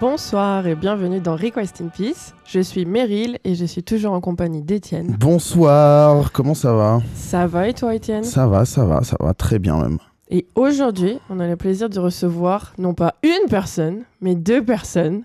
[0.00, 2.34] Bonsoir et bienvenue dans Request in Peace.
[2.44, 5.16] Je suis Meryl et je suis toujours en compagnie d'Étienne.
[5.18, 7.00] Bonsoir, comment ça va?
[7.14, 8.24] Ça va et toi Étienne?
[8.24, 9.98] Ça va, ça va, ça va très bien même.
[10.32, 15.24] Et aujourd'hui, on a le plaisir de recevoir non pas une personne, mais deux personnes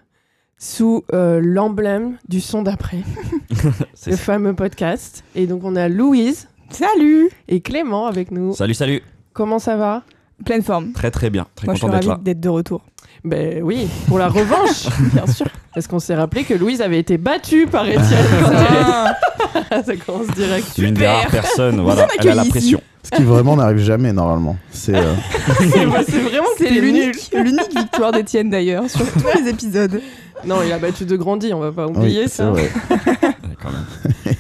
[0.58, 3.04] sous euh, l'emblème du son d'après,
[4.08, 5.24] le fameux podcast.
[5.36, 6.48] Et donc on a Louise.
[6.72, 8.56] Salut Et Clément avec nous.
[8.56, 10.02] Salut, salut Comment ça va?
[10.44, 10.92] Pleine forme.
[10.94, 12.20] Très très bien, très Moi, content d'être là.
[12.20, 12.84] d'être de retour.
[13.26, 15.48] Ben oui, pour la revanche, bien sûr.
[15.74, 18.06] Parce qu'on s'est rappelé que Louise avait été battue par Étienne.
[18.42, 18.52] quand
[19.72, 20.68] elle- ça commence direct.
[20.76, 22.80] C'est une des rares personnes, voilà, elle a la pression.
[23.04, 24.56] Ce qui vraiment n'arrive jamais normalement.
[24.72, 25.14] C'est euh,
[25.60, 26.70] vraiment C'est
[27.42, 30.02] l'unique victoire d'Étienne d'ailleurs sur tous les épisodes.
[30.46, 32.50] Non, il a battu de Grandi, on va pas oui, oublier c'est ça.
[32.52, 32.64] vrai.
[32.90, 34.36] Ouais, quand même.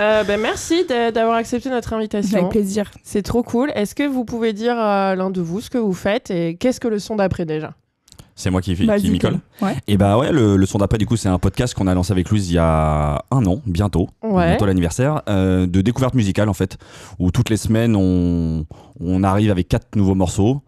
[0.00, 2.38] Euh, ben, merci de- d'avoir accepté notre invitation.
[2.38, 2.90] Avec plaisir.
[3.02, 3.70] C'est trop cool.
[3.74, 6.80] Est-ce que vous pouvez dire à l'un de vous ce que vous faites et qu'est-ce
[6.80, 7.74] que le son d'après déjà?
[8.36, 9.38] C'est moi qui, m'y colle.
[9.62, 9.76] Ouais.
[9.86, 12.10] Et bah ouais, le, le son d'après, du coup, c'est un podcast qu'on a lancé
[12.12, 14.48] avec Louise il y a un an, bientôt, Ouais.
[14.48, 16.76] bientôt l'anniversaire, euh, de découverte musicale en fait,
[17.20, 18.66] où toutes les semaines on,
[19.00, 20.62] on arrive avec quatre nouveaux morceaux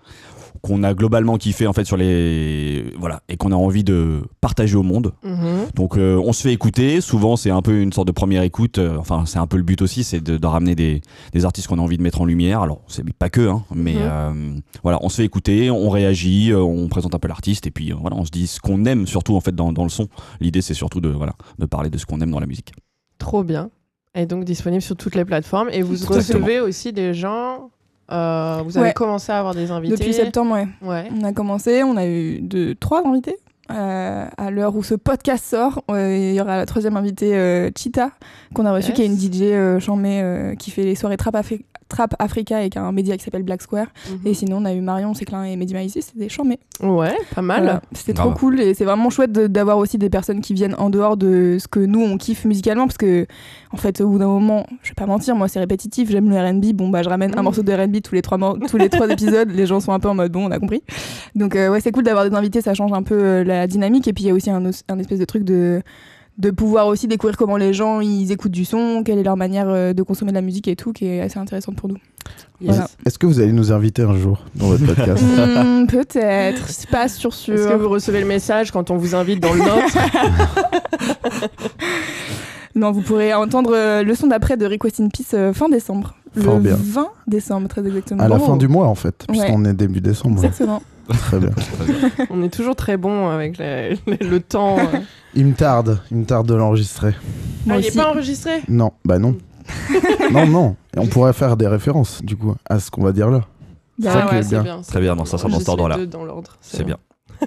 [0.63, 4.77] qu'on a globalement kiffé en fait sur les voilà et qu'on a envie de partager
[4.77, 5.13] au monde.
[5.25, 5.69] Mhm.
[5.75, 8.79] Donc euh, on se fait écouter, souvent c'est un peu une sorte de première écoute,
[8.79, 11.01] euh, enfin c'est un peu le but aussi, c'est de, de ramener des,
[11.33, 13.95] des artistes qu'on a envie de mettre en lumière, alors c'est pas que, hein, mais
[13.95, 14.01] Mhm.
[14.03, 14.33] euh,
[14.83, 18.17] voilà, on se fait écouter, on réagit, on présente un peu l'artiste et puis voilà,
[18.17, 20.09] on se dit ce qu'on aime surtout en fait dans, dans le son.
[20.41, 22.73] L'idée c'est surtout de, voilà, de parler de ce qu'on aime dans la musique.
[23.19, 23.71] Trop bien.
[24.15, 25.69] Et donc disponible sur toutes les plateformes.
[25.73, 26.47] Et vous Exactement.
[26.47, 27.71] recevez aussi des gens.
[28.13, 28.93] Euh, vous avez Ouais.
[28.95, 29.97] commencé à avoir des invités.
[29.97, 30.69] Depuis septembre, ouais.
[30.83, 31.09] Ouais.
[31.19, 33.37] On a commencé, on a eu deux, trois invités.
[33.73, 38.13] Euh, à l'heure où ce podcast sort, euh, il y aura la troisième invitée, Chita,
[38.55, 38.97] qu'on a reçue, Yes.
[38.97, 41.37] qui est une DJ euh, qui fait les soirées Trap,
[41.89, 43.87] Trap Africa avec un média qui s'appelle Black Square.
[44.11, 44.19] Mhm.
[44.27, 46.59] Et sinon, on a eu Marion Séclin et Mehdi c'est des chambées.
[46.83, 47.63] Ouais, pas mal.
[47.63, 47.83] Voilà.
[47.93, 50.91] C'était trop cool et c'est vraiment chouette de- d'avoir aussi des personnes qui viennent en
[50.91, 53.27] dehors de ce que nous on kiffe musicalement parce que
[53.73, 56.37] en fait au bout d'un moment, je vais pas mentir, moi c'est répétitif, j'aime le
[56.37, 57.45] R&B, bon bah je ramène un Mm.
[57.45, 58.39] morceau de R&B tous les trois
[58.69, 60.83] tous les trois épisodes, les gens sont un peu en mode bon on a compris.
[61.35, 64.09] Donc euh, ouais c'est cool d'avoir des invités, ça change un peu euh, la dynamique
[64.09, 64.65] et puis il y a aussi un
[64.99, 65.83] espèce de truc de
[66.39, 69.69] de pouvoir aussi découvrir comment les gens ils écoutent du son, quelle est leur manière
[69.69, 71.97] euh, de consommer de la musique et tout, qui est assez intéressante pour nous.
[72.61, 72.71] Yes.
[72.75, 72.89] Voilà.
[73.07, 75.23] Est-ce que vous allez nous inviter un jour dans votre podcast
[75.65, 77.55] Hmm, Peut-être, c'est pas sûr sûr.
[77.55, 79.97] Est-ce que vous recevez le message quand on vous invite dans le nôtre
[82.75, 86.15] Non, vous pourrez entendre euh, le son d'après de Request in Peace euh, fin décembre.
[86.39, 86.77] Fort le bien.
[86.79, 88.23] 20 décembre, très exactement.
[88.23, 88.41] À la Oh.
[88.41, 89.39] fin du mois en fait, Ouais.
[89.39, 90.45] puisqu'on est début décembre.
[90.45, 90.83] Exactement.
[91.09, 91.51] Très bien.
[92.31, 94.79] On est toujours très bon avec les- les- le temps.
[94.79, 94.99] euh.
[95.35, 97.15] Il me tarde, il me tarde de l'enregistrer.
[97.67, 97.97] Moi Ah, il est aussi.
[97.99, 99.37] pas enregistré Non, bah non.
[100.33, 100.77] non, non.
[100.97, 103.43] Et on pourrait faire des références du coup à ce qu'on va dire là.
[103.99, 104.81] Bah ça Ah qui ouais, est c'est bien.
[104.83, 105.97] Très bien, non, ça sera dans cet Enregistre les ordre-là.
[105.97, 106.57] deux dans l'ordre.
[106.61, 106.97] C'est bien.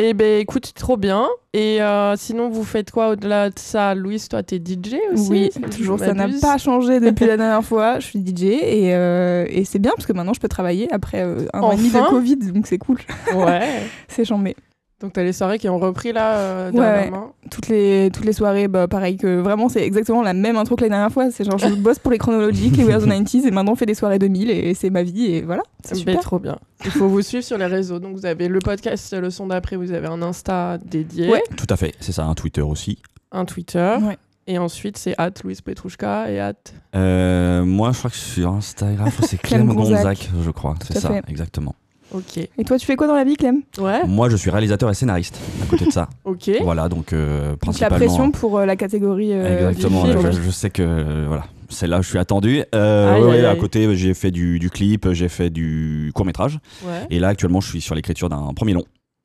[0.00, 1.26] Eh ben écoute, trop bien.
[1.54, 3.96] Et euh, sinon, vous faites quoi au-delà de ça?
[3.96, 5.28] Louise, toi, t'es DJ aussi?
[5.28, 7.98] Oui, toujours, ça n'a pas changé depuis la dernière fois.
[7.98, 11.22] Je suis DJ et, euh, et c'est bien parce que maintenant je peux travailler après
[11.24, 11.98] euh, un an et demi de.
[12.08, 12.98] Covid, donc c'est cool.
[13.34, 13.82] Ouais.
[14.08, 14.54] C'est chambé.
[15.00, 17.32] Donc t'as les soirées qui ont repris là euh, Ouais, dernièrement.
[17.52, 20.82] Toutes les, toutes les soirées, bah, pareil que vraiment, c'est exactement la même intro que
[20.82, 21.30] la dernière fois.
[21.30, 23.76] C'est genre, je bosse pour les chronologiques, les We Are the 90s, et maintenant on
[23.76, 25.62] fait des soirées 2000 et c'est ma vie et voilà.
[25.84, 26.18] C'est super.
[26.20, 26.58] trop bien.
[26.84, 28.00] Il faut vous suivre sur les réseaux.
[28.00, 31.42] Donc vous avez le podcast, le son d'après, vous avez un Insta dédié, Ouais.
[31.56, 32.98] Tout à fait, c'est ça, un Twitter aussi.
[33.30, 33.96] un Twitter.
[34.02, 34.18] Ouais.
[34.48, 36.54] Et ensuite, c'est at Louise Petrouchka et at.
[36.96, 39.94] Euh, moi je crois que sur Instagram, c'est Clem Clem Gonzac.
[39.96, 41.22] Gonzac, je crois, c'est ça, fait.
[41.28, 41.74] exactement.
[42.12, 42.38] Ok.
[42.38, 43.62] Et toi, tu fais quoi dans la vie, Clem?
[43.78, 44.06] Ouais.
[44.06, 46.08] Moi je suis réalisateur et scénariste à côté de ça.
[46.24, 46.50] Ok.
[46.62, 47.96] Voilà, donc euh, Donc la principalement.
[47.96, 49.32] pression pour euh, la catégorie.
[49.32, 50.32] euh, Exactement, du je, film.
[50.42, 52.62] je sais que euh, voilà, c'est là où je suis attendu.
[52.74, 56.24] Euh, Aïe, ouais, aïe, à côté, j'ai fait du, du clip, j'ai fait du court
[56.24, 57.06] métrage, Ouais.
[57.10, 58.84] et là actuellement, je suis sur l'écriture d'un premier long.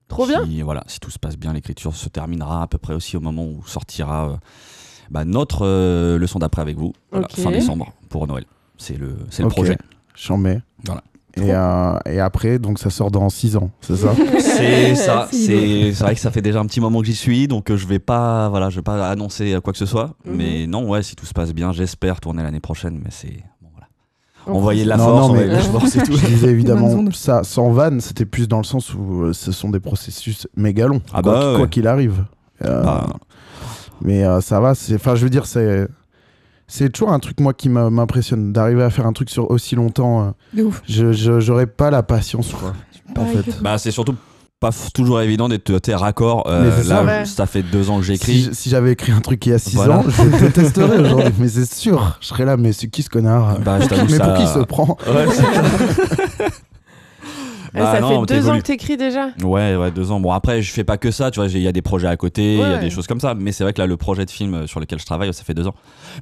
[0.10, 0.44] Trop bien.
[0.64, 3.46] Voilà, si tout se passe bien, l'écriture se terminera à peu près aussi au moment
[3.46, 4.36] où sortira euh,
[5.10, 7.40] bah, notre euh, leçon d'après avec vous, voilà, Ok.
[7.40, 8.44] fin décembre pour Noël.
[8.78, 9.54] C'est le, c'est le Ok.
[9.54, 9.78] projet.
[10.16, 10.60] J'en mets.
[10.86, 11.02] Voilà.
[11.36, 14.14] Et, euh, et après, donc ça sort dans 6 ans, c'est ça?
[14.40, 15.28] C'est ça.
[15.32, 17.88] C'est vrai que ça fait déjà un petit moment que j'y suis, donc euh, je
[17.88, 20.12] vais pas, voilà, je vais pas annoncer quoi que ce soit.
[20.26, 20.36] Mhm.
[20.36, 23.00] Mais non, ouais, si tout se passe bien, j'espère tourner l'année prochaine.
[23.04, 23.88] Mais c'est bon, voilà.
[24.46, 26.16] On Envoyer de la Non, force, non, mais- la force et tout.
[26.16, 29.72] Je disais évidemment ça sans vanne, c'était plus dans le sens où euh, ce sont
[29.72, 31.58] des processus méga longs, Ah quoi bah qu'il- ouais.
[31.58, 32.26] quoi qu'il arrive.
[32.64, 33.08] Euh, Bah,
[34.02, 35.88] Mais euh, ça va, enfin, je veux dire, c'est,
[36.68, 40.24] C'est toujours un truc, moi, qui m'impressionne, d'arriver à faire un truc sur aussi longtemps.
[40.24, 40.82] euh, De ouf.
[40.88, 42.74] je je- J'aurais pas la patience, quoi.
[43.18, 43.62] En fait.
[43.62, 44.16] Bah, c'est surtout
[44.60, 46.46] pas toujours évident d'être t'es raccord.
[46.48, 47.04] Euh, là, ça.
[47.04, 47.26] Ouais.
[47.26, 48.42] ça fait deux ans que Si, j'écris.
[48.44, 49.98] je- si j'avais écrit un truc il y a 6 Voilà.
[49.98, 51.34] ans, je le détesterais aujourd'hui.
[51.38, 53.60] Mais c'est sûr, je serais là, mais c'est qui ce connard?
[53.60, 53.96] Bah, Mais ça-
[54.26, 54.98] pour qui il se prend?
[55.06, 56.54] Ouais, c'est-
[57.74, 59.30] Bah, ça non, fait deux ans que t'écris déjà.
[59.44, 60.20] Ouais, ouais, deux ans.
[60.20, 62.08] Bon, après, je fais pas que ça, tu vois, j'ai- il y a des projets
[62.08, 62.80] à côté, il y a Ouais.
[62.80, 63.34] des choses comme ça.
[63.34, 65.44] Mais c'est vrai que là, le projet de film euh, sur lequel je travaille, ça
[65.44, 65.74] fait deux ans.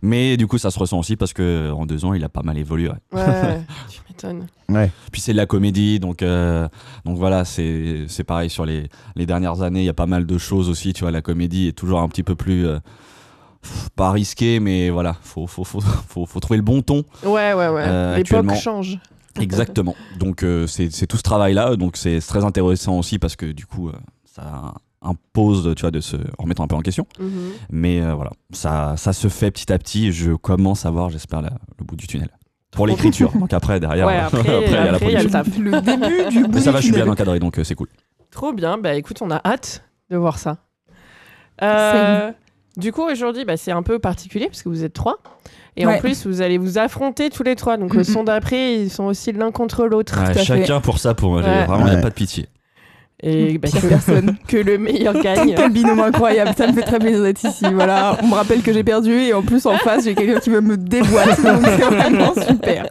[0.01, 2.41] Mais du coup, ça se ressent aussi parce que en deux ans, il a pas
[2.43, 2.87] mal évolué.
[2.89, 2.95] ouais.
[3.11, 4.47] Ouais, tu m'étonnes.
[4.69, 4.89] Ouais.
[5.11, 6.69] Puis c'est de la comédie, donc, euh,
[7.03, 8.87] donc voilà, c'est c'est pareil sur les,
[9.17, 11.67] les dernières années, il y a pas mal de choses aussi, tu vois, la comédie
[11.67, 12.65] est toujours un petit peu plus.
[12.67, 12.79] euh,
[13.95, 17.03] pas risqué, mais voilà, faut, faut, faut, faut, faut trouver le bon ton.
[17.23, 17.83] Ouais, ouais, ouais.
[17.85, 18.97] Euh, L'époque change.
[19.39, 19.95] Exactement.
[20.19, 23.89] Donc euh, c'est tout ce travail-là, donc c'est très intéressant aussi parce que du coup,
[23.89, 23.93] euh,
[24.25, 27.07] ça impose, tu vois, de se remettre un peu en question.
[27.19, 27.51] Mhm.
[27.71, 31.09] Mais euh, voilà, ça, ça se fait petit à petit et je commence à voir,
[31.09, 32.29] j'espère, le bout du tunnel.
[32.71, 35.29] Pour l'écriture, donc après, derrière, Ouais, après, il y a la il y a le
[35.29, 35.61] production.
[35.61, 37.75] Le début du bout Mais ça du va, je suis bien encadré, donc euh, c'est
[37.75, 37.89] cool.
[38.29, 38.77] Trop bien.
[38.77, 40.57] Bah écoute, on a hâte de voir ça.
[41.61, 42.31] Euh,
[42.77, 45.17] du coup, aujourd'hui, bah, c'est un peu particulier parce que vous êtes trois.
[45.77, 47.77] Et en plus, vous allez vous affronter tous les trois.
[47.77, 50.17] Donc, le son d'après, ils sont aussi l'un contre l'autre.
[50.21, 50.43] Ouais, à fait.
[50.43, 51.41] chacun pour ça, pour moi.
[51.41, 51.65] j'ai- Ouais.
[51.65, 52.01] Vraiment, il n'y a Ouais.
[52.01, 52.47] pas de pitié.
[53.23, 54.35] Et bah, que, personne.
[54.47, 55.53] que le meilleur gagne.
[55.55, 57.65] Quel binôme incroyable, ça me fait très plaisir d'être ici.
[57.73, 60.49] Voilà, on me rappelle que j'ai perdu et en plus en face j'ai quelqu'un qui
[60.49, 62.87] veut me déboîter, donc c'est vraiment super.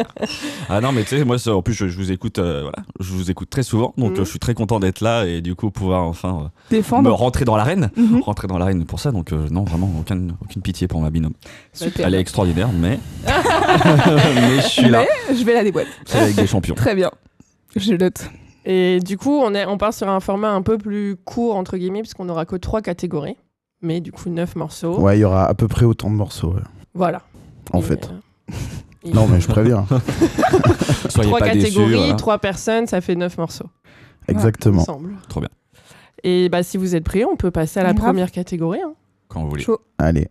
[0.69, 3.13] Ah non, mais tu sais, moi, en plus, je, je vous écoute, euh, voilà, je
[3.13, 4.21] vous écoute très souvent, donc Mhm.
[4.21, 7.11] euh, je suis très content d'être là et du coup pouvoir enfin euh, me Défendre.
[7.13, 8.21] rentrer dans l'arène, Mhm.
[8.23, 9.11] rentrer dans l'arène pour ça.
[9.13, 11.33] Donc euh, non, vraiment aucune, aucune pitié pour ma binôme.
[11.73, 12.07] Super.
[12.07, 15.05] Elle est extraordinaire, mais mais je suis là.
[15.29, 15.89] Mais je vais la déboîter.
[16.05, 16.75] C'est avec des champions.
[16.75, 17.11] Très bien.
[17.77, 18.31] Je note.
[18.65, 21.77] Et du coup, on, est, on part sur un format un peu plus court, entre
[21.79, 23.37] guillemets, puisqu'on n'aura que trois catégories.
[23.83, 24.99] Mais du coup, neuf morceaux.
[25.01, 26.61] Ouais, il y aura à peu près autant de morceaux, ouais,
[26.93, 27.23] Voilà.
[27.73, 28.11] en Et, fait.
[28.11, 28.55] euh,
[29.05, 29.87] et Non, mais je préviens.
[31.09, 31.61] Soyez trois pas déçus.
[31.75, 32.15] catégories, voilà.
[32.15, 33.69] trois personnes, ça fait neuf morceaux.
[34.29, 34.83] Exactement.
[34.83, 35.15] Ensemble.
[35.29, 35.49] Trop bien.
[36.23, 38.09] Et bah, si vous êtes prêts, on peut passer à la Grave.
[38.09, 38.81] première catégorie.
[38.85, 38.93] hein.
[39.29, 39.63] Quand vous voulez.
[39.63, 39.81] Chaud.
[39.97, 40.29] Allez.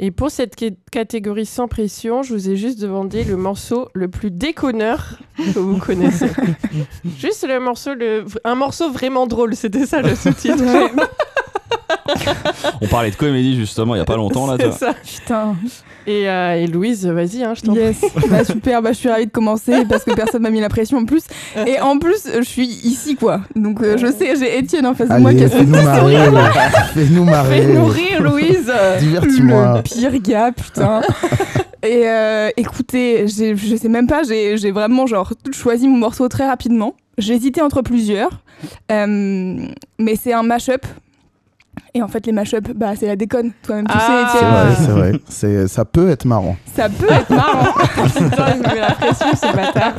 [0.00, 4.08] Et pour cette ca- catégorie sans pression, je vous ai juste demandé le morceau le
[4.08, 6.28] plus déconneur que vous connaissez.
[7.18, 8.24] juste le morceau, le...
[8.44, 10.62] un morceau vraiment drôle, c'était ça le sous-titre.
[12.80, 14.56] On parlait de comédie justement il y a pas longtemps là.
[14.58, 14.94] C'est ça.
[14.94, 15.56] Putain.
[16.06, 18.00] Et, euh, et Louise, vas-y, hein, je t'en Yes.
[18.30, 20.98] bah super, bah je suis ravie de commencer parce que personne m'a mis la pression
[20.98, 21.24] en plus.
[21.66, 23.42] Et en plus, je suis ici quoi.
[23.56, 26.16] Donc euh, je sais, j'ai Étienne en face de moi qui a fais-nous marrer.
[26.94, 27.60] Fais-nous marrer.
[27.62, 29.76] Fais-nous rire, Louise Divertis-moi.
[29.76, 31.02] Le pire gars, putain.
[31.82, 36.46] Et euh, écoutez, je sais même pas, j'ai j'ai vraiment genre choisi mon morceau très
[36.48, 36.94] rapidement.
[37.18, 38.30] J'ai hésité entre plusieurs,
[38.90, 39.56] Euh,
[39.98, 40.84] mais c'est un mash-up.
[41.94, 43.52] Et en fait, les mash-up, bah, c'est la déconne.
[43.62, 44.28] Toi-même, tu Ah.
[44.30, 45.12] sais, C'est vrai, c'est vrai.
[45.28, 46.56] C'est- Ça peut être marrant.
[46.74, 47.72] Ça peut être marrant.
[47.94, 49.94] Putain, il me met la pression, ce bâtard.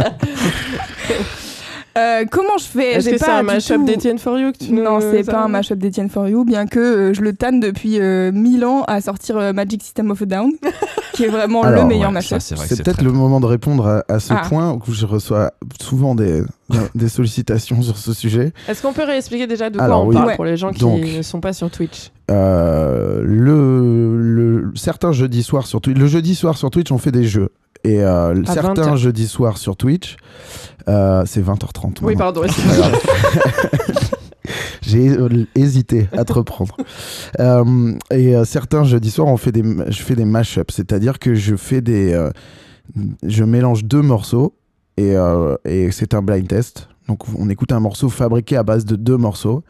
[1.99, 2.93] Euh, comment je fais?
[2.93, 5.31] Est-ce que c'est pas un mashup d'Etienne For You que tu nous Non, c'est as
[5.31, 8.65] pas un mashup d'Etienne For You, bien que euh, je le tanne depuis euh, 1000
[8.65, 10.51] ans à sortir euh, Magic System of a Down,
[11.13, 12.39] qui est vraiment Alors, le meilleur Ouais, mashup.
[12.39, 14.43] c'est peut-être le moment de répondre à, à ce Ah.
[14.47, 15.51] point où je reçois
[15.81, 16.43] souvent des,
[16.95, 18.53] des sollicitations sur ce sujet.
[18.67, 20.15] Est-ce qu'on peut réexpliquer déjà de quoi Alors, on oui.
[20.15, 20.35] parle Ouais.
[20.35, 21.01] pour les gens qui Donc.
[21.03, 22.11] ne sont pas sur Twitch?
[22.31, 27.11] Euh, le, le, certains jeudis soirs sur Twitch, le jeudi soir sur Twitch, on fait
[27.11, 27.49] des jeux.
[27.85, 28.97] Et euh, certains 20h.
[28.97, 30.17] jeudis soirs sur Twitch,
[30.89, 31.99] euh, c'est 20h30.
[32.01, 32.41] Oui, maintenant.
[32.41, 32.41] pardon.
[34.81, 35.15] J'ai
[35.55, 36.75] hésité à te reprendre.
[37.39, 41.35] Euh, et euh, certains jeudis soirs, on fait des, je fais des mashups, c'est-à-dire que
[41.35, 42.29] je fais des,
[43.23, 44.55] je mélange deux morceaux
[44.97, 45.13] et,
[45.65, 46.89] et c'est un blind test.
[47.07, 49.63] Donc on écoute un morceau fabriqué à base de deux morceaux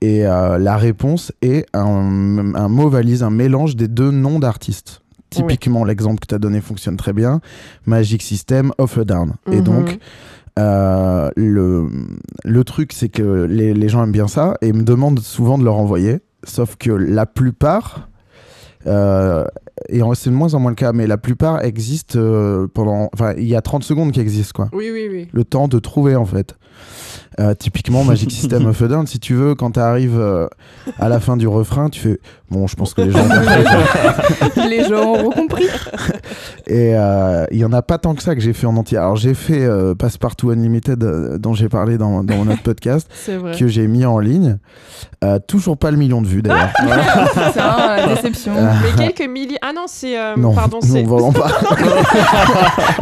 [0.00, 5.00] et la réponse est un, un mot valise, un mélange des deux noms d'artistes.
[5.30, 7.40] Typiquement, l'exemple que tu as donné fonctionne très bien.
[7.86, 9.32] Magic System, Off a Down.
[9.50, 9.62] Et Mhm.
[9.62, 9.98] donc,
[10.58, 11.88] euh, le,
[12.44, 15.64] le truc, c'est que les, les gens aiment bien ça et me demandent souvent de
[15.64, 16.20] leur envoyer.
[16.44, 18.08] Sauf que la plupart,
[18.86, 19.44] euh,
[19.88, 23.08] et en- c'est de moins en moins le cas, mais la plupart existent euh, pendant.
[23.14, 24.68] Enfin, il y a 30 secondes qui existent, quoi.
[24.76, 25.28] Oui, oui, oui.
[25.32, 26.56] Le temps de trouver, en fait.
[27.40, 30.20] Euh, typiquement, Magic System of a Down, si tu veux, quand tu arrives
[30.98, 32.20] à la fin du refrain, tu fais
[32.50, 33.28] Bon, je pense que les gens ont
[34.50, 34.68] compris.
[34.68, 35.66] Les gens auront compris.
[36.66, 38.98] Et euh, il y en a pas tant que ça que j'ai fait en entier.
[38.98, 43.08] Alors, j'ai fait euh, Passepartout Unlimited, euh, dont j'ai parlé dans, dans notre podcast,
[43.58, 44.58] que j'ai mis en ligne.
[45.24, 46.68] Euh, toujours pas le million de vues, d'ailleurs.
[47.32, 48.52] C'est ça, la déception.
[48.54, 49.58] Euh, Mais quelques milliers.
[49.62, 50.18] Ah non, c'est.
[50.18, 51.02] euh, non, Pardon, non, c'est.
[51.04, 51.48] vraiment pas.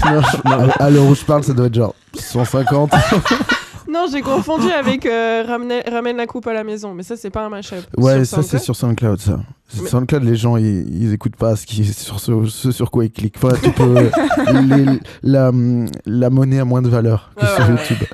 [0.06, 2.92] Non, je- non, à l'heure où je parle, ça doit être genre 150.
[3.90, 7.30] Non, j'ai confondu avec euh, ramène, ramène la coupe à la maison, mais ça, c'est
[7.30, 7.78] pas un mashup.
[7.96, 9.40] Ouais, Sur ça c'est sur SoundCloud ça.
[9.68, 12.90] Sur Mais- SoundCloud, les gens ils, ils écoutent pas ce, qui, sur ce, ce sur
[12.90, 13.36] quoi ils cliquent.
[13.42, 13.94] Enfin, tu peux
[14.74, 15.50] les- la,
[16.06, 18.06] la monnaie a moins de valeur que Ouais, sur ouais, YouTube,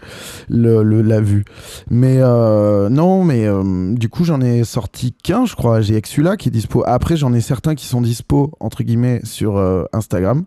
[0.49, 1.45] le, le- la vue.
[1.91, 5.81] Mais euh, non, mais euh, du coup j'en ai sorti qu'un, je crois.
[5.81, 6.83] J'ai Exula qui est dispo.
[6.87, 9.59] Après j'en ai certains qui sont dispo entre guillemets sur
[9.93, 10.45] Instagram.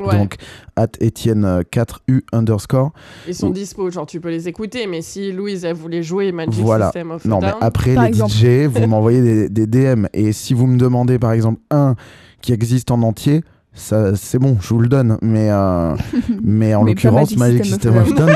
[0.00, 0.16] Ouais.
[0.18, 0.36] Donc
[0.76, 2.92] at Etienne 4U underscore.
[3.28, 6.54] Ils sont dispo, genre tu peux les écouter, mais si Louise elle voulait jouer Magic
[6.62, 6.86] Voilà.
[6.86, 8.32] System of a Non, mais après, les exemple.
[8.32, 10.06] DJ, vous m'envoyez des, des DM.
[10.12, 11.94] Et si vous me demandez, par exemple, un
[12.40, 13.42] qui existe en entier,
[13.76, 15.18] ça, c'est bon, je vous le donne.
[15.22, 15.94] Mais, euh,
[16.42, 18.30] mais en Mais l'occurrence, Magic System of of Down,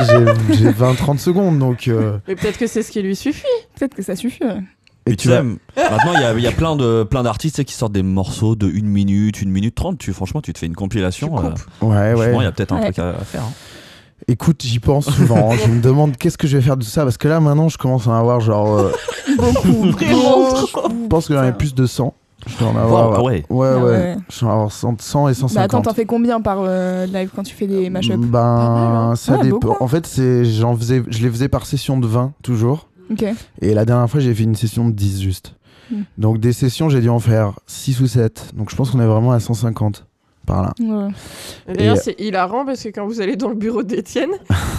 [0.49, 1.59] j'ai- j'ai 20-30 secondes.
[1.59, 3.45] Donc, euh, mais peut-être que c'est ce qui lui suffit.
[3.79, 4.45] Peut-être que ça suffit.
[4.45, 4.63] ouais.
[5.09, 7.65] Et Et tu sais, maintenant, il y a, il y a plein de plein d'artistes
[7.65, 9.99] qui sortent des morceaux de 1 minute, 1 minute 30.
[9.99, 11.37] Tu, franchement, tu te fais une compilation.
[11.39, 11.51] Euh.
[11.87, 12.45] Ouais, franchement, il ouais.
[12.45, 12.85] y a peut-être un Ouais.
[12.93, 13.43] truc à, à faire.
[13.43, 13.53] hein.
[14.27, 15.53] Écoute, j'y pense souvent.
[15.53, 17.05] je me demande qu'est-ce que je vais faire de ça.
[17.05, 18.79] Parce que là, maintenant, je commence à en avoir genre.
[18.79, 18.93] euh,
[19.37, 19.91] Beaucoup.
[19.93, 20.67] Vraiment beaucoup.
[20.67, 20.89] trop.
[20.91, 22.13] je pense que j'en ai plus de 100.
[22.47, 23.11] Je vais en avoir.
[23.11, 23.45] Wow, ah ouais.
[23.51, 23.91] Ouais, Ah ouais.
[23.91, 24.17] ouais.
[24.31, 25.55] Je vais en avoir 100, 100 et 150.
[25.57, 28.17] Mais attends, t'en fais combien par euh, live quand tu fais des mashups?
[28.19, 29.17] Ben, hein.
[29.17, 29.59] ça Ouais, dépend.
[29.59, 29.83] beaucoup.
[29.83, 32.89] En fait, c'est, j'en faisais, je les faisais par session de 20 toujours.
[33.11, 33.25] Ok.
[33.61, 35.55] Et la dernière fois, j'ai fait une session de 10 juste.
[35.91, 36.03] Hmm.
[36.19, 38.53] Donc des sessions, j'ai dû en faire 6 ou 7.
[38.55, 40.08] Donc je pense qu'on est vraiment à 150
[40.49, 40.73] par là.
[40.81, 41.09] Ouais.
[41.75, 44.31] D'ailleurs, Et- c'est hilarant parce que quand vous allez dans le bureau d'Étienne,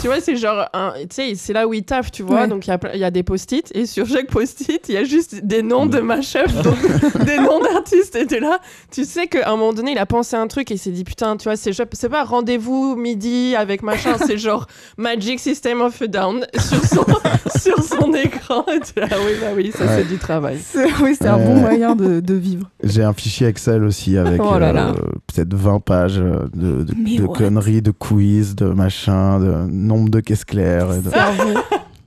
[0.01, 2.41] tu vois, c'est genre, un- tu sais, c'est là où il taffe, tu vois.
[2.41, 2.47] Ouais.
[2.47, 4.95] Donc il y a ple- il y, a des post-it et sur chaque post-it, il
[4.95, 6.75] y a juste des noms de mashup, donc
[7.25, 8.15] des noms d'artistes.
[8.15, 8.59] Et t'es là,
[8.91, 11.03] tu sais qu'à un moment donné, il a pensé un truc et il s'est dit,
[11.03, 14.65] putain, tu vois, c'est c'est pas rendez-vous midi avec machin, c'est genre
[14.97, 17.05] Magic System of a Down sur son,
[17.59, 18.65] sur son écran.
[18.73, 19.89] Et t'es là, oui, bah oui, ça Ouais.
[19.97, 20.57] c'est du travail.
[20.63, 22.67] C'est- Oui, c'est un Euh, bon moyen de, de vivre.
[22.83, 24.89] J'ai un fichier Excel aussi avec Oh là là.
[24.89, 24.93] euh,
[25.27, 30.91] peut-être 20 pages euh, de, conneries, de quiz, de machin, de nombre de caisses claires.
[30.93, 31.59] et de- Cerveau.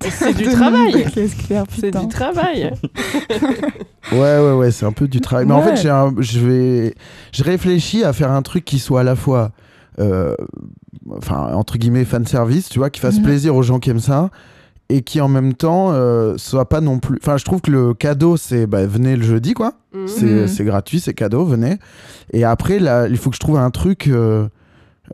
[0.10, 1.06] C'est du De travail.
[1.70, 2.72] C'est du travail.
[4.12, 5.46] Ouais, ouais, ouais, c'est un peu du travail.
[5.46, 6.94] Mais en fait, j'ai un- je vais,
[7.32, 9.52] je réfléchis à faire un truc qui soit à la fois,
[10.00, 10.34] euh,
[11.16, 13.22] enfin, entre guillemets, fan service, tu vois, qui fasse Mhm.
[13.22, 14.30] plaisir aux gens qui aiment ça.
[14.94, 17.18] Et qui en même temps euh, soit pas non plus.
[17.22, 19.72] Enfin, je trouve que le cadeau, c'est bah, venez le jeudi, quoi.
[20.06, 20.46] C'est Mhm.
[20.48, 21.78] c'est gratuit, c'est cadeau, venez.
[22.32, 24.08] Et après, là, il faut que je trouve un truc.
[24.08, 24.46] euh,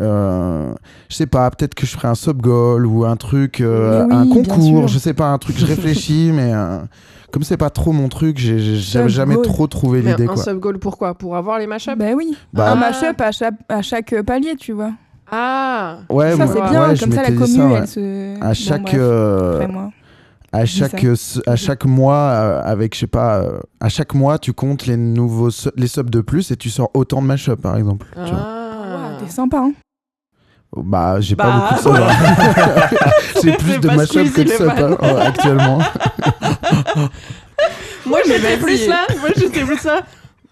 [0.00, 0.72] euh,
[1.08, 4.14] je sais pas, peut-être que je ferai un sub goal ou un truc, euh, oui,
[4.14, 5.56] un concours, je sais pas, un truc.
[5.58, 6.78] Je réfléchis, mais euh,
[7.32, 9.44] comme c'est pas trop mon truc, j'avais Sub jamais goal.
[9.44, 10.36] trop trouvé l'idée, un quoi.
[10.42, 11.14] sub-goal, pourquoi?
[11.14, 11.96] Pour avoir les mashups?
[11.98, 12.36] Bah oui.
[12.52, 12.90] Bah- Un Ah.
[12.90, 14.92] mashup à chaque, à chaque palier, tu vois.
[15.30, 16.88] Ah Ouais, ça, c'est bien.
[16.88, 17.78] ouais, comme ça, la commu, ça, ouais.
[17.82, 18.36] elle se.
[18.40, 19.90] À Bon, chaque, bref, euh, après moi.
[20.52, 21.16] à chaque, euh,
[21.46, 24.96] à chaque mois, euh, avec, je sais pas, euh, à chaque mois, tu comptes les
[24.96, 28.06] nouveaux, su- les subs de plus et tu sors autant de mashup, par exemple.
[28.14, 28.32] tu.
[28.34, 29.18] Ah.
[29.18, 29.72] Ouais, T'es sympa, hein.
[30.76, 31.88] Bah, j'ai Bah, pas beaucoup de subs.
[31.90, 32.10] voilà.
[32.10, 32.88] hein.
[33.42, 35.78] j'ai plus de mashup que de subs hein, actuellement.
[38.06, 40.00] Moi j'étais plus là, moi j'étais plus ça.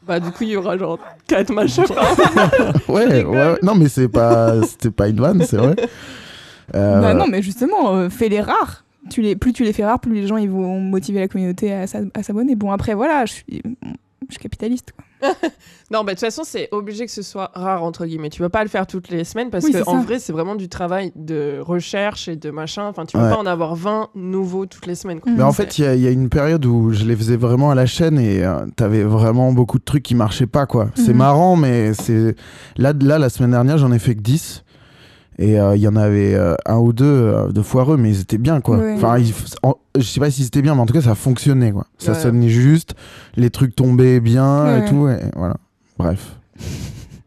[0.06, 1.90] Bah du coup il y aura genre 4 mashups.
[2.88, 3.54] ouais, ouais, ouais.
[3.62, 5.74] Non, mais c'est pas, c'était pas une vanne, c'est vrai.
[6.74, 8.84] Euh, Bah non, mais justement, euh, fais-les rares.
[9.10, 11.72] Tu les, plus tu les fais rares, plus les gens ils vont motiver la communauté
[11.72, 11.84] à,
[12.14, 12.56] à s'abonner.
[12.56, 13.62] Bon, après, voilà, je suis,
[14.28, 14.92] je suis capitaliste.
[14.92, 15.04] Quoi.
[15.90, 18.28] non bah de toute façon c'est obligé que ce soit rare entre guillemets.
[18.28, 20.06] Tu peux pas le faire toutes les semaines parce Oui, que c'est en ça.
[20.06, 22.86] vrai c'est vraiment du travail de recherche et de machin.
[22.86, 23.30] Enfin tu peux Ouais.
[23.30, 25.20] pas en avoir 20 nouveaux toutes les semaines.
[25.20, 25.32] quoi.
[25.34, 27.36] Mais en fait, il y, a- il y a une période où je les faisais
[27.36, 30.88] vraiment à la chaîne et euh, t'avais vraiment beaucoup de trucs qui marchaient pas, quoi.
[30.94, 31.16] C'est Mhm.
[31.18, 32.36] marrant, mais c'est.
[32.76, 34.64] Là, là, la semaine dernière, j'en ai fait que 10.
[35.38, 38.20] Et euh, il y en avait euh, un ou deux euh, de foireux, mais ils
[38.22, 38.78] étaient bien, quoi.
[38.78, 38.94] Ouais.
[38.96, 41.14] Enfin, ils f- en- je sais pas si c'était bien, mais en tout cas, ça
[41.14, 41.86] fonctionnait, quoi.
[41.98, 42.18] Ça Ouais.
[42.18, 42.94] sonnait juste,
[43.36, 44.78] les trucs tombaient bien Ouais.
[44.86, 45.56] et tout, et voilà.
[45.98, 46.20] Bref.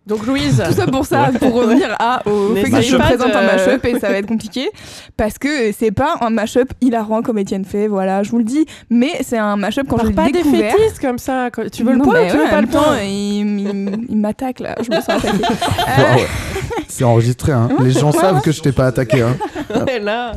[0.08, 3.44] Donc Louise, Tout ça pour ça, pour revenir à, au fait que je présente un
[3.46, 4.68] mashup et ça va être compliqué.
[5.16, 8.66] Parce que c'est pas un mashup hilarant comme Étienne fait, voilà, je vous le dis.
[8.90, 10.72] Mais c'est un mashup quand je l'ai pas des découvert.
[10.76, 11.50] fétistes comme ça.
[11.72, 14.62] Tu veux le point ou tu ouais, veux pas le temps, Il, il- il m'attaque
[14.62, 15.38] là, je me sens attaquée.
[15.44, 16.26] Euh, Waouh.
[16.88, 17.70] C'est enregistré, hein.
[17.82, 19.36] Les gens savent que je t'ai pas attaqué, hein.
[19.86, 20.34] Ouais, là.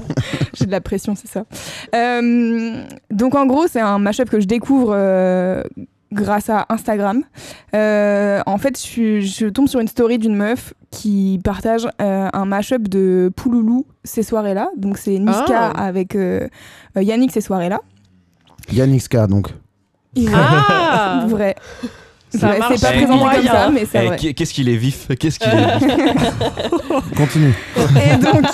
[0.54, 1.44] J'ai de la pression, c'est ça.
[1.94, 5.62] Euh, donc en gros, c'est un mashup que je découvre euh,
[6.12, 7.22] grâce à Instagram.
[7.74, 12.44] Euh, en fait, je, je tombe sur une story d'une meuf qui partage euh, un
[12.44, 14.68] mashup de Pouloulou ces soirées-là.
[14.76, 15.84] Donc c'est Niska Ah.
[15.86, 16.16] avec
[16.96, 17.80] Yannick ces soirées-là.
[18.70, 19.48] Yannick Ska, donc.
[20.32, 21.56] Ah vrai.
[22.34, 23.34] Ça Ouais, marche c'est pas présenté moyen.
[23.40, 24.16] comme ça, mais c'est vrai.
[24.18, 25.08] Qu'est-ce qu'il est vif?
[25.18, 25.96] Qu'est-ce qu'il est vif?
[27.16, 27.54] Continue.
[27.76, 28.44] Et donc,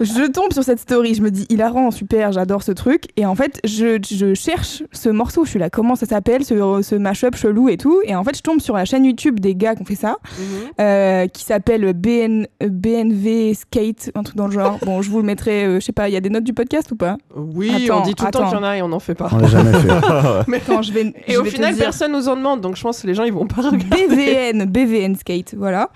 [0.00, 3.04] je tombe sur cette story, je me dis hilarant, super, j'adore ce truc.
[3.16, 6.54] Et en fait, je, je cherche ce morceau, je suis là, comment ça s'appelle, ce,
[6.82, 8.00] ce mashup chelou et tout.
[8.04, 10.16] Et en fait, je tombe sur la chaîne YouTube des gars qui ont fait ça,
[10.38, 10.44] Mhm.
[10.80, 14.78] euh, qui s'appelle BN, BNV Skate, un truc dans le genre.
[14.84, 16.52] Bon, je vous le mettrai, euh, je sais pas, il y a des notes du
[16.54, 17.16] podcast ou pas?
[17.36, 18.48] Oui, Attends, on dit tout le temps attends.
[18.50, 19.28] qu'il y en a et on n'en fait pas.
[19.32, 19.88] On l'a jamais fait.
[20.48, 21.12] Mais- Attends, je vais.
[21.26, 21.84] Et je au vais te final, dire.
[21.84, 24.06] personne nous en demande, donc je pense que les gens ils vont pas regarder.
[24.08, 25.90] BVN, BVN Skate, voilà.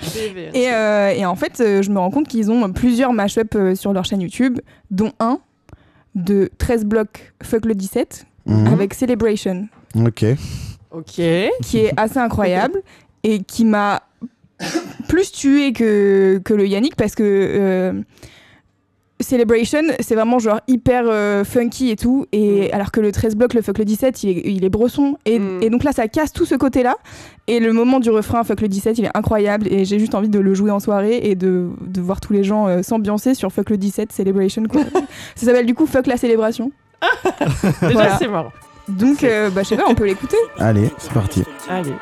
[0.55, 3.75] Et, euh, et en fait, euh, je me rends compte qu'ils ont plusieurs mashups euh,
[3.75, 4.59] sur leur chaîne YouTube,
[4.91, 5.39] dont un
[6.15, 8.67] de 13 blocs Fuck le 17 Mhm.
[8.67, 10.25] avec Celebration, Ok.
[10.91, 11.05] Ok.
[11.63, 12.83] qui est assez incroyable
[13.23, 14.03] et qui m'a
[15.09, 17.93] plus tué que, que le Yannick parce que euh,
[19.23, 22.27] Celebration, c'est vraiment genre hyper euh, funky et tout.
[22.33, 25.17] Et alors que le 13 blocs, le fuck le 17, il est, il est bresson.
[25.25, 25.63] Et, Mm.
[25.63, 26.97] et donc là, ça casse tout ce côté-là.
[27.49, 29.67] Et le moment du refrain, fuck le 17, il est incroyable.
[29.73, 32.45] Et j'ai juste envie de le jouer en soirée et de, de voir tous les
[32.45, 34.65] gens euh, s'ambiancer sur fuck le 17 Celebration.
[34.71, 34.83] quoi.
[35.35, 36.71] ça s'appelle du coup fuck la célébration.
[37.25, 38.19] Déjà, Voilà.
[38.19, 38.53] c'est marrant.
[38.89, 40.37] Donc, euh, bah, je sais pas, on peut l'écouter.
[40.59, 41.43] Allez, c'est parti.
[41.69, 41.93] Allez.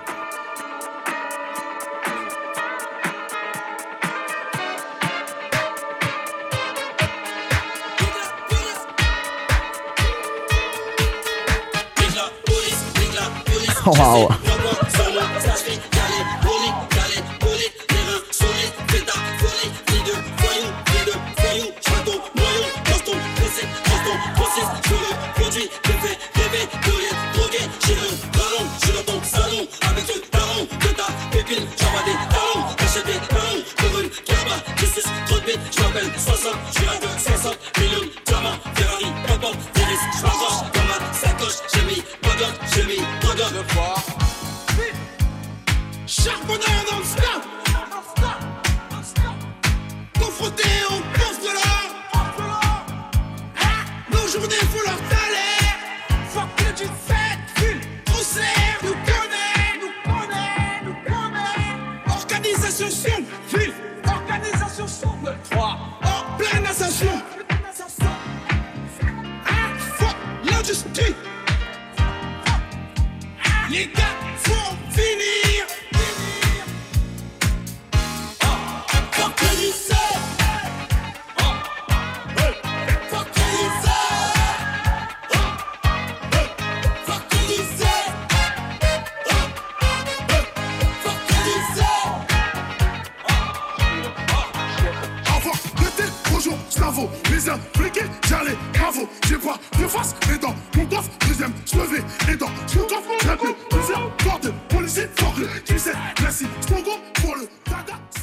[13.86, 14.28] Waouh.
[14.28, 14.59] Charbonneur
[70.92, 71.29] 起
[97.00, 99.08] Slavo Les impliqués, j'allais, bravo.
[99.26, 103.10] J'ai pas de face, mais dans mon coffre Deuxième, me vais, et dans mon coffre
[103.22, 107.48] J'ai plus plusieurs portes Policier, fuck le 17 Merci, Spongo, pour le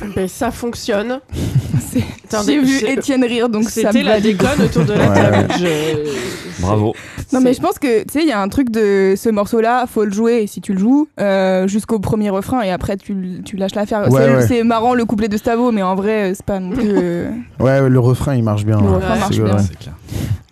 [0.01, 1.19] dada Ben, ça fonctionne.
[2.45, 5.53] J'ai vu Étienne rire, donc ça C'était me la déconne autour de la Ouais, table.
[5.59, 6.93] Je- Bravo.
[7.33, 9.61] Non mais je pense que tu sais il y a un truc de ce morceau
[9.61, 13.41] là faut le jouer si tu le joues euh, jusqu'au premier refrain et après tu,
[13.45, 14.63] tu lâches l'affaire Ouais, c'est ouais.
[14.63, 17.29] marrant le couplet de Stavo mais en vrai euh, c'est pas non plus euh,
[17.59, 18.77] Ouais, le refrain il marche bien.
[18.79, 18.95] Le ouais.
[18.95, 19.49] refrain C'est marche vrai.
[19.51, 19.57] bien.
[19.59, 19.93] C'est clair.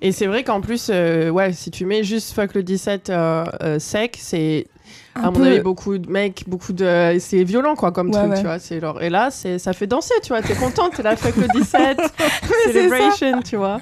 [0.02, 3.46] Et c'est vrai qu'en plus, euh, ouais, si tu mets juste fuck le 17 euh,
[3.64, 4.68] euh, sec, c'est
[5.16, 8.14] un à mon peu- avis beaucoup de mecs, beaucoup de, c'est violent quoi comme Ouais,
[8.20, 8.38] truc, ouais.
[8.38, 8.60] tu vois.
[8.60, 10.42] C'est genre et là, c'est ça fait danser, tu vois.
[10.42, 11.98] T'es contente, t'es là fuck le 17,
[12.66, 13.80] c'est celebration, tu vois.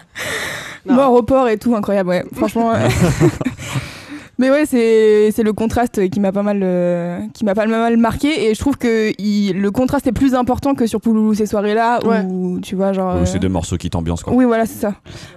[0.85, 0.95] Non.
[0.95, 2.73] mort au port et tout incroyable ouais franchement
[4.37, 7.95] mais ouais c'est c'est le contraste qui m'a pas mal euh, qui m'a pas mal
[7.97, 11.45] marqué et je trouve que il- le contraste est plus important que sur Pouloulou ces
[11.45, 12.21] soirées là Ouais.
[12.25, 14.33] où tu vois genre Ou euh, c'est deux morceaux qui t'ambiancent quoi.
[14.33, 14.95] oui voilà c'est ça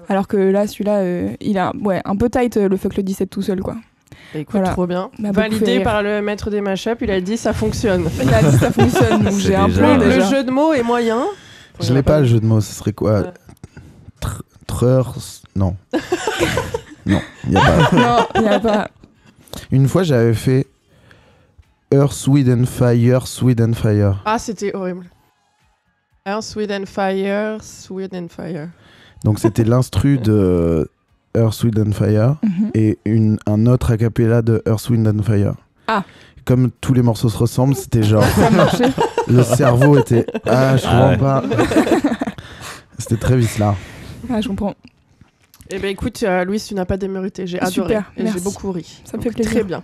[0.08, 3.02] alors que là celui-là euh, il a ouais un peu tight euh, le fuck le
[3.04, 3.76] 17 tout seul quoi
[4.34, 4.70] Écoute, Voilà.
[4.72, 5.10] trop bien.
[5.18, 8.08] Validé par le maître des mashups, il a dit ça fonctionne.
[8.22, 11.24] il a dit ça fonctionne donc j'ai un plan Le jeu de mots est moyen.
[11.80, 13.32] Je l'ai pas le jeu de mots, ce serait quoi?
[14.66, 15.14] Treur.
[15.54, 15.76] Non.
[17.06, 17.88] non, il y a pas.
[17.92, 18.90] non il y a pas
[19.70, 20.66] Une fois j'avais fait
[21.92, 24.22] Earth, Wind and Fire, Sweet and Fire.
[24.24, 25.06] Ah, c'était horrible.
[26.26, 27.58] Earth, Wind and Fire,
[27.90, 28.68] Wind and Fire.
[29.24, 30.90] Donc c'était l'instru de
[31.36, 32.70] Earth, Wind and Fire Mhm.
[32.74, 35.54] et une, un autre a cappella de Earth, Wind and Fire.
[35.86, 36.02] Ah.
[36.44, 38.24] Comme tous les morceaux se ressemblent, c'était genre
[39.28, 41.42] le cerveau était ah je Ah comprends pas.
[42.98, 43.74] C'était très vite là.
[44.30, 44.74] ah je comprends
[45.70, 47.46] Eh ben écoute, euh, Louis, tu n'as pas démérité.
[47.46, 47.98] J'ai adoré.
[48.16, 49.00] J'ai beaucoup ri.
[49.04, 49.52] Ça me Donc, fait plaisir.
[49.52, 49.82] Très bien.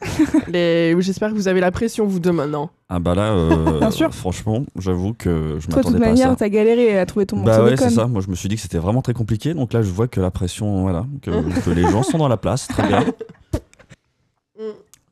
[0.48, 2.70] Les- J'espère que vous avez la pression, vous deux, maintenant.
[2.88, 4.12] Ah bah là, euh, Bien sûr.
[4.14, 6.36] franchement, j'avoue que je toi de toute m'attendais pas à manière ça.
[6.36, 8.06] t'as galéré à trouver ton morceau Bah ouais, de c'est ça.
[8.06, 9.54] Moi, je me suis dit que c'était vraiment très compliqué.
[9.54, 11.30] Donc là, je vois que la pression, voilà, que,
[11.64, 12.66] que les gens sont dans la place.
[12.68, 13.04] Très bien.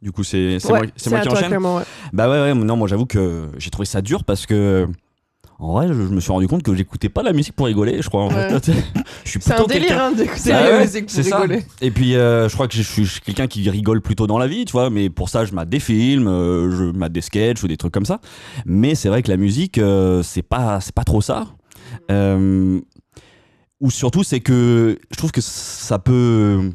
[0.00, 1.56] Du coup, c'est c'est Ouais, moi, c'est moi à qui toi, enchaîne.
[1.56, 1.82] Ouais.
[2.12, 4.86] Bah ouais, ouais, non, moi j'avoue que j'ai trouvé ça dur parce que
[5.60, 8.00] en vrai, je, je me suis rendu compte que j'écoutais pas la musique pour rigoler,
[8.00, 8.22] je crois.
[8.24, 8.60] En Ouais.
[8.60, 8.72] fait.
[9.24, 11.40] je suis C'est un délire hein, d'écouter la ouais, musique pour c'est ça.
[11.40, 11.64] rigoler.
[11.80, 14.38] Et puis, euh, je crois que je suis, je suis quelqu'un qui rigole plutôt dans
[14.38, 14.88] la vie, tu vois.
[14.90, 17.92] Mais pour ça, je mate des films, euh, je mate des sketchs ou des trucs
[17.92, 18.20] comme ça.
[18.66, 21.46] Mais c'est vrai que la musique, euh, c'est pas, c'est pas trop ça.
[23.80, 26.70] Ou surtout, c'est que je trouve que ça peut,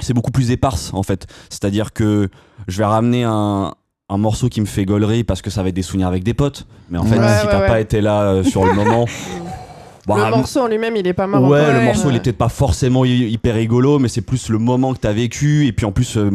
[0.00, 1.26] c'est beaucoup plus éparse en fait.
[1.48, 2.28] C'est-à-dire que
[2.66, 3.74] je vais ramener un
[4.10, 6.34] un morceau qui me fait gaulerie parce que ça va être des souvenirs avec des
[6.34, 6.66] potes.
[6.90, 7.66] Mais en fait, Ouais, si ouais, t'as ouais.
[7.66, 9.06] pas été là euh, sur le moment,
[10.06, 11.48] bah, le morceau en lui-même, il est pas marrant.
[11.48, 14.58] Ouais, le morceau il est peut-être pas forcément hy- hyper rigolo, mais c'est plus le
[14.58, 16.30] moment que t'as vécu et puis en plus, euh,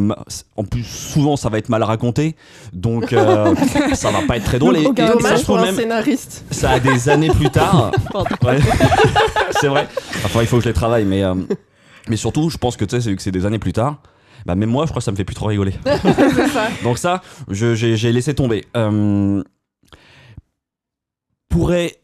[0.56, 2.34] en plus souvent ça va être mal raconté,
[2.72, 3.54] donc euh,
[3.94, 4.76] ça va pas être très drôle.
[4.76, 6.44] Et, Aucun et ça se pour trouve un même, scénariste.
[6.50, 7.92] ça a des années plus tard.
[9.60, 9.86] C'est vrai.
[10.24, 11.22] Enfin, il faut que je les travaille, mais
[12.08, 13.98] mais surtout, je pense que tu sais, c'est vu que c'est des années plus tard.
[14.46, 15.74] Bah même moi, je crois que ça me fait plus trop rigoler.
[16.52, 16.68] ça.
[16.82, 18.64] Donc ça, j'ai laissé tomber.
[18.76, 19.42] Euh,
[21.48, 21.96] pourrait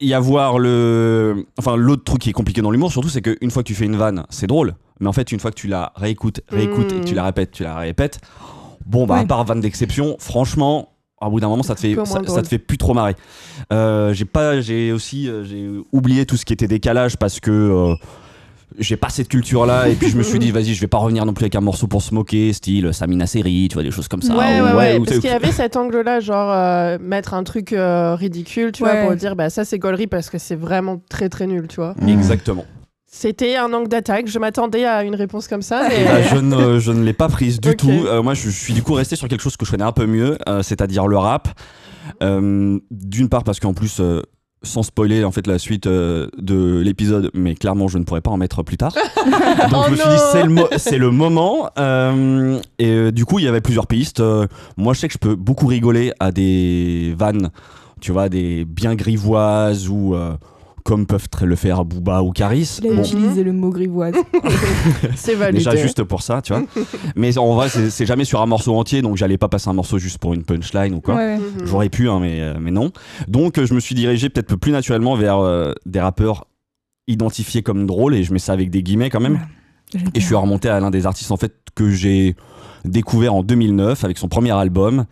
[0.00, 1.46] y avoir le...
[1.58, 3.84] Enfin, l'autre truc qui est compliqué dans l'humour, surtout, c'est qu'une fois que tu fais
[3.84, 4.74] une vanne, c'est drôle.
[5.00, 7.50] Mais en fait, une fois que tu la réécoutes, réécoutes et que tu la répètes,
[7.52, 8.20] tu la répètes,
[8.86, 9.26] bon, bah, à Ouais.
[9.26, 10.88] part vanne d'exception, franchement...
[11.22, 13.14] À bout d'un moment, ça te fait, ça, te fait plus trop marrer.
[13.74, 17.50] Euh, j'ai pas, j'ai aussi, euh, j'ai oublié tout ce qui était décalage parce que
[17.50, 17.94] euh,
[18.80, 21.24] j'ai pas cette culture-là et puis je me suis dit, vas-y, je vais pas revenir
[21.26, 24.08] non plus avec un morceau pour se moquer, style Samina Seri, tu vois des choses
[24.08, 24.34] comme ça.
[24.36, 27.44] ouais, ou- ouais, ouais, ou parce qu'il y avait cet angle-là, genre euh, mettre un
[27.44, 29.06] truc euh, ridicule, tu vois, Ouais.
[29.06, 31.94] pour dire bah ça c'est gaulerie parce que c'est vraiment très très nul, tu vois.
[32.00, 32.08] Mm.
[32.08, 32.64] Exactement.
[33.12, 34.28] C'était un angle d'attaque.
[34.28, 35.82] Je m'attendais à une réponse comme ça.
[35.88, 37.76] Mais- ben, je ne, je ne l'ai pas prise du Ok.
[37.78, 37.90] tout.
[37.90, 39.90] Euh, moi, je, je suis du coup resté sur quelque chose que je connais un
[39.90, 41.48] peu mieux, euh, c'est-à-dire le rap.
[42.22, 44.22] Euh, D'une part parce qu'en plus, euh,
[44.62, 48.30] sans spoiler en fait la suite euh, de l'épisode, mais clairement, je ne pourrais pas
[48.30, 48.92] en mettre plus tard.
[49.70, 51.70] Donc Oh je me suis non dit c'est le, mo- c'est le moment.
[51.78, 54.20] Euh, et euh, du coup, il y avait plusieurs pistes.
[54.20, 54.46] Euh,
[54.76, 57.50] moi, je sais que je peux beaucoup rigoler à des vannes,
[58.00, 60.34] tu vois, des bien grivoises ou euh,
[60.84, 62.78] comme peuvent le faire Booba ou Caris.
[62.82, 64.14] Il a Bon, utilisé le mot grivoise.
[65.16, 65.58] c'est validé.
[65.64, 66.62] Déjà juste pour ça, tu vois.
[67.16, 69.72] mais en vrai, c'est c'est jamais sur un morceau entier, donc j'allais pas passer un
[69.74, 71.14] morceau juste pour une punchline ou quoi.
[71.16, 71.38] Ouais.
[71.38, 71.66] Mhm.
[71.66, 72.90] J'aurais pu, hein, mais, euh, mais non.
[73.28, 76.46] Donc euh, je me suis dirigé peut-être plus naturellement vers euh, des rappeurs
[77.08, 79.40] identifiés comme drôles, et je mets ça avec des guillemets quand même.
[80.14, 82.36] Et je suis remonté à l'un des artistes en fait que j'ai
[82.84, 85.04] découvert en 2009 avec son premier album.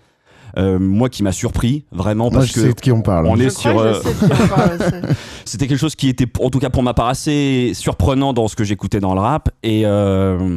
[0.56, 3.26] Euh, moi qui m'a surpris vraiment Moi, parce je que sais de qui on parle.
[3.26, 5.16] on Je est sur euh, je sais de qui on parle aussi.
[5.44, 8.56] c'était quelque chose qui était en tout cas pour ma part assez surprenant dans ce
[8.56, 10.56] que j'écoutais dans le rap et euh,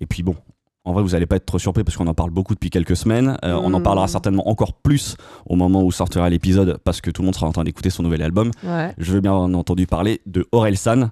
[0.00, 0.36] et puis bon
[0.84, 2.96] en vrai vous allez pas être trop surpris parce qu'on en parle beaucoup depuis quelques
[2.96, 3.82] semaines Euh, on en Mm.
[3.82, 7.46] parlera certainement encore plus au moment où sortira l'épisode parce que tout le monde sera
[7.46, 8.94] en train d'écouter son nouvel album Ouais.
[8.96, 11.10] je veux bien entendu parler de Orelsan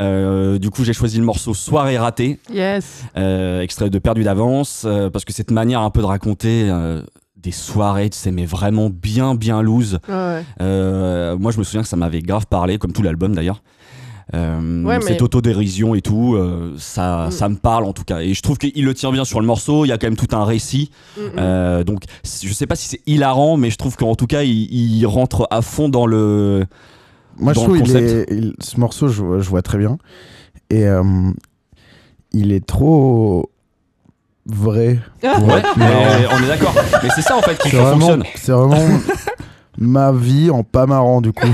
[0.00, 3.04] Euh, du coup j'ai choisi le morceau Soirée ratée Yes.
[3.16, 7.02] euh, extrait de Perdu d'avance, euh, parce que cette manière un peu de raconter euh,
[7.42, 9.98] des soirées, tu sais, mais vraiment bien, bien loose.
[10.08, 10.44] Ouais, ouais.
[10.60, 13.62] Euh, moi, je me souviens que ça m'avait grave parlé, comme tout l'album d'ailleurs.
[14.34, 17.30] Euh, Ouais, mais- Cette autodérision et tout, euh, ça, Mm.
[17.32, 18.20] ça me parle en tout cas.
[18.20, 20.16] Et je trouve qu'il le tient bien sur le morceau, il y a quand même
[20.16, 20.90] tout un récit.
[21.36, 24.72] Euh, donc, je sais pas si c'est hilarant, mais je trouve qu'en tout cas, il,
[24.72, 26.64] il rentre à fond dans le.
[27.38, 28.30] Moi, je trouve le il concept.
[28.30, 29.98] est, il- ce morceau, je, vois- je vois très bien.
[30.70, 31.02] Et euh,
[32.32, 33.50] il est trop
[34.46, 34.98] vrai.
[35.22, 36.74] Ouais, mais on est d'accord.
[37.02, 38.24] Mais c'est ça en fait qui fonctionne.
[38.34, 38.78] c'est vraiment
[39.78, 41.46] ma vie en pas marrant, du coup.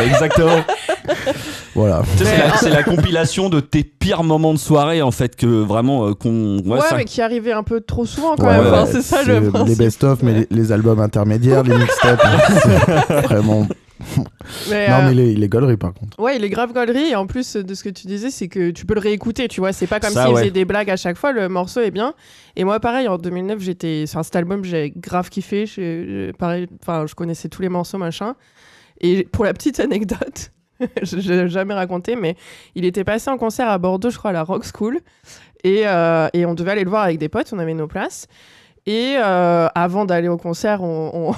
[0.00, 0.64] Exactement.
[1.74, 2.02] Voilà.
[2.60, 6.58] C'est la, compilation de tes pires moments de soirée en fait que vraiment euh, qu'on
[6.66, 8.64] Ouais, ça- mais qui arrivait un peu trop souvent quand Ouais, même.
[8.64, 12.22] ouais, Enfin, c'est ça le les best-of, mais les, les albums intermédiaires, les mixtapes.
[12.62, 13.66] c'est vraiment.
[14.68, 16.18] Mais, Non, euh, mais il est, il est gaulerie, par contre.
[16.18, 17.10] Ouais, il est grave gaulerie.
[17.10, 19.60] Et en plus de ce que tu disais, c'est que tu peux le réécouter, tu
[19.60, 19.72] vois.
[19.72, 20.40] C'est pas comme s'il ouais.
[20.40, 21.30] faisait des blagues à chaque fois.
[21.32, 22.12] Le morceau est bien.
[22.56, 24.04] Et moi, pareil, en 2009, j'étais.
[24.08, 25.66] Enfin, cet album, j'ai grave kiffé.
[25.66, 28.34] Je- je- pareil, enfin, je connaissais tous les morceaux, machin.
[29.00, 30.50] Et pour la petite anecdote,
[31.02, 32.36] je l'ai jamais raconté, mais
[32.74, 35.00] il était passé en concert à Bordeaux, je crois, à la Rock School.
[35.64, 38.26] Et, euh, on devait aller le voir avec des potes, on avait nos places.
[38.84, 41.34] Et euh, avant d'aller au concert, on,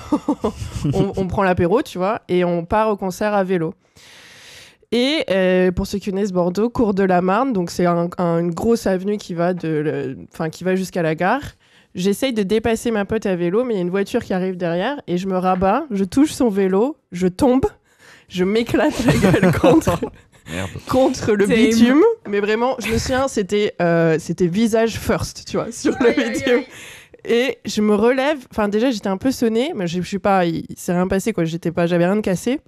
[1.29, 3.75] prend l'apéro, tu vois, et on part au concert à vélo.
[4.93, 8.39] Et euh, pour ceux qui connaissent Bordeaux, Cours de la Marne, donc c'est un- un-
[8.39, 11.43] une grosse avenue qui va, qui va jusqu'à la gare.
[11.95, 14.57] J'essaye de dépasser ma pote à vélo, mais il y a une voiture qui arrive
[14.57, 17.67] derrière et je me rabats, je touche son vélo, je tombe,
[18.29, 19.99] je m'éclate la gueule contre,
[20.51, 20.71] Merde.
[20.89, 22.03] contre le bitume.
[22.29, 26.63] Mais vraiment, je me souviens, c'était euh, c'était visage first, tu vois, sur le bitume.
[27.27, 30.45] Et je me relève, enfin déjà j'étais un peu sonnée, mais je, je suis pas,
[30.45, 32.61] il s'est rien passé quoi, j'étais pas, j'avais rien de cassé.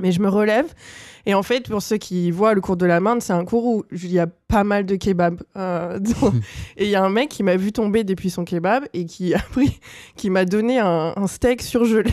[0.00, 0.74] Mais je me relève.
[1.24, 3.64] Et en fait, pour ceux qui voient le cours de la Marne, c'est un cours
[3.64, 5.40] où il y a pas mal de kebabs.
[5.56, 6.00] euh,
[6.76, 9.34] et il y a un mec qui m'a vu tomber depuis son kebab et qui
[9.34, 9.78] a pris,
[10.16, 12.10] qui m'a donné un, un steak surgelé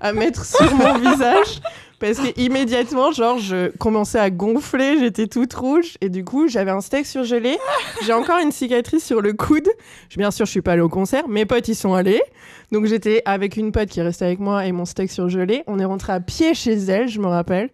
[0.00, 1.60] à mettre sur mon visage.
[2.00, 5.96] Parce que immédiatement, genre, je commençais à gonfler, j'étais toute rouge.
[6.00, 7.58] Et du coup, j'avais un steak surgelé.
[8.06, 9.68] J'ai encore une cicatrice sur le coude.
[10.08, 11.26] Je- Bien sûr, je suis pas allée au concert.
[11.28, 12.22] Mes potes, ils sont allés.
[12.70, 15.64] Donc, j'étais avec une pote qui est restée avec moi et mon steak surgelé.
[15.66, 17.70] On est rentré à pied chez elle, je me rappelle.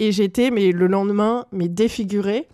[0.00, 2.46] Et j'étais, mais le lendemain, mais défigurée.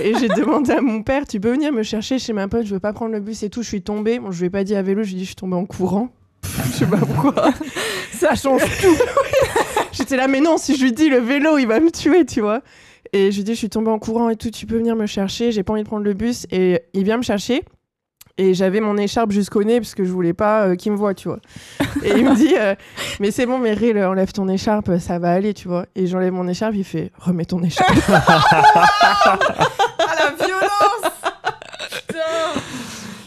[0.00, 2.74] Et j'ai demandé à mon père, tu peux venir me chercher chez ma pote, je
[2.74, 3.62] veux pas prendre le bus et tout.
[3.62, 4.18] Je suis tombée.
[4.18, 5.56] Bon, je lui ai pas dit à vélo, je lui ai dit, je suis tombée
[5.56, 6.10] en courant.
[6.42, 7.50] je sais pas pourquoi.
[8.12, 8.94] Ça change tout.
[9.92, 12.40] J'étais là, mais non, si je lui dis le vélo, il va me tuer, tu
[12.40, 12.62] vois.
[13.12, 15.06] Et je lui dis, je suis tombée en courant et tout, tu peux venir me
[15.06, 16.46] chercher, j'ai pas envie de prendre le bus.
[16.50, 17.62] Et il vient me chercher.
[18.38, 21.12] Et j'avais mon écharpe jusqu'au nez parce que je voulais pas euh, qu'il me voie,
[21.12, 21.38] tu vois.
[22.02, 22.74] Et il me dit, euh,
[23.20, 25.84] mais c'est bon, Meryl, enlève ton écharpe, ça va aller, tu vois.
[25.94, 27.92] Et j'enlève mon écharpe, il fait, remets ton écharpe.
[30.04, 31.11] Ah la violence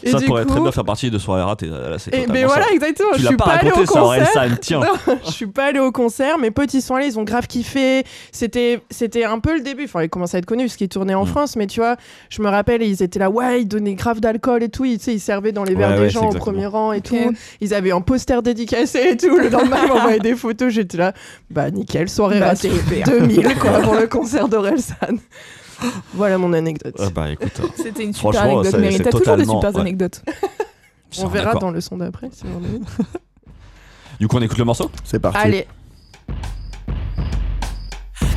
[0.06, 1.66] Et ça pourrait coup- très bien faire partie de soirée ratée.
[1.66, 2.46] Là, c'est Et ben ça.
[2.46, 3.10] voilà, exactement.
[3.14, 4.28] Tu je l'as suis pas pas allée au raconté ça, concert.
[4.36, 4.80] Orelsan, tiens.
[5.06, 6.38] Non, je suis pas allée au concert.
[6.38, 8.04] Mes potes, ils sont allés, ils ont grave kiffé.
[8.32, 9.84] C'était, c'était un peu le début.
[9.84, 11.28] Enfin, ils commençaient à être connus parce qu'ils tournaient en Mm.
[11.28, 11.56] France.
[11.56, 11.96] Mais tu vois,
[12.30, 14.84] je me rappelle, ils étaient là, ouais, ils donnaient grave d'alcool et tout.
[14.84, 17.16] Ils, servaient dans les Ouais, verres ouais, des c'est gens au premier rang et tout.
[17.60, 19.36] Ils avaient un poster dédicacé et tout.
[19.38, 20.72] Le lendemain, ils m'envoyaient des photos.
[20.72, 21.12] J'étais là,
[21.50, 22.70] bah nickel, soirée Bah, ratée.
[22.70, 23.06] super.
[23.08, 24.94] 2000 quoi, pour le concert d'Orelsan.
[26.14, 26.94] Voilà mon anecdote.
[26.98, 29.80] Ah bah écoute, euh, C'était une super Franchement, anecdote, c'est T'as toujours des super ouais.
[29.80, 30.22] anecdotes.
[31.18, 32.28] On verra dans le son d'après.
[32.32, 32.80] si on veut.
[34.20, 34.90] Du coup, on écoute le morceau?
[35.04, 35.38] C'est parti.
[35.38, 35.66] Allez.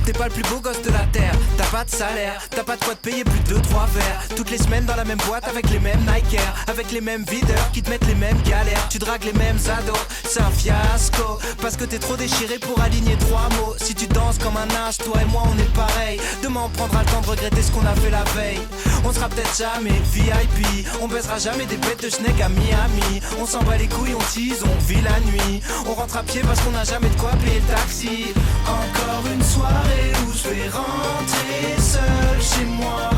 [0.10, 2.76] T'es pas le plus beau gosse de la terre, t'as pas de salaire, t'as pas
[2.78, 3.62] de quoi te payer plus de 2-3
[3.94, 4.24] verres.
[4.36, 7.70] Toutes les semaines dans la même boîte avec les mêmes Nike avec les mêmes videurs
[7.74, 8.90] qui te mettent les mêmes galères.
[8.90, 11.38] Tu dragues les mêmes ados, c'est un fiasco.
[11.62, 13.76] Parce que t'es trop déchiré pour aligner trois mots.
[13.78, 16.20] Si tu danses comme un âge, toi et moi on est pareil.
[16.42, 18.62] Demain on prendra le temps de regretter ce qu'on a fait la veille.
[19.06, 23.22] On sera peut-être jamais VIP, on baissera jamais des bêtes de schneck à Miami.
[23.40, 25.62] On s'en bat les couilles, on tease, on vit la nuit.
[25.86, 28.34] On rentre à pied parce qu'on n'a jamais de quoi payer le taxi.
[28.66, 33.10] Encore une soirée où je vais rentrer seul chez moi.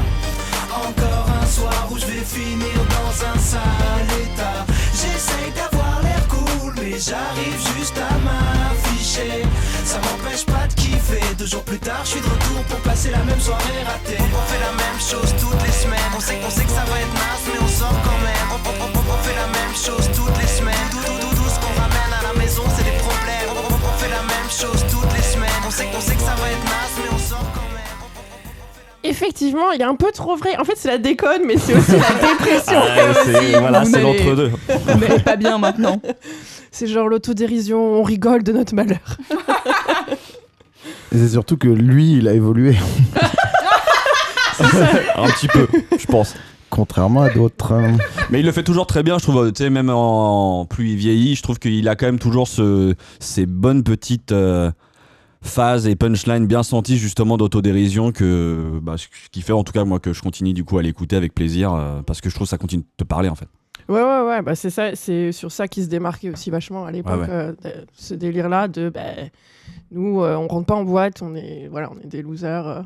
[0.74, 4.66] Encore un soir où je vais finir dans un sale état.
[4.94, 9.44] J'essaye d'avoir l'air cool, mais j'arrive juste à m'afficher.
[9.86, 11.22] Ça m'empêche pas de kiffer.
[11.38, 14.18] Deux jours plus tard, je suis de retour pour passer la même soirée ratée.
[14.22, 16.12] On fait la même chose toutes les semaines.
[16.16, 18.48] On sait, on sait que ça va être naze, mais on sort quand même.
[18.56, 20.41] On, on- on- on fait la même chose toutes les
[29.04, 30.56] Effectivement, il est un peu trop vrai.
[30.58, 31.98] En fait, c'est la déconne, mais c'est aussi la
[32.30, 32.80] dépression.
[32.80, 34.52] Ah, c'est- Voilà, vous c'est l'entre-deux.
[34.70, 36.02] Vous n'allez pas bien maintenant.
[36.74, 39.18] C'est genre l'autodérision, on rigole de notre malheur.
[41.12, 42.78] Et c'est surtout que lui, il a évolué,
[45.18, 45.68] Un petit peu,
[46.00, 46.34] je pense.
[46.70, 47.74] contrairement à d'autres.
[47.74, 47.98] hein.
[48.30, 49.52] Mais il le fait toujours très bien, je trouve.
[49.52, 52.96] Tu sais, même en plus il vieillit, je trouve qu'il a quand même toujours ce,
[53.20, 54.72] ces bonnes petites euh,
[55.42, 59.84] phases et punchlines bien senties justement d'autodérision que bah, ce qui fait en tout cas
[59.86, 62.46] moi que je continue du coup à l'écouter avec plaisir euh, parce que je trouve
[62.46, 63.48] que ça continue de te parler en fait.
[63.90, 66.92] Ouais, ouais, ouais, bah c'est ça, c'est sur ça qu'il se démarquait aussi vachement à
[66.92, 67.54] l'époque, Ouais, ouais.
[67.66, 69.02] euh, ce délire-là de, bah,
[69.92, 72.82] nous, euh, on rentre pas en boîte, on est, voilà, on est des losers euh,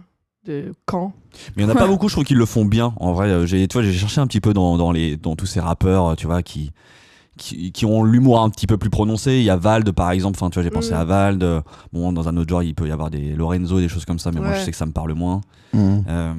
[0.45, 1.13] de camp.
[1.55, 2.93] Mais il n'y en a pas beaucoup, je trouve qu'ils le font bien.
[2.97, 5.45] En vrai, j'ai, tu vois, j'ai cherché un petit peu dans, dans, les, dans tous
[5.45, 6.71] ces rappeurs, tu vois, qui,
[7.37, 9.33] qui, qui ont l'humour un petit peu plus prononcé.
[9.37, 10.37] Il y a Vald, par exemple.
[10.39, 10.97] Enfin, tu vois, j'ai pensé Mm.
[10.97, 11.43] à Vald.
[11.43, 11.61] Euh,
[11.93, 14.31] Bon, dans un autre genre, il peut y avoir des Lorenzo, des choses comme ça,
[14.31, 15.41] mais moi, je sais que ça me parle moins.
[15.73, 16.03] Mhm.
[16.07, 16.33] Euh,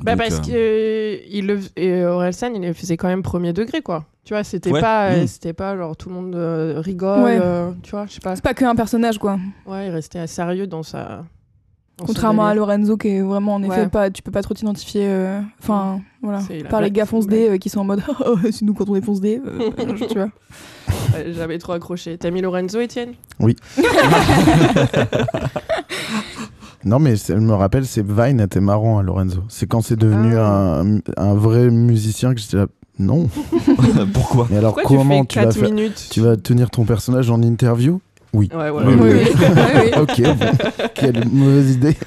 [0.00, 3.22] Bah donc, parce euh, que euh, il le, et Orelsan, il le faisait quand même
[3.22, 4.04] premier degré, quoi.
[4.24, 4.80] Tu vois, c'était Ouais.
[4.80, 5.26] pas, euh, Mm.
[5.28, 7.38] c'était pas genre tout le monde euh, rigole, Ouais.
[7.40, 8.34] euh, tu vois, je sais pas.
[8.34, 9.38] C'est pas qu'un personnage, quoi.
[9.66, 11.24] Ouais, il restait sérieux dans sa.
[11.98, 12.54] Contrairement à.
[12.54, 13.88] Lorenzo, qui est vraiment, en effet, Ouais.
[13.88, 15.02] pas, tu peux pas trop t'identifier.
[15.06, 16.40] euh, Enfin, voilà.
[16.40, 18.88] C'est la Par les gars fonce D qui sont en mode Oh, c'est nous quand
[18.88, 19.40] on est fonce D.
[19.46, 19.70] euh,
[20.08, 20.28] tu vois.
[21.14, 22.18] Ouais, J'avais trop accroché.
[22.18, 23.12] T'as mis Lorenzo, Étienne?
[26.84, 29.42] Non, mais je me rappelle, c'est Vine était marrant à Lorenzo.
[29.48, 30.82] C'est quand c'est devenu Ah.
[30.82, 32.66] un, un vrai musicien que j'étais là.
[32.98, 33.28] Non.
[34.12, 36.84] Pourquoi Mais alors Pourquoi comment tu fais vas 4 faire minutes Tu vas tenir ton
[36.84, 38.00] personnage en interview?
[38.34, 38.50] Oui.
[38.52, 39.12] Ouais, ouais, Oui, oui.
[39.76, 39.90] oui.
[40.00, 40.46] Ok, bon.
[40.94, 41.96] quelle mauvaise idée.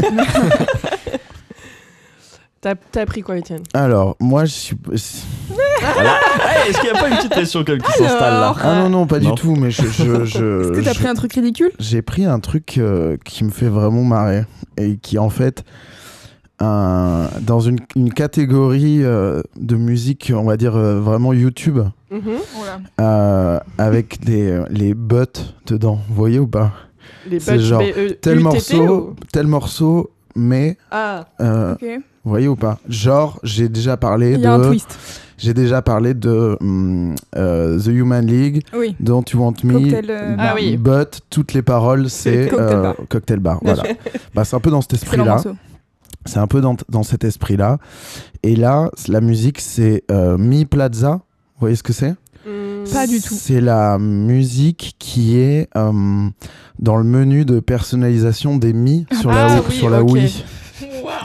[2.59, 3.61] T'as t'as appris quoi, Étienne?
[3.75, 4.75] Alors, moi, je suis.
[5.79, 6.17] Voilà.
[6.41, 8.55] Hey, Est-ce qu'il n'y a pas une petite pression qui s'installe là?
[8.61, 9.29] Ah non, non, pas Non.
[9.35, 9.83] du tout, mais je.
[9.83, 11.71] je, je- Est-ce que t'as je- pris un truc ridicule?
[11.79, 14.45] J'ai pris un truc euh, qui me fait vraiment marrer
[14.77, 15.63] et qui, en fait,
[16.59, 22.21] un, dans une, une catégorie euh, de musique, on va dire euh, vraiment YouTube, Mhm.
[22.55, 22.79] Voilà.
[23.01, 25.25] euh, avec des, les buts
[25.65, 25.99] dedans.
[26.07, 26.71] Vous voyez ou pas
[27.29, 31.83] Les C'est buts genre BE tel UTT morceau, ou- tel morceau, mais Ah, euh, Ok.
[32.23, 34.97] vous voyez ou pas Genre, j'ai déjà parlé Il y a un de, twist.
[35.37, 38.95] j'ai déjà parlé de hum, euh, The Human League, Oui.
[39.01, 40.77] Don't You Want Me, Cocktail, euh, Ah oui.
[40.77, 42.95] but toutes les paroles c'est Cocktail euh, Bar.
[43.09, 43.59] Cocktail Bar.
[43.63, 43.83] Voilà.
[44.33, 45.41] bah, c'est un peu dans cet esprit-là.
[46.25, 47.77] C'est un peu dans, dans cet esprit-là.
[48.43, 51.21] Et là, la musique, c'est euh, Mi Plaza.
[51.57, 52.13] Vous voyez ce que c'est?
[52.45, 53.33] Hmm, Pas du tout.
[53.33, 56.29] C'est la musique qui est euh,
[56.79, 60.11] dans le menu de personnalisation des Mi sur la, Ah Wii- oui, sur la ok.
[60.11, 60.43] Wii.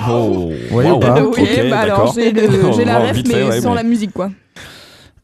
[0.09, 0.99] Oh, wow.
[0.99, 1.23] pas?
[1.23, 2.73] ok, Ok, bah alors d'accord.
[2.73, 4.31] j'ai la ref, mais fait, ouais, sans mais- la musique, quoi.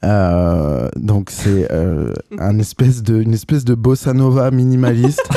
[0.05, 5.23] Euh, donc c'est euh, un espèce de, une espèce de bossa nova minimaliste.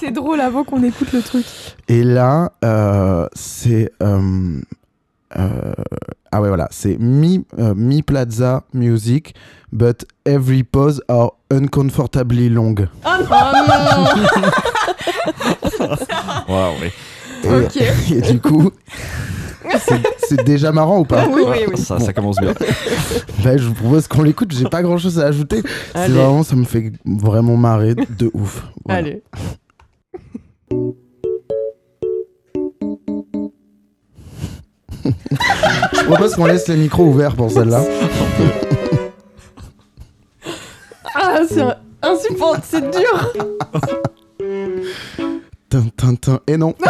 [0.00, 1.44] C'est drôle avant qu'on écoute le truc.
[1.88, 3.90] Et là, euh, c'est.
[5.36, 5.72] Euh,
[6.32, 6.68] ah ouais, voilà.
[6.70, 9.34] C'est Mi, euh, Mi Plaza Music,
[9.72, 12.74] but every pause are uncomfortably long.
[13.04, 13.26] Oh non
[16.48, 16.88] Wow, oui.
[17.44, 17.76] Et, Ok.
[18.10, 18.70] et du coup,
[19.78, 20.02] c'est-
[20.44, 21.26] déjà marrant ou pas?
[21.28, 21.78] Oui, oui, oui.
[21.78, 22.52] Ça, ça commence bien.
[23.44, 24.52] Bah, Je vous propose qu'on l'écoute.
[24.52, 25.62] J'ai pas grand chose à ajouter.
[25.94, 28.64] C'est vraiment, ça me fait vraiment marrer de ouf.
[28.84, 28.98] Voilà.
[29.00, 29.22] allez.
[35.92, 37.82] Je propose qu'on laisse les micros ouverts pour celle-là.
[41.14, 41.64] Ah, c'est
[42.02, 43.32] insupportable, c'est dur
[45.68, 46.40] Tin, tin, tin.
[46.46, 46.74] Et non.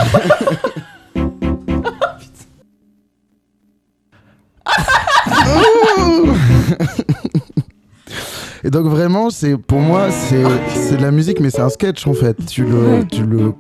[8.64, 12.06] Et donc vraiment, c'est pour moi, c'est c'est de la musique, mais c'est un sketch
[12.06, 12.36] en fait.
[12.46, 13.52] Tu le, tu le,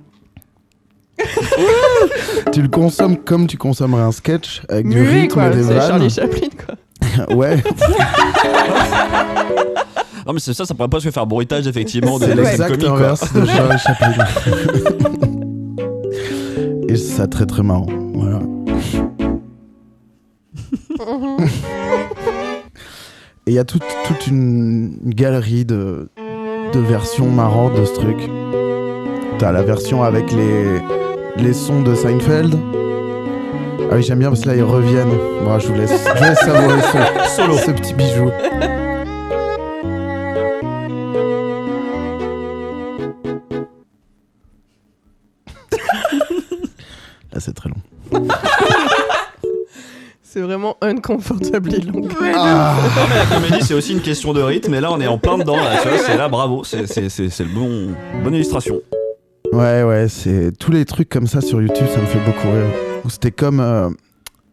[2.52, 5.46] tu le consommes comme tu consommerais un sketch avec du Muet, rythme quoi.
[5.48, 5.88] et des C'est vannes.
[5.88, 6.74] Charlie Chaplin, quoi.
[7.36, 7.56] ouais,
[10.26, 12.70] Non, mais c'est ça, ça pourrait presque faire bruitage, effectivement, de c'est la scène l'exact
[12.72, 12.96] comique, quoi.
[12.98, 14.12] inverse de Charlie Chaplin.
[16.88, 17.86] et c'est ça très très marrant.
[18.14, 18.40] Voilà.
[23.46, 26.10] Et il y a toute, toute une galerie de,
[26.72, 28.16] de versions marrantes de ce truc.
[29.38, 30.78] T'as la version avec les,
[31.38, 32.54] les sons de Seinfeld.
[33.90, 35.16] Ah oui, j'aime bien parce que là, ils reviennent.
[35.44, 37.56] Bon, je vous laisse, je vous laisse savourer ce, Solo.
[37.56, 38.30] ce petit bijou.
[47.32, 47.76] Là, c'est très long.
[50.22, 52.06] C'est vraiment uncomfortably long.
[52.34, 55.06] Ah, Non, mais la comédie, c'est aussi une question de rythme, et là, on est
[55.06, 57.94] en plein dedans, là, tu vois, c'est là, bravo, c'est c'est- c'est- c'est le bon,
[58.22, 58.78] bonne illustration.
[59.52, 62.66] Ouais, ouais, c'est tous les trucs comme ça sur YouTube, ça me fait beaucoup rire.
[63.04, 63.60] Ou C'était comme.
[63.60, 63.88] euh,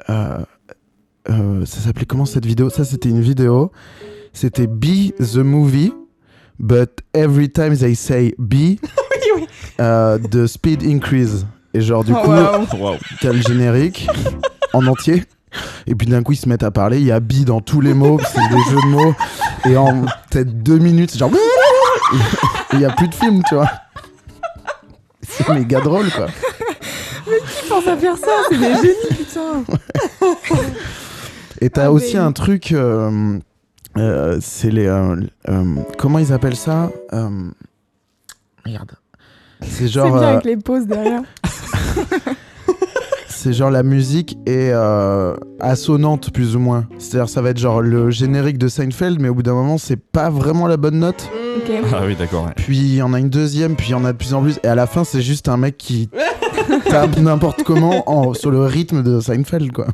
[0.10, 0.38] euh,
[1.30, 2.70] euh, ça s'appelait comment cette vidéo?
[2.70, 3.72] Ça, c'était une vidéo.
[4.34, 5.94] C'était Be the Movie,
[6.60, 8.54] but every time they say Be,
[9.36, 9.48] oui.
[9.82, 11.46] euh, the speed increase.
[11.74, 12.32] Et genre, du Oh, coup.
[12.32, 12.98] Waouh.
[13.22, 14.08] t'as le générique
[14.74, 15.24] en entier.
[15.88, 17.00] Et puis d'un coup, ils se mettent à parler.
[17.00, 19.14] Il y a Be dans tous les mots, c'est des jeux de mots.
[19.66, 21.32] Et en peut-être deux minutes, c'est genre.
[22.74, 23.70] Il y a plus de film, tu vois.
[25.28, 26.28] C'est méga drôle, quoi.
[27.26, 28.28] Qui pense à faire ça?
[28.50, 29.64] C'est des génies, putain.
[31.62, 33.40] Et t'as Ah, aussi mais- un truc, euh,
[33.98, 35.16] euh, c'est les, euh,
[35.98, 36.92] comment ils appellent ça?
[38.66, 38.92] Merde.
[39.62, 41.22] C'est C'est genre, bien euh, avec les pauses derrière.
[43.28, 46.86] c'est genre la musique est euh, assonante plus ou moins.
[47.00, 49.96] C'est-à-dire ça va être genre le générique de Seinfeld, mais au bout d'un moment c'est
[50.00, 51.30] pas vraiment la bonne note.
[51.94, 52.46] Ah oui, d'accord.
[52.46, 52.52] ouais.
[52.56, 54.42] Puis il y en a une deuxième, puis il y en a de plus en
[54.42, 56.10] plus, et à la fin c'est juste un mec qui
[56.90, 59.88] tape n'importe comment en- sur le rythme de Seinfeld quoi.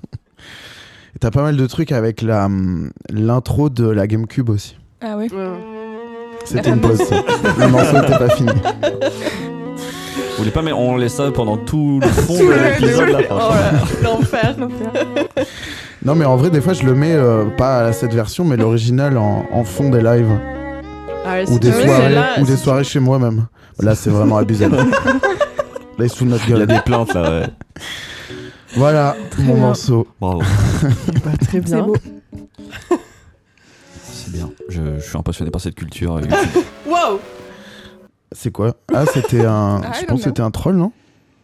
[1.16, 4.78] Et t'as pas mal de trucs avec la hum, l'intro de la GameCube aussi.
[5.02, 5.18] Ah.
[5.18, 5.28] Ouais.
[6.46, 6.98] C'était une pause.
[6.98, 7.16] ça.
[7.60, 8.50] Le morceau était pas fini.
[8.50, 14.04] Vous voulez pas, mais on laisse ça pendant tout le fond de l'épisode, là, Oh
[14.04, 14.56] l'enfer.
[14.58, 15.06] L'enfer.
[16.04, 18.58] Non mais en vrai des fois je le mets euh, pas à cette version mais
[18.58, 20.32] l'original en, en fond des lives
[21.26, 23.48] Ah ouais, ou des soirées ou des soirées chez moi même.
[23.80, 24.68] Là c'est vraiment abusé.
[25.98, 26.68] Là ils se foutent de notre Il y a gueule.
[26.68, 27.48] des plaintes, là, ouais.
[28.76, 29.56] Voilà mon bien.
[29.58, 30.08] morceau.
[30.20, 30.42] Bravo.
[31.26, 31.78] Bah, très bien.
[31.78, 31.96] C'est beau.
[34.04, 34.50] C'est bien.
[34.70, 36.16] Je, je suis impressionné par cette culture.
[36.18, 36.22] euh,
[36.88, 37.20] Wow
[38.32, 38.76] C'est quoi?
[38.94, 39.82] Ah c'était un.
[39.84, 40.92] Ah, je pense que c'était un troll non?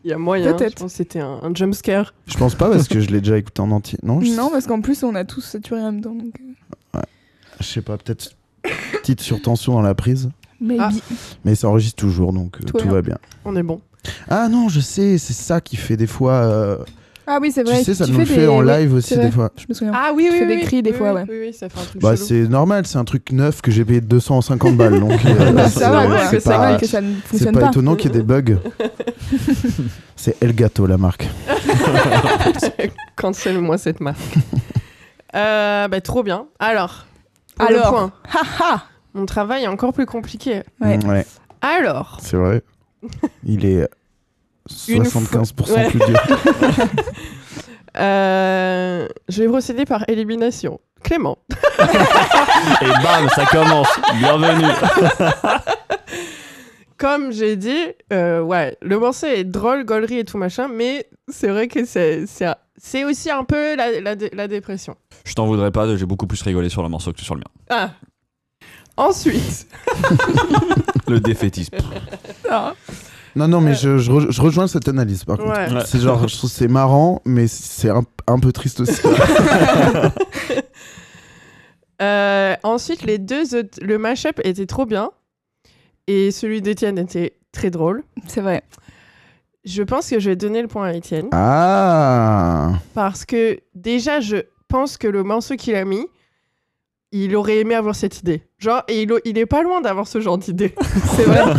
[0.04, 0.54] Il y a moyen.
[0.54, 0.78] Peut-être.
[0.78, 2.14] Je pense que c'était un, un jump scare.
[2.28, 4.00] Je pense pas parce que je l'ai déjà écouté en entier.
[4.04, 6.16] Non je, Non, parce qu'en plus, on a tous saturé en même temps.
[6.16, 6.34] Donc...
[6.96, 7.02] euh,
[7.60, 8.32] je sais pas peut-être
[9.02, 10.82] petite surtension dans la prise Maybe.
[10.84, 10.90] Ah.
[11.46, 12.92] mais ça enregistre toujours donc euh, Tout bien.
[12.92, 13.18] va bien.
[13.46, 13.80] On est bon.
[14.30, 16.78] Ah non je sais c'est ça qui fait des fois euh,
[17.28, 17.80] Ah oui, c'est vrai.
[17.80, 19.26] Tu sais, ça tu nous le fais fait des- en oui, live aussi c'est vrai.
[19.26, 19.52] des fois.
[19.58, 19.92] Je me souviens.
[19.96, 21.26] Ah oui, Tu oui, fais oui, des cris des oui, fois, oui, ouais.
[21.30, 22.26] Oui, oui, ça fait un truc Bah, chelou.
[22.28, 25.00] c'est normal, c'est un truc neuf que j'ai payé 250 balles.
[25.00, 26.26] Donc, euh, Bah, c'est- ça va, vrai quoi.
[26.26, 27.68] que C'est c'est normal pas, que ça ne c'est fonctionne pas pas.
[27.68, 28.58] étonnant qu'il y ait des bugs.
[30.16, 31.28] c'est Elgato, la marque.
[33.16, 34.18] Cancel-moi cette marque.
[35.36, 36.46] Euh, bah, trop bien.
[36.60, 37.06] Alors,
[37.58, 37.90] pour le Alors.
[37.90, 38.84] point, Haha
[39.14, 40.62] mon travail est encore plus compliqué.
[40.80, 40.98] Ouais.
[40.98, 41.26] Mm, ouais,
[41.62, 42.62] Alors, c'est vrai.
[43.44, 43.88] Il est
[44.88, 46.20] Une 75% fois- plus dur.
[47.98, 50.80] euh, je vais procéder par élimination.
[51.04, 51.38] Clément.
[52.82, 53.88] Et bam, ça commence.
[54.20, 54.66] Bienvenue.
[56.98, 61.48] Comme j'ai dit, euh, ouais, le morceau est drôle, gaulerie et tout machin, mais c'est
[61.48, 64.96] vrai que c'est aussi un peu la, la, dé- la dépression.
[65.28, 67.52] Je t'en voudrais pas, j'ai beaucoup plus rigolé sur le morceau que sur le mien.
[67.70, 67.92] Ah.
[68.96, 69.68] Ensuite,
[71.08, 71.76] Le défaitisme.
[73.36, 75.50] Non, non, mais je, je, re- je rejoins cette analyse par contre.
[75.52, 75.84] ouais.
[75.86, 79.02] C'est genre, je trouve que c'est marrant, mais c'est un, un peu triste aussi.
[82.00, 85.10] Euh, ensuite, les deux autres, le mashup était trop bien
[86.06, 88.04] et celui d'Étienne était très drôle.
[88.28, 88.62] C'est vrai.
[89.66, 94.38] Je pense que je vais donner le point à Étienne ah parce que déjà, je
[94.68, 96.06] pense que le morceau qu'il a mis,
[97.12, 98.44] il aurait aimé avoir cette idée.
[98.60, 100.76] Genre, et il, il est pas loin d'avoir ce genre d'idée.
[101.16, 101.42] C'est vrai.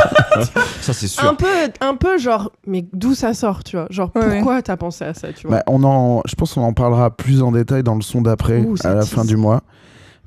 [0.80, 1.28] Ça, c'est sûr.
[1.28, 1.46] un peu,
[1.80, 3.86] un peu genre, mais d'où ça sort, tu vois?
[3.90, 5.56] Genre, Ouais, pourquoi t'as pensé à ça, tu vois?
[5.59, 8.64] Bah, on en, je pense qu'on en parlera plus en détail dans le son d'après,
[8.84, 9.62] à la fin du mois.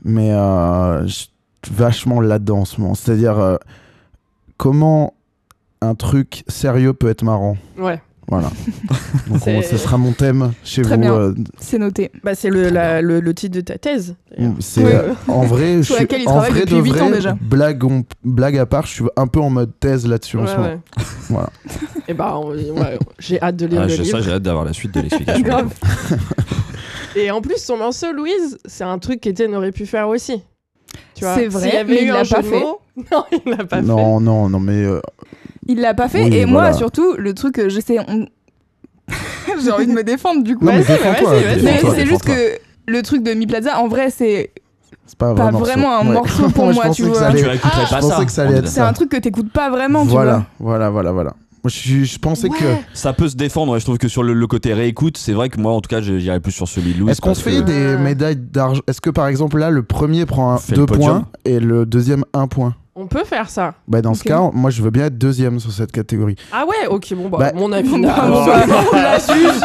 [0.03, 1.29] Mais euh, je suis
[1.71, 2.93] vachement là-dedans en ce moment.
[2.93, 3.55] C'est-à-dire, euh,
[4.57, 5.13] comment
[5.82, 7.55] un truc sérieux peut être marrant?
[7.77, 8.01] Ouais.
[8.28, 8.49] Voilà.
[9.28, 11.03] Donc, on- ce sera mon thème chez Très vous.
[11.03, 12.11] euh, C'est noté.
[12.24, 12.69] Bah, c'est le,
[13.01, 14.15] le, le titre de ta thèse.
[14.59, 14.91] c'est Oui.
[14.93, 17.01] euh, en vrai, je Sur suis laquelle il en travaille vrai depuis de huit vrai,
[17.01, 17.38] ans déjà.
[17.41, 20.47] Blague, on- blague à part, je suis un peu en mode thèse là-dessus en Ouais,
[20.47, 20.67] ce moment.
[20.69, 20.80] ouais.
[21.30, 21.49] Voilà.
[22.07, 24.17] Et bah, on- ouais, j'ai hâte de lire Ah, le j'ai- livre.
[24.17, 25.41] ça, j'ai hâte d'avoir la suite de l'explication.
[25.43, 25.74] Grave.
[27.15, 30.41] Et en plus, son morceau, Louise, c'est un truc qu'Étienne aurait pu faire aussi.
[31.15, 32.59] Tu vois C'est vrai, S'il y avait mais eu il un l'a pas fait.
[32.59, 32.80] mots-
[33.11, 33.82] Non, il l'a pas fait.
[33.82, 35.01] Non, non, non, mais euh,
[35.68, 36.24] Il l'a pas fait.
[36.26, 37.99] Oui, et moi, surtout, le truc que j'essaie.
[38.07, 38.26] on-
[39.64, 40.66] J'ai envie de me défendre du coup.
[40.66, 42.57] non, mais c'est juste que
[42.88, 44.51] le truc de Mi Plaza, en vrai, c'est
[45.05, 46.14] c'est pas, vraiment un Ouais.
[46.14, 47.22] morceau pour moi, tu ça vois.
[47.24, 47.99] allait- Tu Ah, pas je ça.
[47.99, 50.45] pensais que ça allait être c'est un truc que t'écoutes pas vraiment, tu voilà, vois.
[50.59, 51.34] voilà, voilà, voilà.
[51.64, 52.55] Moi, je, je pensais que.
[52.93, 53.74] Ça peut se défendre.
[53.74, 53.80] ouais.
[53.80, 56.01] Je trouve que sur le, le côté réécoute, c'est vrai que moi, en tout cas,
[56.01, 57.12] je- j'irais plus sur celui de Louis.
[57.12, 58.01] Est-ce qu'on parce fait que- des Ah.
[58.01, 58.82] médailles d'argent?
[58.88, 62.47] Est-ce que par exemple là, le premier prend un, deux points et le deuxième un
[62.47, 62.74] point?
[62.95, 63.73] On peut faire ça.
[63.87, 64.27] Bah dans ce Ok.
[64.27, 66.35] cas, moi je veux bien être deuxième sur cette catégorie.
[66.51, 67.89] Ah ouais, ok, bon, bah, Bah, mon avis.
[68.01, 68.45] Bah, bon,
[68.91, 69.17] bah,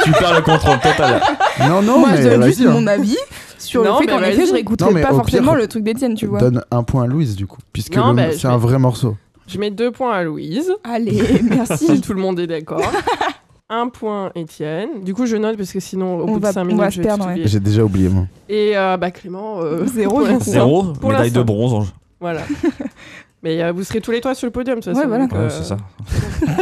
[0.04, 1.20] Tu perds le contrôle total.
[1.68, 2.70] Non, non, Moi, mais je donne juste hein.
[2.70, 3.16] mon avis
[3.58, 6.14] sur Non, le fait qu'en effet, je réécouterai Non, pas forcément pire, le truc d'Étienne,
[6.14, 6.38] tu vois.
[6.38, 9.16] Donne un point à Louise du coup, puisque Non, bah, c'est un vrai morceau.
[9.48, 12.00] Je mets deux points à Louise, Allez, si merci.
[12.00, 12.80] tout le monde est d'accord.
[13.68, 15.02] un point Étienne.
[15.02, 16.90] Du coup, je note parce que sinon, au On bout va- de 5 on minutes,
[16.92, 17.46] je vais.
[17.48, 18.26] J'ai déjà oublié moi.
[18.48, 19.60] Et euh, bah, Clément.
[19.62, 20.22] euh, Zéro.
[20.40, 21.92] Zéro, médaille de bronze.
[22.20, 22.42] Voilà.
[23.42, 25.26] Mais euh, vous serez tous les trois sur le podium, de toute Ouais, voilà.
[25.26, 25.76] donc, euh, c'est ça.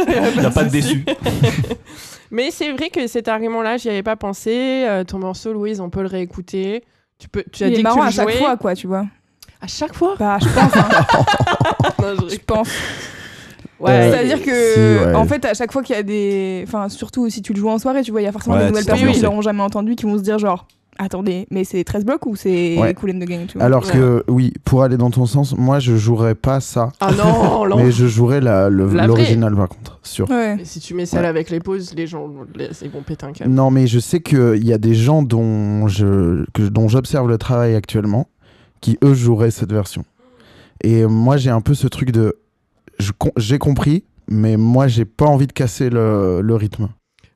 [0.35, 1.05] Il Y a pas de déçu.
[2.31, 4.83] Mais c'est vrai que cet argument-là, j'y avais pas pensé.
[4.87, 6.83] Euh, ton morceau, Louise, on peut le réécouter.
[7.17, 8.37] Tu, peux, tu as Il dit est que tu marrant le à chaque jouais.
[8.37, 9.05] fois, quoi, tu vois.
[9.61, 10.89] À chaque fois Bah, je pense, hein.
[12.01, 12.69] Non, je je pense.
[13.79, 15.15] Ouais, Euh, C'est-à-dire que, si, ouais.
[15.15, 16.63] en fait, à chaque fois qu'il y a des.
[16.67, 18.63] Enfin, surtout si tu le joues en soirée, tu vois, il y a forcément Ouais,
[18.63, 19.25] des nouvelles personnes qui ambiancé.
[19.25, 20.67] l'auront jamais entendu qui vont se dire, genre,
[20.97, 22.93] attendez, mais c'est 13 blocs ou c'est Ouais.
[22.93, 23.65] Cool and the Gang, tu vois.
[23.65, 23.91] Alors Ouais.
[23.93, 27.91] que oui, pour aller dans ton sens, moi je jouerais pas ça, Ah non, mais
[27.91, 30.29] je jouerais l'original par contre, sûr.
[30.29, 30.55] Ouais.
[30.57, 31.27] Mais si tu mets celle Ouais.
[31.27, 33.51] avec les pauses, les gens les- ils vont péter un câble.
[33.51, 37.37] Non, mais je sais qu'il y a des gens dont je que- dont j'observe le
[37.37, 38.27] travail actuellement
[38.81, 40.05] qui eux joueraient cette version.
[40.83, 42.35] Et moi j'ai un peu ce truc de
[43.37, 46.89] j'ai compris, mais moi j'ai pas envie de casser le, le rythme.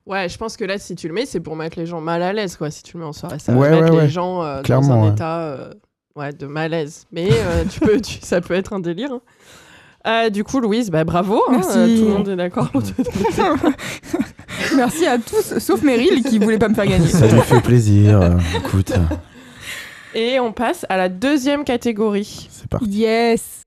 [0.09, 2.21] Ouais, je pense que là, si tu le mets, c'est pour mettre les gens mal
[2.23, 2.71] à l'aise, quoi.
[2.71, 4.09] Si tu le mets en soirée, ça Ouais, va mettre ouais, les ouais.
[4.09, 5.09] gens euh, dans un ouais.
[5.11, 5.71] état euh,
[6.15, 7.05] ouais, de malaise.
[7.11, 9.11] Mais euh, tu peux, tu- ça peut être un délire.
[9.13, 9.21] hein.
[10.07, 11.43] Euh, du coup, Louise, bah, bravo.
[11.49, 12.69] hein, euh, tout le monde est d'accord.
[14.75, 17.07] Merci à tous, sauf Meryl qui voulait pas me faire gagner.
[17.07, 18.37] Ça lui fait plaisir.
[18.57, 18.93] écoute,
[20.15, 22.47] Et on passe à la deuxième catégorie.
[22.49, 22.87] c'est parti.
[22.89, 23.61] Yes.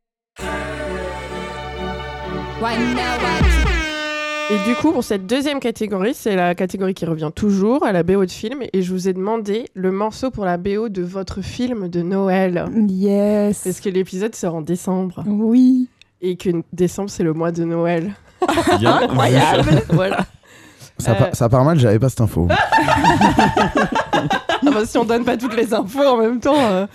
[4.54, 8.02] Et du coup, pour cette deuxième catégorie, c'est la catégorie qui revient toujours à la
[8.02, 8.60] BO de film.
[8.72, 12.66] Et je vous ai demandé le morceau pour la BO de votre film de Noël.
[12.88, 13.62] Yes.
[13.64, 15.22] Parce que l'épisode sort en décembre.
[15.26, 15.88] Oui.
[16.20, 18.12] Et que décembre, c'est le mois de Noël.
[18.84, 20.26] Incroyable Voilà.
[20.98, 21.14] Ça, Euh.
[21.14, 22.46] pa- ça part mal, j'avais pas cette info.
[24.64, 26.54] Ah bah, si on donne pas toutes les infos en même temps.
[26.56, 26.86] euh.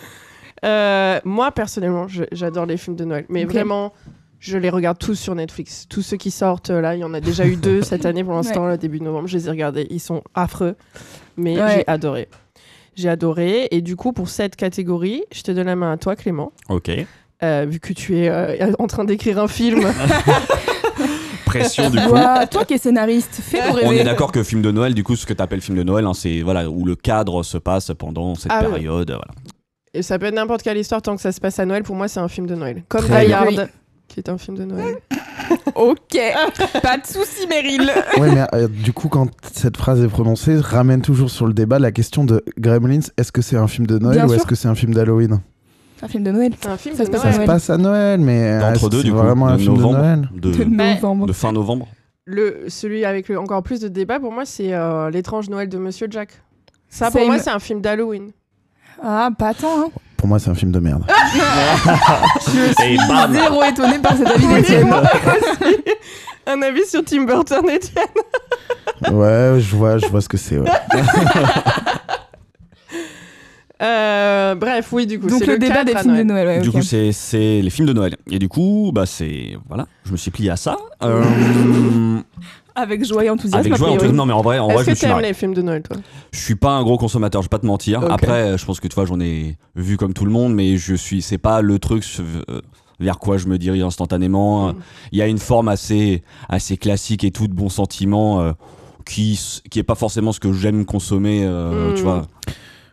[0.63, 3.25] Euh, moi, personnellement, j'adore les films de Noël.
[3.29, 3.91] Mais vraiment,
[4.39, 5.85] Je les regarde tous sur Netflix.
[5.89, 8.23] Tous ceux qui sortent euh, là, il y en a déjà eu deux cette année
[8.23, 9.27] pour l'instant, le début novembre.
[9.27, 9.87] Je les ai regardés.
[9.89, 10.75] Ils sont affreux.
[11.37, 11.77] Mais Ouais.
[11.77, 12.27] j'ai adoré.
[12.95, 13.67] J'ai adoré.
[13.71, 16.51] Et du coup, pour cette catégorie, je te donne la main à toi, Clément.
[16.69, 16.91] Ok.
[17.43, 19.85] Euh, vu que tu es euh, en train d'écrire un film.
[21.45, 22.09] Pression du coup.
[22.09, 23.99] Ouah, toi qui es scénariste, fais-nous On rêver.
[24.01, 26.05] est d'accord que film de Noël, du coup, ce que tu appelles film de Noël,
[26.05, 28.71] hein, c'est voilà où le cadre se passe pendant cette Ah oui.
[28.73, 29.09] période.
[29.09, 29.31] Voilà.
[29.93, 31.83] Et ça peut être n'importe quelle histoire tant que ça se passe à Noël.
[31.83, 32.83] Pour moi, c'est un film de Noël.
[32.89, 33.31] Comme Die.
[33.31, 33.69] Hard,
[34.19, 34.95] est un film de Noël.
[35.75, 36.17] Ok,
[36.81, 37.89] pas de soucis, Meryl.
[38.19, 41.79] Ouais, mais euh, du coup, quand cette phrase est prononcée, ramène toujours sur le débat
[41.79, 44.55] la question de Gremlins est-ce que c'est un film de Noël Bien ou est-ce que
[44.55, 45.39] c'est un film d'Halloween
[46.01, 46.51] Un film de Noël.
[46.59, 47.41] C'est un film Ça de se passe Ça Noël.
[47.41, 49.73] se passe à Noël, mais D'entre est-ce deux, du c'est coup, vraiment un de film
[49.75, 49.97] de novembre.
[49.99, 50.29] Noël.
[50.35, 51.25] De, novembre.
[51.27, 51.87] de fin novembre.
[52.25, 55.77] Le, celui avec le, encore plus de débat, pour moi, c'est euh, L'étrange Noël de
[55.77, 56.41] Monsieur Jack.
[56.89, 58.31] Ça, pour moi, c'est un film d'Halloween.
[59.01, 59.89] Ah, pas tant, hein.
[60.17, 61.05] Pour moi, c'est un film de merde.
[62.83, 64.93] Et bam Zéro étonné par cet avis d'Étienne.
[66.47, 68.05] Un avis sur Tim Burton, Etienne.
[69.17, 70.57] ouais, je vois, je vois ce que c'est.
[70.57, 70.69] ouais.
[73.81, 76.25] Euh, bref, oui, du coup, Donc c'est le, débat des films Noël.
[76.25, 78.15] de Noël, ouais, Du coup, c'est c'est les films de Noël.
[78.31, 80.77] Et du coup, bah c'est voilà, je me suis plié à ça.
[81.03, 81.23] Euh,
[82.79, 84.09] Avec joie et enthousiasme, avec a joie, en priori.
[84.11, 85.27] tout- non mais en vrai, en vrai, Est-ce je que me suis t'aimes marré.
[85.27, 85.97] les films de Noël, toi?
[86.31, 88.03] Je suis pas un gros consommateur, je vais pas te mentir.
[88.03, 88.09] Ok.
[88.11, 90.93] Après, je pense que tu vois, j'en ai vu comme tout le monde, mais je
[90.93, 92.61] suis, c'est pas le truc euh,
[92.99, 94.69] vers quoi je me dirige instantanément.
[94.69, 94.75] Mm.
[95.13, 98.41] Il y a une forme assez, assez classique et tout de bons sentiments.
[98.41, 98.51] euh,
[99.05, 99.39] qui,
[99.71, 101.93] qui est pas forcément ce que j'aime consommer, euh, Mm.
[101.95, 102.27] tu vois.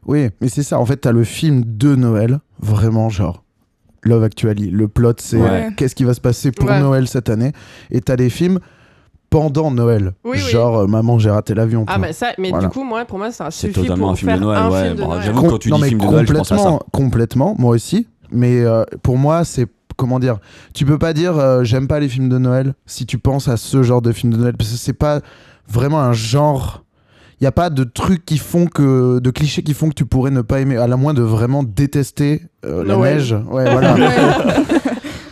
[0.07, 0.79] Oui, mais c'est ça.
[0.79, 3.43] En fait, t'as le film de Noël, vraiment genre
[4.03, 4.71] Love Actually.
[4.71, 5.69] Le plot, c'est Ouais.
[5.77, 6.79] qu'est-ce qui va se passer pour Ouais.
[6.79, 7.51] Noël cette année?
[7.91, 8.61] Et t'as des films
[9.35, 10.51] pendant Noël, Oui, oui.
[10.53, 11.85] genre euh, Maman, j'ai raté l'avion.
[11.89, 12.69] Ah, bah ça, mais Voilà.
[12.69, 14.71] du coup, moi, pour moi, ça C'est suffit pour un film de faire Noël, un
[14.71, 15.33] ouais, film de Noël.
[15.51, 16.63] quand tu non, dis mais film de Noël, je pense à ça.
[16.63, 18.07] complètement, complètement, moi aussi.
[18.31, 19.67] Mais euh, pour moi, c'est
[19.97, 20.39] comment dire
[20.73, 23.57] Tu peux pas dire euh, j'aime pas les films de Noël si tu penses à
[23.57, 25.21] ce genre de film de Noël parce que c'est pas
[25.69, 26.85] vraiment un genre.
[27.41, 30.07] Il y a pas de trucs qui font que de clichés qui font que tu
[30.07, 33.33] pourrais ne pas aimer à la moins de vraiment détester euh, la neige.
[33.51, 33.97] Ouais, voilà.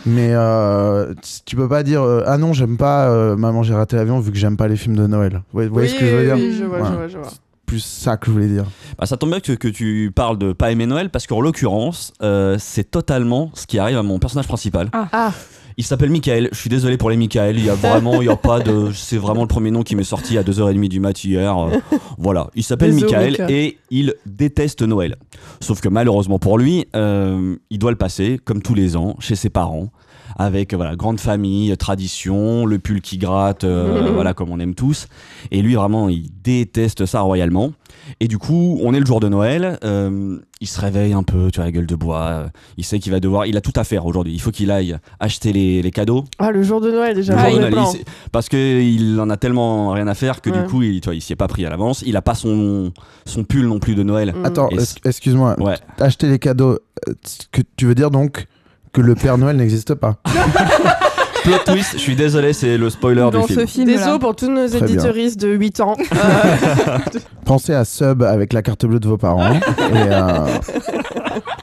[0.05, 1.13] Mais euh,
[1.45, 4.31] tu peux pas dire euh, ah non j'aime pas euh, Maman j'ai raté l'avion vu
[4.31, 5.41] que j'aime pas les films de Noël.
[5.53, 7.17] Vous voyez oui, ce que je veux oui, dire oui, je vois, je vois, je
[7.17, 7.29] vois.
[7.65, 8.65] Plus ça que je voulais dire.
[8.99, 12.13] Bah, ça tombe bien que, que tu parles de pas aimer Noël parce qu'en l'occurrence,
[12.21, 14.89] euh, c'est totalement ce qui arrive à mon personnage principal.
[14.91, 15.31] Ah,
[15.77, 16.49] Il s'appelle Michael.
[16.51, 17.57] Je suis désolé pour les Michael.
[17.57, 18.91] Il y a vraiment, il y a pas de.
[18.93, 21.57] C'est vraiment le premier nom qui m'est sorti à 2h30 du mat hier.
[21.57, 21.77] Euh,
[22.17, 22.49] voilà.
[22.55, 25.15] Il s'appelle Michael et il déteste Noël.
[25.59, 29.35] Sauf que malheureusement pour lui, euh, il doit le passer, comme tous les ans, chez
[29.35, 29.89] ses parents.
[30.37, 35.07] Avec voilà, grande famille, tradition, le pull qui gratte, euh, voilà, comme on aime tous.
[35.51, 37.71] Et lui, vraiment, il déteste ça royalement.
[38.19, 39.77] Et du coup, on est le jour de Noël.
[39.83, 42.21] euh, il se réveille un peu, tu vois, la gueule de bois.
[42.21, 43.45] euh, il sait qu'il va devoir.
[43.45, 44.33] Il a tout à faire aujourd'hui.
[44.33, 46.23] Il faut qu'il aille acheter les, les cadeaux.
[46.39, 47.33] Ah, le jour de Noël, déjà.
[47.37, 47.75] Ah, de il Noël,
[48.31, 50.61] parce qu'il en a tellement rien à faire que Ouais.
[50.61, 52.03] du coup, il, tu vois, il s'y est pas pris à l'avance.
[52.05, 52.91] Il a pas son,
[53.25, 54.33] son pull non plus de Noël.
[54.35, 54.45] Mm.
[54.45, 54.69] Attends,
[55.05, 55.59] excuse-moi.
[55.61, 55.75] Ouais.
[55.99, 56.77] acheter les cadeaux,
[57.07, 58.45] euh, ce que tu veux dire donc
[58.93, 60.15] que le Père Noël n'existe pas
[61.43, 63.59] Plot twist, je suis désolé, c'est le spoiler Dans du film.
[63.59, 64.79] ce film Désolé pour tous nos bien.
[64.79, 65.97] éditeuristes de 8 ans.
[65.99, 66.97] Euh,
[67.45, 69.59] Pensez à sub avec la carte bleue de vos parents et,
[69.93, 70.47] euh,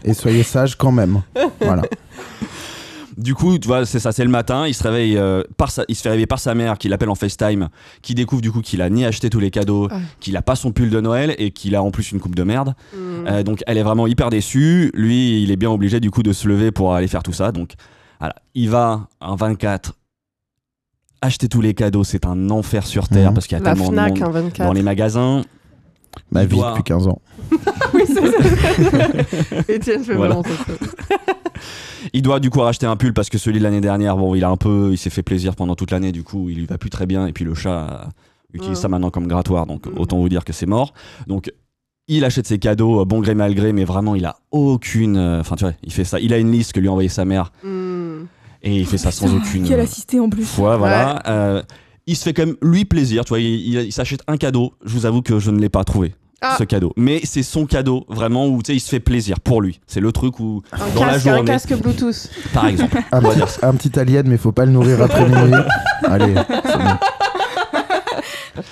[0.05, 1.23] et soyez sages quand même.
[1.63, 1.81] Voilà.
[3.21, 5.85] Du coup, tu vois, c'est ça, c'est le matin, il se réveille euh, par sa,
[5.89, 7.69] il se fait réveiller par sa mère qui l'appelle en FaceTime,
[8.03, 9.89] qui découvre du coup qu'il a ni acheté tous les cadeaux,
[10.21, 12.43] qu'il a pas son pull de Noël et qu'il a en plus une coupe de
[12.43, 12.75] merde.
[12.95, 13.27] hmm.
[13.29, 14.91] Euh, donc elle est vraiment hyper déçue.
[14.95, 17.53] Lui, il est bien obligé du coup de se lever pour aller faire tout ça.
[17.53, 17.75] Donc
[18.19, 19.93] voilà, il va un 24
[21.23, 23.35] acheter tous les cadeaux, c'est un enfer sur terre Mhm.
[23.35, 24.67] parce qu'il y a La tellement Fnac, de monde un 24.
[24.67, 25.43] dans les magasins.
[26.31, 27.21] Ma vie doit- depuis 15 ans.
[27.95, 29.63] Oui, c'est ça.
[29.69, 30.37] Étienne fait Voilà.
[30.37, 30.75] vraiment ça.
[32.13, 34.43] Il doit du coup racheter un pull parce que celui de l'année dernière, bon, il
[34.45, 36.13] a un peu, il s'est fait plaisir pendant toute l'année.
[36.13, 38.05] Du coup, il lui va plus très bien et puis le chat euh,
[38.55, 39.67] utilise ça maintenant comme grattoir.
[39.67, 39.99] Donc Mhm.
[39.99, 40.95] autant vous dire que c'est mort.
[41.27, 41.53] Donc
[42.09, 45.17] il achète ses cadeaux, euh, bon gré mal gré, mais vraiment il a aucune.
[45.17, 46.19] euh, Enfin tu vois, il fait ça.
[46.21, 48.25] Il a une liste que lui a envoyé sa mère Hmm.
[48.63, 49.65] et il fait ça sans aucune.
[49.69, 50.45] Quel assisté en plus.
[50.45, 51.23] fois, voilà.
[51.29, 51.63] Euh,
[52.07, 53.41] il se fait quand même lui plaisir, tu vois.
[53.41, 54.73] Il, il- il s'achète un cadeau.
[54.85, 56.15] Je vous avoue que je ne l'ai pas trouvé.
[56.43, 56.57] Ah.
[56.59, 59.61] Ce cadeau, mais c'est son cadeau vraiment où tu sais il se fait plaisir pour
[59.61, 59.79] lui.
[59.87, 62.31] C'est le truc où Un, dans la casque, un journée, casque Bluetooth.
[62.55, 62.99] par exemple.
[63.13, 65.53] Un, petit, un petit alien, mais faut pas le nourrir après minuit.
[66.05, 66.35] Allez,
[66.65, 68.65] c'est bon.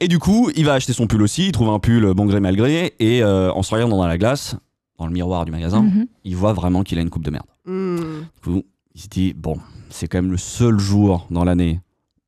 [0.00, 1.46] Et du coup, il va acheter son pull aussi.
[1.46, 4.18] Il trouve un pull bon gré mal gré et euh, en se regardant dans la
[4.18, 4.56] glace,
[4.98, 6.06] dans le miroir du magasin, Mhm.
[6.24, 7.46] il voit vraiment qu'il a une coupe de merde.
[7.66, 7.96] Hmm.
[8.44, 8.62] Du coup,
[8.94, 9.58] il se dit bon,
[9.90, 11.80] c'est quand même le seul jour dans l'année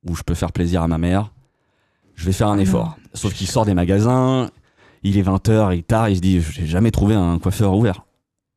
[0.09, 1.31] où je peux faire plaisir à ma mère.
[2.15, 2.87] Je vais faire un Ah effort.
[2.87, 2.93] non.
[3.15, 4.51] Sauf qu'il sort des magasins,
[5.03, 8.05] il est 20h, il est tard, il se dit j'ai jamais trouvé un coiffeur ouvert.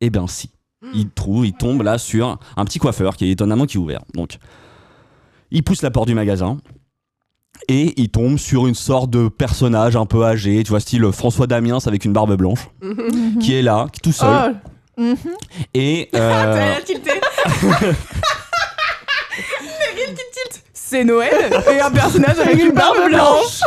[0.00, 0.50] Eh bien si.
[0.94, 4.02] il trouve, il tombe là sur un petit coiffeur qui est étonnamment qui est ouvert.
[4.14, 4.38] Donc,
[5.52, 6.58] il pousse la porte du magasin
[7.68, 11.46] et il tombe sur une sorte de personnage un peu âgé, tu vois, style François
[11.46, 12.68] Damiens avec une barbe blanche,
[13.40, 14.54] qui est là, tout seul.
[14.56, 15.16] Oh, Mhm.
[15.72, 17.10] Et euh, t'as la tilté.
[19.62, 20.64] Meryl qui tilte.
[20.92, 23.60] C'est Noël et un personnage avec une barbe blanche.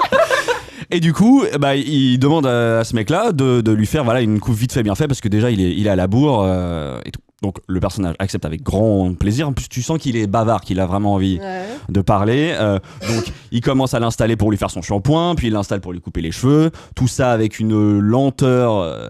[0.91, 4.21] Et du coup, ben, il demande à, à ce mec-là de, de lui faire voilà,
[4.21, 6.05] une coupe vite fait bien fait parce que déjà il est, il est à la
[6.05, 7.19] bourre euh, et tout.
[7.41, 9.47] Donc le personnage accepte avec grand plaisir.
[9.47, 11.63] En plus, tu sens qu'il est bavard, qu'il a vraiment envie ouais.
[11.89, 12.53] de parler.
[12.59, 15.93] Euh, donc il commence à l'installer pour lui faire son shampoing, puis il l'installe pour
[15.93, 16.69] lui couper les cheveux.
[16.95, 19.09] Tout ça avec une lenteur euh,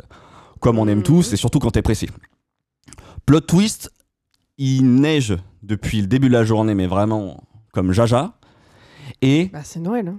[0.62, 1.04] comme on aime Mhm.
[1.04, 2.08] tous, et surtout quand t'es pressé.
[3.26, 3.92] Plot twist,
[4.58, 7.44] il neige depuis le début de la journée, mais vraiment
[7.76, 8.34] comme jaja.
[9.22, 10.08] Et Bah, c'est Noël.
[10.08, 10.18] hein.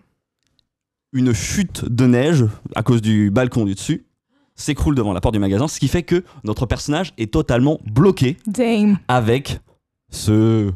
[1.13, 2.45] une chute de neige
[2.77, 4.05] à cause du balcon du dessus
[4.55, 8.37] s'écroule devant la porte du magasin, ce qui fait que notre personnage est totalement bloqué
[8.47, 8.99] Dame.
[9.09, 9.61] avec
[10.11, 10.71] ce...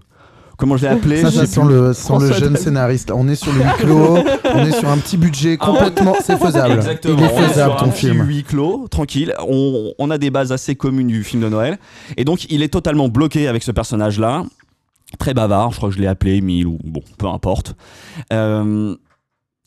[0.58, 1.22] Comment je l'ai appelé?
[1.22, 1.68] Ça, sent plus.
[1.70, 3.10] le, jeune scénariste.
[3.10, 4.18] On est sur le huis clos,
[4.54, 6.14] on est sur un petit budget Ah, complètement.
[6.22, 6.74] C'est faisable.
[6.74, 7.16] Exactement.
[7.16, 8.22] Il est On est faisable sur ton un film.
[8.26, 9.32] huis clos, tranquille.
[9.48, 11.78] On, on a des bases assez communes du film de Noël.
[12.18, 14.44] Et donc, il est totalement bloqué avec ce personnage-là.
[15.18, 17.74] Très bavard, je crois que je l'ai appelé Emile ou bon, peu importe.
[18.32, 18.96] Euh,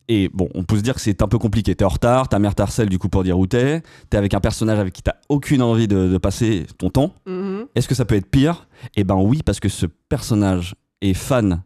[0.08, 1.74] et bon, on peut se dire que c'est un peu compliqué.
[1.74, 3.82] T'es en retard, ta mère t'harcèle du coup pour dire où t'es.
[4.10, 7.14] T'es avec un personnage avec qui t'as aucune envie de, de passer ton temps.
[7.26, 7.66] Mhm.
[7.74, 8.68] Est-ce que ça peut être pire?
[8.96, 11.62] Eh ben oui, parce que ce personnage est fan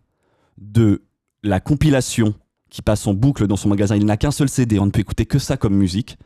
[0.57, 1.03] de
[1.43, 2.35] la compilation
[2.70, 3.97] qui passe en boucle dans son magasin.
[3.97, 6.18] Il n'a qu'un seul CD, on ne peut écouter que ça comme musique.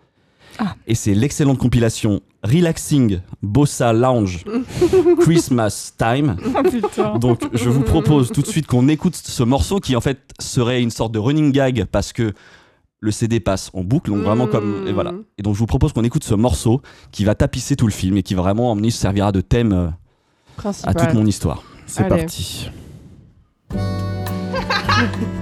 [0.58, 0.76] Ah.
[0.86, 4.44] Et c'est l'excellente compilation Relaxing Bossa Lounge
[5.20, 6.36] Christmas Time.
[6.98, 7.18] Oh.
[7.18, 10.82] Donc je vous propose tout de suite qu'on écoute ce morceau qui en fait serait
[10.82, 12.32] une sorte de running gag parce que
[13.00, 15.12] le CD passe en boucle, donc vraiment comme et voilà.
[15.36, 18.16] Et donc je vous propose qu'on écoute ce morceau qui va tapisser tout le film
[18.16, 19.88] et qui vraiment emmener servira de thème euh,
[20.84, 21.64] à toute mon histoire.
[21.86, 22.70] C'est parti.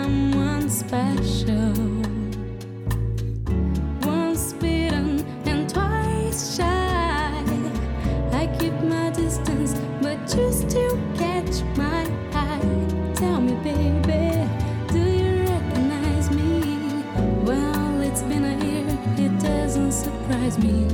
[20.51, 20.87] surprise me.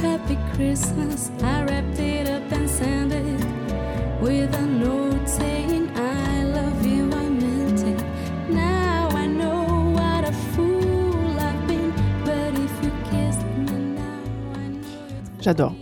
[0.00, 1.30] Happy Christmas.
[1.42, 7.28] I wrapped it up and sent it with a note saying, I love you, I
[7.28, 8.04] meant it.
[8.50, 11.92] Now I know what a fool I've been.
[12.24, 14.20] But if you kissed me now,
[14.54, 15.74] I know it's J'adore.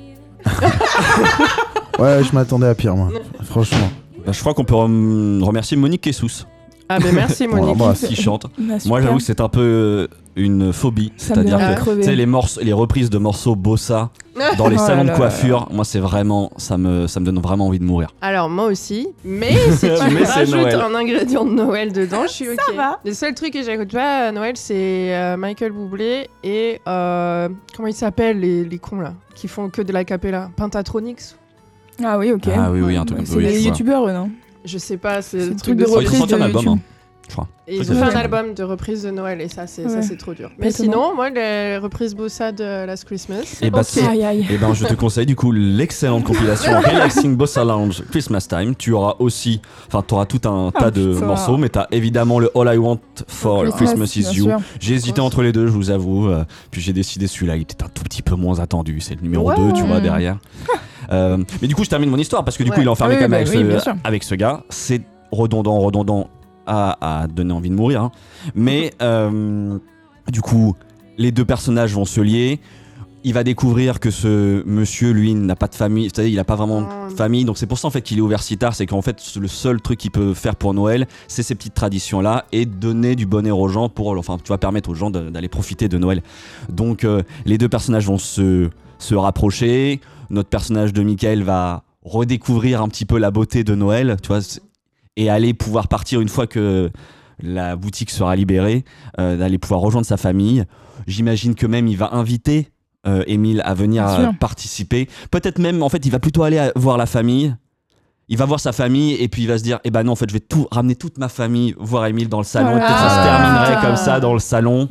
[1.96, 3.08] Ouais, je m'attendais à pire, moi.
[3.44, 3.88] Franchement.
[4.26, 6.44] Bah, je crois qu'on peut rem- remercier Monique Kessous
[6.88, 7.78] Ah, mais merci, Bon, Monique.
[7.78, 8.46] bah, qui chante.
[8.58, 10.06] Bah, Moi j'avoue que c'est un peu euh,
[10.36, 14.10] une phobie, Ça c'est-à-dire que tu sais les morceaux, les reprises de morceaux bossa
[14.58, 17.38] dans les Oh salons de là coiffure, moi c'est vraiment ça me ça me donne
[17.40, 18.08] vraiment envie de mourir.
[18.20, 19.08] Alors, moi aussi.
[19.24, 20.80] Mais si tu Mais c'est rajoutes Noël.
[20.80, 22.58] un ingrédient de Noël dedans, je suis ok.
[22.76, 22.98] va.
[23.04, 26.80] Le seul truc que j'écoute pas à Noël, c'est euh, Michael Bublé et.
[26.86, 30.50] euh, comment ils s'appellent, les, les cons là Qui font que de la capella?
[30.56, 31.36] Pentatronics?
[32.04, 32.42] Ah oui, ok.
[32.54, 33.58] Ah oui, oui, un truc un C'est peu, je vois.
[33.58, 34.30] youtubeurs, eux, non?
[34.64, 36.42] Je sais pas, c'est le truc de de Oh, ils ont reprise sorti un de
[36.42, 36.80] album, YouTube.
[37.28, 37.48] je crois.
[37.66, 40.16] Et ils Truc ont de fait un album de reprise de Noël et ça c'est
[40.18, 40.50] trop dur.
[40.58, 43.58] Mais sinon, moi les reprises bossa de Last Christmas.
[43.62, 43.80] Et bah.
[44.50, 48.74] Et ben je te conseille du coup l'excellente compilation Relaxing Bossa Lounge Christmas Time.
[48.76, 51.26] Tu auras aussi, enfin tu auras tout un tas de putain.
[51.26, 54.48] morceaux, mais tu as évidemment le All I Want for Christmas Is You.
[54.80, 56.28] J'ai hésité entre les deux, je vous avoue.
[56.28, 59.00] euh, puis j'ai décidé celui-là, il était un tout petit peu moins attendu.
[59.00, 60.36] C'est le numéro Ouais, 2, tu vois, derrière.
[61.12, 63.14] Euh, mais du coup, je termine mon histoire parce que du coup, il est enfermé
[63.14, 63.94] Ah oui, quand même bah avec, oui, ce, sûr.
[64.04, 64.62] avec ce gars.
[64.70, 65.02] C'est
[65.32, 66.28] redondant, redondant
[66.66, 68.02] à, à donner envie de mourir.
[68.02, 68.12] hein.
[68.54, 69.78] Mais euh,
[70.30, 70.74] du coup,
[71.18, 72.60] les deux personnages vont se lier.
[73.26, 76.56] il va découvrir que ce monsieur, lui, n'a pas de famille, c'est-à-dire il n'a pas
[76.56, 77.08] vraiment Ah.
[77.10, 79.00] de famille, donc c'est pour ça en fait qu'il est ouvert si tard, c'est qu'en
[79.00, 83.16] fait le seul truc qu'il peut faire pour Noël, c'est ces petites traditions-là et donner
[83.16, 86.22] du bonheur aux gens pour, enfin, tu vas permettre aux gens d'aller profiter de Noël.
[86.68, 90.00] Donc euh, les deux personnages vont se, se rapprocher,
[90.34, 94.40] notre personnage de Michael va redécouvrir un petit peu la beauté de Noël, tu vois,
[95.16, 96.90] et aller pouvoir partir une fois que
[97.42, 98.84] la boutique sera libérée,
[99.18, 100.64] euh, d'aller pouvoir rejoindre sa famille.
[101.06, 102.70] J'imagine que même il va inviter
[103.06, 105.08] euh, Émile à venir euh, participer.
[105.30, 107.54] Peut-être même, en fait, il va plutôt aller voir la famille.
[108.28, 110.16] Il va voir sa famille et puis il va se dire, eh ben non, en
[110.16, 112.70] fait, je vais tout ramener toute ma famille voir Émile dans le salon.
[112.70, 112.86] Et Voilà.
[112.86, 113.24] peut-être ça se Ah.
[113.24, 114.88] terminerait comme ça dans le salon.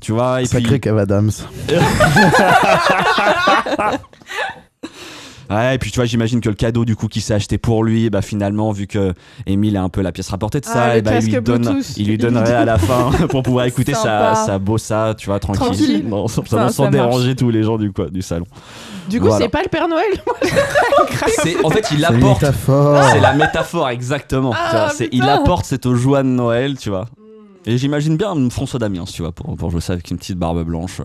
[0.00, 1.30] Tu vois, et Sacré puis, Kev Adams.
[5.50, 7.84] ouais, et puis tu vois, j'imagine que le cadeau du coup qu'il s'est acheté pour
[7.84, 9.12] lui, bah finalement, vu que
[9.46, 11.40] Émile a un peu la pièce rapportée de ça, Ah, le et bah, il lui
[11.42, 15.62] donne, il donnerait à la fin pour pouvoir écouter sa, sa bossa, tu vois, tranquille,
[15.64, 16.04] Tranquille.
[16.08, 18.46] Non, sans, Ça, sans ça déranger tous les gens du, quoi, du salon.
[19.08, 19.44] Du coup, Voilà.
[19.44, 20.04] c'est pas le Père Noël.
[21.64, 22.44] En fait, il apporte.
[23.12, 24.52] C'est la métaphore, exactement.
[24.54, 27.06] Ah, vois, il apporte cette joie de Noël, tu vois.
[27.66, 30.62] Et j'imagine bien François Damiens, tu vois, pour, pour jouer ça avec une petite barbe
[30.64, 31.00] blanche.
[31.00, 31.04] euh,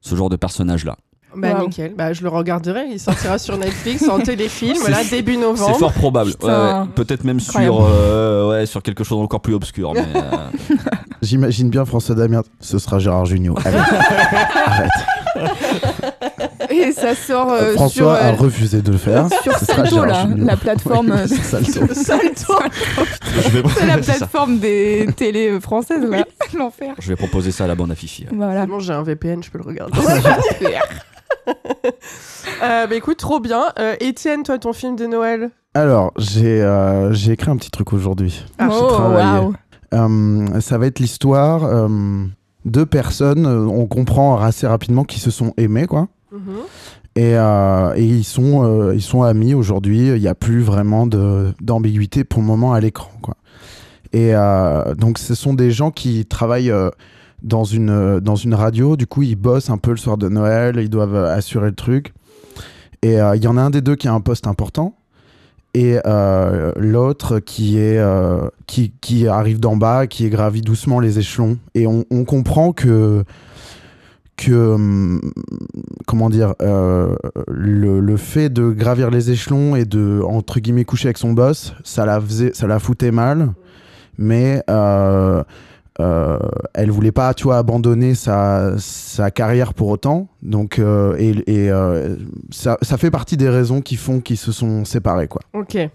[0.00, 0.96] ce genre de personnage-là.
[1.40, 1.66] Bah Wow.
[1.68, 1.94] nickel.
[1.96, 2.86] Bah je le regarderai.
[2.90, 5.72] Il sortira sur Netflix en téléfilm là début novembre.
[5.72, 6.30] C'est fort probable.
[6.32, 6.46] Putain.
[6.46, 6.86] Ouais, ouais.
[6.94, 9.92] Peut-être même sur, euh, ouais, sur quelque chose d'encore plus obscur.
[9.94, 10.76] Mais, euh,
[11.22, 12.42] J'imagine bien François Damien.
[12.60, 13.58] Ce sera Gérard Junior.
[13.64, 13.76] Allez.
[14.66, 14.90] Arrête.
[16.70, 19.26] Et ça sort euh, François sur, a euh, refusé de le faire.
[19.42, 20.44] sur Ce Salto, là, Jugnot.
[20.44, 21.10] la plateforme.
[21.10, 21.80] Ouais, c'est Salto.
[21.94, 22.54] Salto.
[23.76, 26.24] C'est la plateforme des télés françaises, là.
[26.56, 26.94] L'enfer.
[26.98, 28.26] Je vais proposer ça à la bande à Fifi.
[28.32, 28.66] Voilà.
[28.66, 29.98] Bon, j'ai un VPN, je peux le regarder.
[32.62, 33.64] Euh, bah écoute, trop bien.
[33.78, 37.92] Euh, Étienne, toi, ton film de Noël Alors, j'ai euh, j'ai écrit un petit truc
[37.92, 38.44] aujourd'hui.
[38.58, 39.52] Ah, oh.
[39.94, 41.88] Euh, ça va être l'histoire euh,
[42.64, 46.08] de personnes, euh, on comprend assez rapidement, qui se sont aimées, quoi.
[46.32, 46.40] Mhm.
[47.16, 50.08] Et, euh, et ils, sont, euh, ils sont amis aujourd'hui.
[50.08, 53.10] Il n'y a plus vraiment de- d'ambiguïté pour le moment à l'écran.
[53.22, 53.34] quoi.
[54.12, 56.90] Et euh, donc, ce sont des gens qui travaillent euh,
[57.42, 58.96] dans, une, euh, dans une radio.
[58.96, 60.76] Du coup, ils bossent un peu le soir de Noël.
[60.78, 62.12] Ils doivent euh, assurer le truc.
[63.02, 64.94] Et euh, il y en a un des deux qui a un poste important.
[65.74, 65.98] Et
[66.76, 67.76] l'autre qui,
[68.66, 71.58] qui, arrive d'en bas, qui est gravi doucement les échelons.
[71.76, 73.22] Et on, comprend que
[74.36, 75.20] que hum,
[76.06, 81.18] comment dire le, le fait de gravir les échelons et de entre guillemets coucher avec
[81.18, 83.52] son boss ça la faisait ça la foutait mal
[84.16, 84.62] mais
[86.00, 86.38] euh,
[86.74, 91.70] elle voulait pas tu vois abandonner sa, sa carrière pour autant donc euh, et, et,
[91.70, 92.16] euh,
[92.50, 95.74] ça, ça fait partie des raisons qui font qu'ils se sont séparés quoi Ok.
[95.74, 95.90] et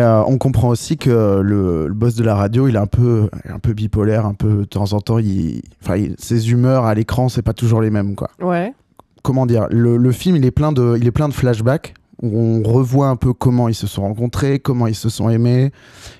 [0.00, 3.28] euh, on comprend aussi que le, le boss de la radio, il est un peu,
[3.48, 6.94] un peu bipolaire, un peu de temps en temps, il, enfin, il- ses humeurs à
[6.94, 8.30] l'écran, c'est pas toujours les mêmes, quoi.
[8.40, 8.74] Ouais.
[9.22, 9.66] Comment dire?
[9.70, 13.16] Le, le film, il est plein de, il est plein de flashbacks on revoit un
[13.16, 15.72] peu comment ils se sont rencontrés, comment ils se sont aimés,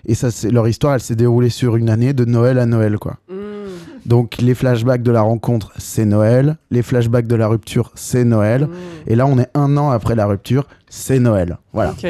[0.06, 2.98] et ça, c'est leur histoire, elle s'est déroulée sur une année de Noël à Noël,
[2.98, 3.16] quoi.
[3.28, 3.34] Mm.
[4.04, 8.64] Donc les flashbacks de la rencontre, c'est Noël, les flashbacks de la rupture, c'est Noël,
[8.66, 8.70] Mm.
[9.06, 11.92] et là, on est un an après la rupture, c'est Noël, voilà.
[11.92, 12.06] Ok.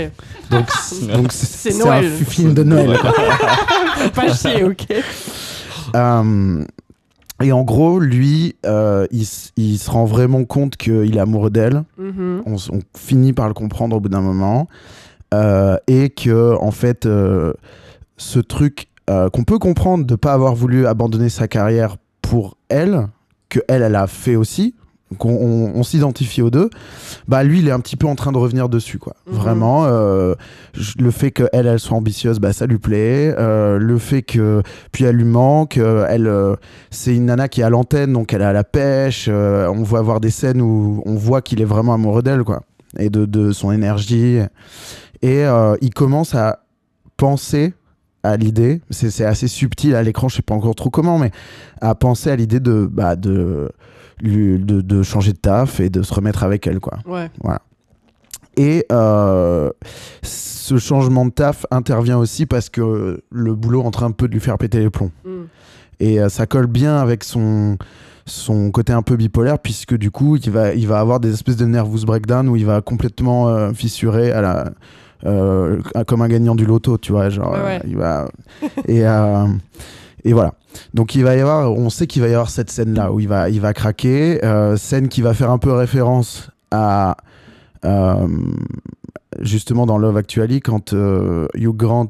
[0.51, 0.65] Donc,
[1.31, 2.99] c'est un film de Noël.
[2.99, 3.13] quoi.
[4.15, 4.87] Pas chier, ok.
[5.95, 6.65] Euh,
[7.43, 11.85] et en gros, lui, euh, il, se rend vraiment compte qu'il est amoureux d'elle.
[11.99, 12.43] Mhm.
[12.47, 12.57] On,
[12.97, 14.69] finit par le comprendre au bout d'un moment.
[15.35, 17.53] Euh, et que, en fait, euh,
[18.17, 18.89] ce truc
[19.35, 23.09] qu'on peut comprendre de pas avoir voulu abandonner sa carrière pour elle,
[23.51, 24.75] que elle, elle a fait aussi,
[25.19, 26.71] qu'on on, on s'identifie aux deux,
[27.29, 29.15] bah lui, il est un petit peu en train de revenir dessus, quoi.
[29.27, 29.35] Mhm.
[29.35, 30.35] Vraiment, euh,
[30.99, 33.35] le fait qu'elle, elle soit ambitieuse, bah ça lui plaît.
[33.39, 36.57] Euh, le fait que, puis elle lui manque, euh, elle, euh,
[36.91, 39.29] c'est une nana qui est à l'antenne, donc elle est à la pêche.
[39.29, 42.63] on voit avoir des scènes où on voit qu'il est vraiment amoureux d'elle, quoi,
[42.99, 44.39] et de, de son énergie.
[45.23, 45.45] Et
[45.81, 46.61] il commence à
[47.17, 47.75] penser
[48.23, 51.33] à l'idée, c'est c'est assez subtil à l'écran, je sais pas encore trop comment, mais
[51.81, 53.73] à penser à l'idée de, bah, de,
[54.23, 56.99] lui- de, de changer de taf et de se remettre avec elle, quoi.
[57.07, 57.29] Ouais.
[58.57, 59.71] Et euh,
[60.23, 64.29] ce changement de taf intervient aussi parce que le boulot est en train un peu
[64.29, 65.11] de lui faire péter les plombs.
[65.25, 65.31] Mm.
[66.01, 67.79] Et euh, ça colle bien avec son,
[68.27, 71.57] son côté un peu bipolaire, puisque du coup, il va, il va avoir des espèces
[71.57, 74.71] de nervous breakdown où il va complètement euh, fissurer à la,
[76.05, 77.31] comme un gagnant du loto, tu vois.
[77.31, 77.81] Genre, Ouais, ouais.
[77.87, 78.29] il va.
[78.89, 79.03] et,
[80.25, 80.55] et voilà.
[80.95, 83.21] Donc il va y avoir, on sait qu'il va y avoir cette scène là où
[83.21, 87.17] il va, il va craquer, euh, scène qui va faire un peu référence à
[87.85, 88.27] euh,
[89.41, 92.09] justement dans Love Actually quand euh, Hugh Grant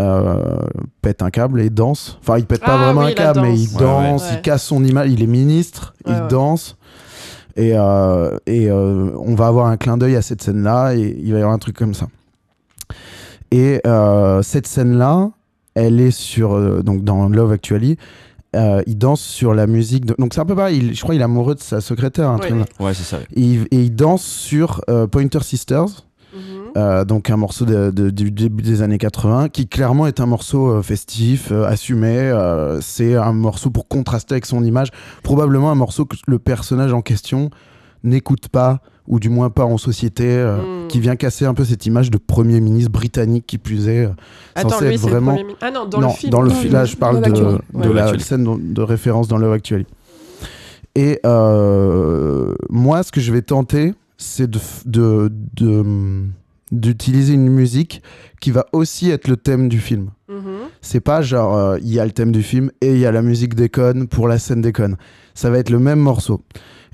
[0.00, 0.58] euh,
[1.02, 2.18] pète un câble et danse.
[2.20, 4.22] Enfin, il pète pas Ah vraiment oui, un câble, mais il danse.
[4.22, 4.34] Ouais, ouais.
[4.36, 5.10] il casse son image.
[5.10, 6.28] Il est ministre, Ouais, il ouais.
[6.28, 6.76] danse.
[7.56, 11.32] Et, euh, et euh, on va avoir un clin d'œil à cette scène-là et il
[11.32, 12.06] va y avoir un truc comme ça.
[13.50, 15.30] Et euh, cette scène-là,
[15.74, 17.96] elle est sur euh, donc dans Love Actually.
[18.56, 20.06] euh, il danse sur la musique.
[20.06, 20.78] de- Donc c'est un peu pareil.
[20.78, 22.30] il- je crois qu'il est amoureux de sa secrétaire.
[22.30, 22.48] Un Ouais.
[22.48, 23.18] truc c'est ça.
[23.36, 26.06] Et, il- et il danse sur euh, Pointer Sisters.
[26.34, 26.40] Mhm.
[26.76, 30.26] Euh, donc un morceau de- de- du début des années 80 qui clairement est un
[30.26, 32.16] morceau euh, festif, euh, assumé.
[32.18, 34.88] euh, c'est un morceau pour contraster avec son image.
[35.22, 37.50] Probablement un morceau que le personnage en question
[38.04, 40.88] n'écoute pas ou du moins pas en société, euh, Mm.
[40.88, 44.04] qui vient casser un peu cette image de premier ministre britannique qui plus est.
[44.06, 44.10] euh,
[44.54, 45.52] Attends, censé lui, être c'est vraiment- le premier.
[45.52, 46.30] mi- Ah non, dans non, le film.
[46.30, 46.72] dans le Non, film.
[46.72, 49.86] le- Là, je parle de, la scène de, référence dans Love Actually.
[50.94, 56.24] Et euh, moi, ce que je vais tenter, c'est de, de-
[56.70, 58.02] d'utiliser une musique
[58.40, 60.10] qui va aussi être le thème du film.
[60.28, 60.38] Mhm.
[60.82, 63.12] C'est pas genre, euh, il y a le thème du film et il y a
[63.12, 64.96] la musique des connes pour la scène des connes.
[65.34, 66.42] Ça va être le même morceau.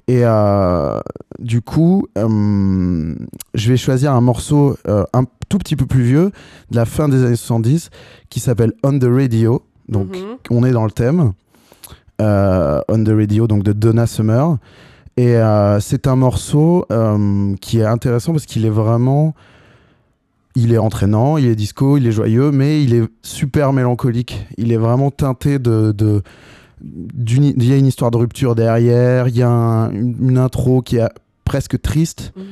[0.06, 1.00] Et euh,
[1.38, 3.14] du coup, euh,
[3.54, 6.30] je vais choisir un morceau euh, un tout petit peu plus vieux,
[6.70, 7.90] de la fin des années 70,
[8.28, 9.62] qui s'appelle On the Radio.
[9.88, 10.36] Donc, Mhm.
[10.50, 11.32] on est dans le thème.
[12.18, 14.56] On the Radio, donc de Donna Summer.
[15.16, 15.36] Et
[15.80, 16.86] c'est un morceau
[17.60, 19.34] qui est intéressant parce qu'il est vraiment.
[20.56, 24.46] Il est entraînant, il est disco, il est joyeux, mais il est super mélancolique.
[24.56, 26.22] Il est vraiment teinté de.
[27.26, 30.96] Il y a une histoire de rupture derrière, il y a un- une, intro qui
[30.96, 31.08] est
[31.44, 32.32] presque triste.
[32.36, 32.44] Mhm.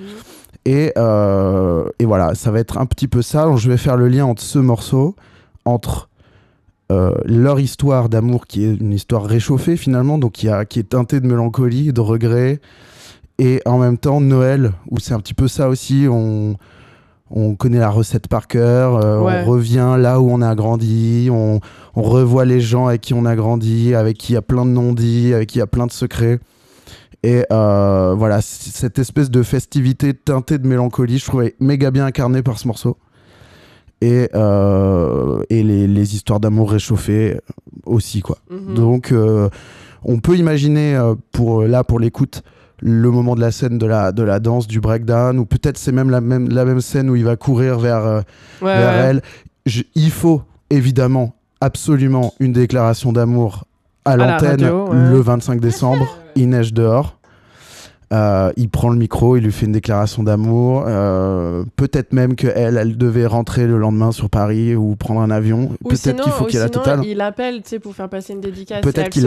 [0.65, 3.45] Et, euh, et voilà, ça va être un petit peu ça.
[3.45, 5.17] Donc, je vais faire le lien entre ce morceau,
[5.65, 6.09] entre
[6.93, 10.91] euh, leur histoire d'amour, qui est une histoire réchauffée finalement, donc qui, a, qui est
[10.91, 12.61] teintée de mélancolie, de regret,
[13.39, 16.07] et en même temps Noël, où c'est un petit peu ça aussi.
[16.09, 16.57] On,
[17.35, 19.43] on connaît la recette par cœur, euh, Ouais.
[19.47, 21.61] on revient là où on a grandi, on,
[21.97, 24.65] on revoit les gens avec qui on a grandi, avec qui il y a plein
[24.67, 26.39] de non-dits, avec qui il y a plein de secrets.
[27.23, 32.43] Et euh, voilà, cette espèce de festivité teintée de mélancolie, je trouvais méga bien incarnée
[32.43, 32.97] par ce morceau.
[34.01, 37.39] Et, euh, et les, les histoires d'amour réchauffées
[37.87, 38.39] aussi, quoi.
[38.51, 38.75] Mhm.
[38.75, 39.15] Donc,
[40.05, 42.43] on peut imaginer, pour, là, pour l'écoute,
[42.85, 45.93] le moment de la scène de la, de la danse, du breakdown, ou peut-être c'est
[45.93, 48.21] même la même, la même scène où il va courir vers, euh,
[48.61, 49.05] Ouais, vers ouais.
[49.11, 49.23] elle.
[49.67, 53.65] Je- il faut évidemment absolument une déclaration d'amour
[54.05, 55.11] à la l'antenne ouais.
[55.11, 56.19] le 25 décembre.
[56.35, 57.19] il neige dehors.
[58.13, 60.85] Euh, il prend le micro, il lui fait une déclaration d'amour.
[60.87, 65.71] Euh, Peut-être même qu'elle, elle devait rentrer le lendemain sur Paris ou prendre un avion.
[65.83, 67.01] Ou Peut-être sinon, qu'il faut ou qu'il y ait la totale.
[67.07, 68.83] il appelle tu sais, pour faire passer une dédicace.
[68.83, 69.25] Peut-être qu'il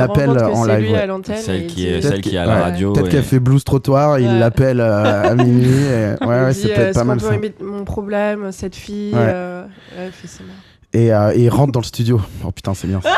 [0.52, 1.00] que en c'est live, lui ouais.
[1.00, 1.38] à l'antenne.
[1.38, 2.48] Celle et qui est, dit- celle qui est à Ouais.
[2.54, 2.94] la radio.
[2.94, 5.66] Peut-être et- qu'elle fait blues trottoir, il l'appelle euh, à minuit.
[5.66, 7.28] et- Ouais, il ouais, dit, c'est peut-être pas mal ça.
[7.62, 9.14] mon problème, cette fille.
[9.14, 9.20] Ouais.
[9.22, 9.64] euh,
[9.98, 10.60] ouais, fait, c'est marrant.
[10.94, 12.22] Et, euh, et il rentre dans le studio.
[12.46, 13.02] Oh putain, c'est bien.
[13.02, 13.10] ça.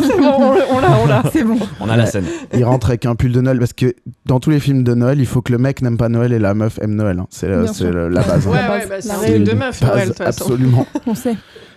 [0.00, 1.22] C'est bon, on l'a, on l'a.
[1.32, 1.58] C'est bon.
[1.80, 2.24] On a la scène.
[2.54, 3.94] Il rentre avec un pull de Noël parce que
[4.26, 6.38] dans tous les films de Noël, il faut que le mec n'aime pas Noël et
[6.38, 7.18] la meuf aime Noël.
[7.18, 7.26] hein.
[7.30, 7.90] C'est sûr.
[7.90, 8.46] le- la base.
[8.46, 8.50] hein.
[8.50, 9.44] Ouais, La ouais, bah, c'est la règle.
[9.44, 10.44] de Une meuf, base, Noël, de toute façon.
[10.44, 10.86] Absolument.
[11.06, 11.36] On sait.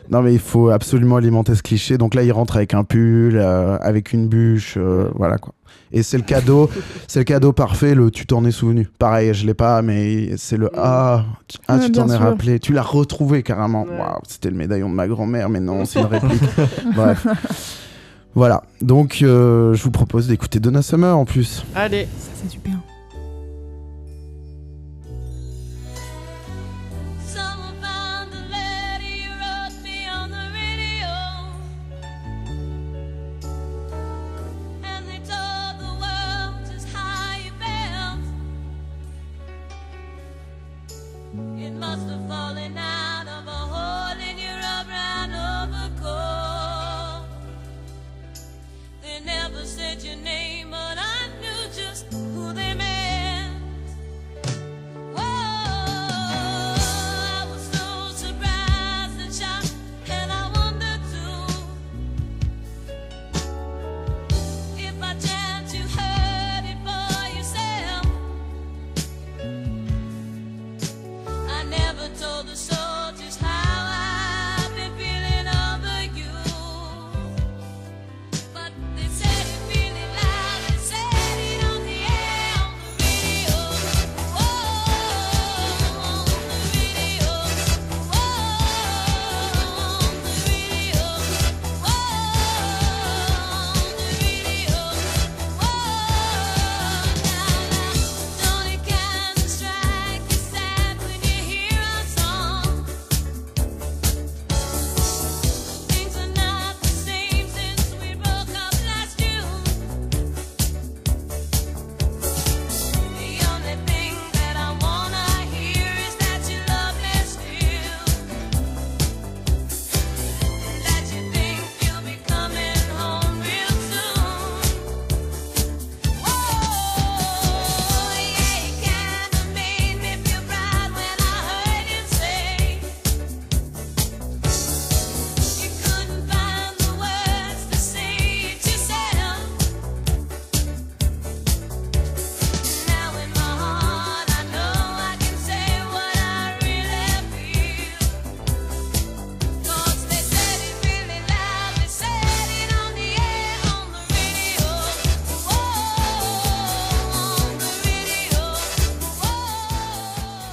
[0.09, 1.97] Non, mais il faut absolument alimenter ce cliché.
[1.97, 5.53] Donc là, il rentre avec un pull, euh, avec une bûche, euh, voilà quoi.
[5.91, 6.69] Et c'est le cadeau,
[7.07, 7.95] c'est le cadeau parfait.
[7.95, 8.87] Le tu t'en es souvenu.
[8.99, 12.59] Pareil, je l'ai pas, mais c'est le ah, tu, ah, Ouais, tu t'en es rappelé.
[12.59, 13.83] Tu l'as retrouvé carrément.
[13.83, 13.97] Ouais.
[13.97, 16.41] Waouh, c'était le médaillon de ma grand-mère, mais non, c'est une réplique.
[16.95, 17.27] Bref.
[18.35, 18.63] Voilà.
[18.81, 21.65] Donc, euh, je vous propose d'écouter Donna Summer en plus.
[21.73, 22.07] Allez.
[22.19, 22.73] Ça, c'est super.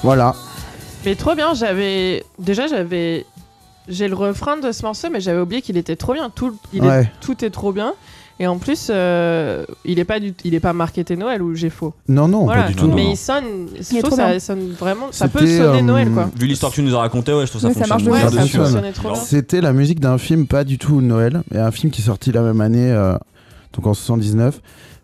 [0.03, 0.34] Voilà.
[1.05, 2.24] Mais trop bien, j'avais.
[2.38, 3.26] Déjà, j'avais.
[3.88, 6.30] J'ai le refrain de ce morceau, mais j'avais oublié qu'il était trop bien.
[6.30, 7.94] Tout, il est- tout est trop bien.
[8.38, 11.70] Et en plus, euh, il est pas du, il est pas marketé Noël ou j'ai
[11.70, 11.92] faux.
[12.09, 12.62] Non, non, voilà.
[12.62, 12.86] pas du tout.
[12.86, 13.11] non, mais non.
[13.12, 13.44] il sonne,
[13.76, 16.28] je est trouve ça sonne vraiment, ça peut C'était, sonner euh, Noël quoi.
[16.36, 18.82] Vu l'histoire que tu nous as racontée, ouais, je trouve ça ça marche fonctionne Ouais,
[18.82, 19.20] ça trop bien.
[19.20, 22.32] C'était la musique d'un film pas du tout Noël, et un film qui est sorti
[22.32, 23.16] la même année, euh,
[23.74, 24.61] donc en 79,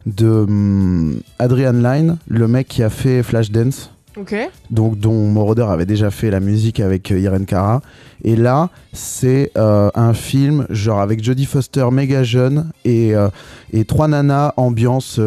[0.06, 3.92] de hum, Adrian Lyne, le mec qui a fait Flashdance,
[4.70, 7.80] Donc dont Moroder avait déjà fait la musique avec euh, Irene Cara.
[8.24, 13.28] Et là, c'est euh, un film genre avec Jodie Foster méga jeune et, euh,
[13.72, 15.20] et trois nanas ambiance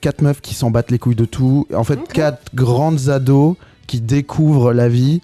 [0.00, 1.66] quatre meufs qui s'en battent les couilles de tout.
[1.74, 5.20] En fait, quatre grandes ados qui découvrent la vie.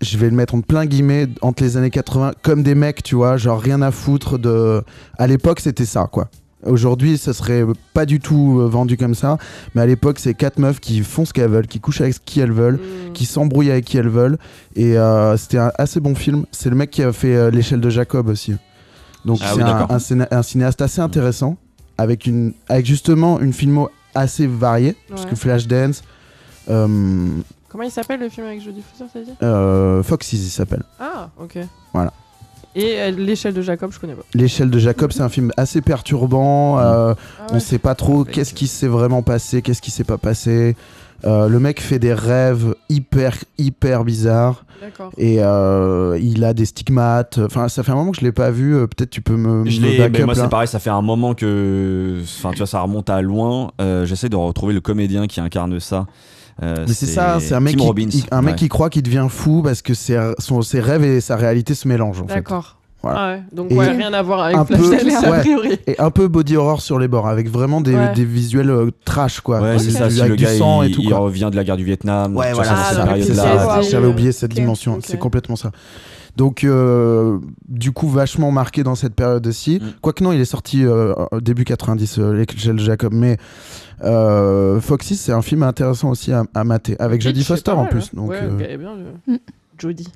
[0.00, 3.14] Je vais le mettre en plein guillemets entre les années 80 comme des mecs, tu
[3.14, 4.82] vois, genre rien à foutre de.
[5.16, 6.28] À l'époque, c'était ça, quoi.
[6.64, 9.38] Aujourd'hui, ça serait pas du tout euh, vendu comme ça,
[9.74, 12.40] mais à l'époque, c'est quatre meufs qui font ce qu'elles veulent, qui couchent avec qui
[12.40, 12.76] elles veulent,
[13.08, 13.12] Mm.
[13.12, 14.38] qui s'embrouillent avec qui elles veulent.
[14.76, 16.46] Et euh, c'était un assez bon film.
[16.52, 18.54] C'est le mec qui a fait euh, L'échelle de Jacob aussi.
[19.24, 19.90] Donc Ah c'est oui, un, d'accord.
[19.90, 21.56] un ciné- un cinéaste assez intéressant,
[21.98, 25.30] avec, une, avec justement une filmo assez variée, parce Ouais.
[25.30, 26.02] que Flashdance,
[26.70, 27.26] euh,
[27.68, 29.30] Comment il s'appelle le film avec Jodie Foster, t'as dit?
[29.42, 30.82] euh, Foxys il s'appelle.
[31.00, 31.58] Ah, ok.
[31.94, 32.12] Voilà.
[32.74, 34.22] Et euh, l'échelle de Jacob, je connais pas.
[34.34, 36.78] L'échelle de Jacob, c'est un film assez perturbant.
[36.78, 37.60] euh, Ah On ouais.
[37.60, 40.74] sait pas trop Avec, qu'est-ce qui s'est vraiment passé, qu'est-ce qui s'est pas passé.
[41.24, 44.64] Euh, le mec fait des rêves hyper, hyper bizarres.
[44.80, 45.12] D'accord.
[45.16, 47.38] Et euh, il a des stigmates.
[47.38, 48.74] Enfin, ça fait un moment que je l'ai pas vu.
[48.74, 50.90] euh, Peut-être tu peux me, Je me l'ai, back mais moi c'est pareil, ça fait
[50.90, 53.70] un moment que, enfin tu vois, ça remonte à loin.
[53.80, 56.06] Euh, J'essaie de retrouver le comédien qui incarne ça.
[56.62, 58.08] Euh, Mais c'est ça, c'est un mec, Tim qui, Robbins.
[58.12, 58.58] il- un mec Ouais.
[58.58, 61.86] qui croit qu'il devient fou parce que ses, son- ses rêves et sa réalité se
[61.88, 62.24] mélangent.
[62.26, 62.76] D'accord.
[63.02, 63.18] Voilà.
[63.20, 63.42] Ah ouais.
[63.52, 65.40] Donc ouais, rien à voir avec un peu- a ouais.
[65.40, 65.78] priori.
[65.88, 68.12] Et un peu body horror sur les bords, avec vraiment des, Ouais.
[68.14, 69.60] des visuels euh, trash, quoi.
[69.60, 70.06] Ouais, c'est ça.
[70.06, 71.00] du- Si avec le du gars sang il, et tout.
[71.02, 71.18] il quoi.
[71.18, 72.36] revient de la guerre du Vietnam.
[72.36, 75.72] Ouais, voilà, Ah, J'avais oublié cette dimension, c'est complètement ça.
[76.36, 79.78] Donc, euh, du coup, vachement marqué dans cette période aussi.
[79.82, 79.92] Mm.
[80.00, 82.44] Quoique non, il est sorti euh, début 90, euh,
[82.76, 83.12] Jacob.
[83.12, 83.36] Mais
[84.02, 88.04] euh, Foxy, c'est un film intéressant aussi à, à mater, avec Jodie Foster en plus.
[88.06, 88.10] hein.
[88.14, 88.96] Donc, ouais, euh, ok, bien.
[89.26, 89.36] Mm.
[89.78, 90.08] Jodie.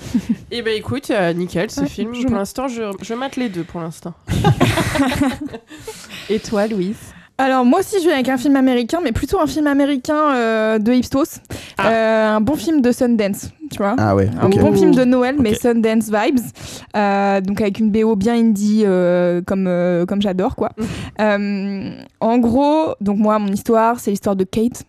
[0.50, 2.14] Et ben écoute, euh, nickel ce Ouais, film.
[2.14, 4.14] je Pour l'instant, je, je mate les deux pour l'instant.
[6.30, 6.96] Et toi, Louise?
[7.38, 10.78] Alors moi aussi je viens avec un film américain, mais plutôt un film américain euh,
[10.78, 11.40] de Hipstos.
[11.78, 11.90] Ah.
[11.90, 13.96] Euh, un bon film de Sundance, tu vois.
[13.98, 15.54] Ah ouais, Un bon film de Noël, mais.
[15.54, 16.38] Sundance vibes.
[16.96, 20.70] Euh, donc avec une BO bien indie, euh, comme, euh, comme j'adore, quoi.
[21.20, 24.84] Euh, en gros, donc moi, mon histoire, c'est l'histoire de Kate.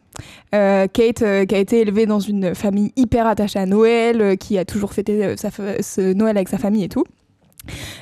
[0.53, 4.35] Euh, Kate, euh, qui a été élevée dans une famille hyper attachée à Noël, euh,
[4.35, 7.03] qui a toujours fêté euh, sa ce Noël avec sa famille et tout.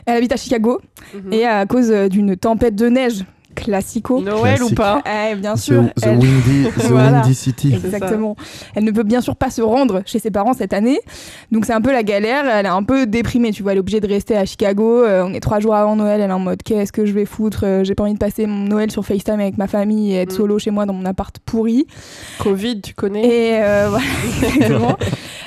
[0.05, 0.81] Elle habite à Chicago,
[1.13, 1.33] Mhm.
[1.33, 3.23] et à cause d'une tempête de neige
[3.56, 7.22] classico, Noël ou pas eh, bien sûr, the elle- Windy, the Voilà.
[7.22, 7.74] Windy City.
[7.74, 8.36] Exactement.
[8.76, 10.99] Elle ne peut bien sûr pas se rendre chez ses parents cette année.
[11.52, 12.45] Donc c'est un peu la galère.
[12.47, 13.72] Elle est un peu déprimée, tu vois.
[13.74, 15.04] Elle est obligée de rester à Chicago.
[15.04, 16.22] Euh, on est trois jours avant Noël.
[16.22, 17.62] Elle est en mode qu'est-ce que je vais foutre?
[17.64, 20.32] Euh, J'ai pas envie de passer mon Noël sur FaceTime avec ma famille et être
[20.34, 20.38] Mm.
[20.38, 21.86] solo chez moi dans mon appart pourri.
[22.39, 23.26] Covid, tu connais?
[23.26, 24.06] Et euh, voilà,
[24.54, 24.97] exactement.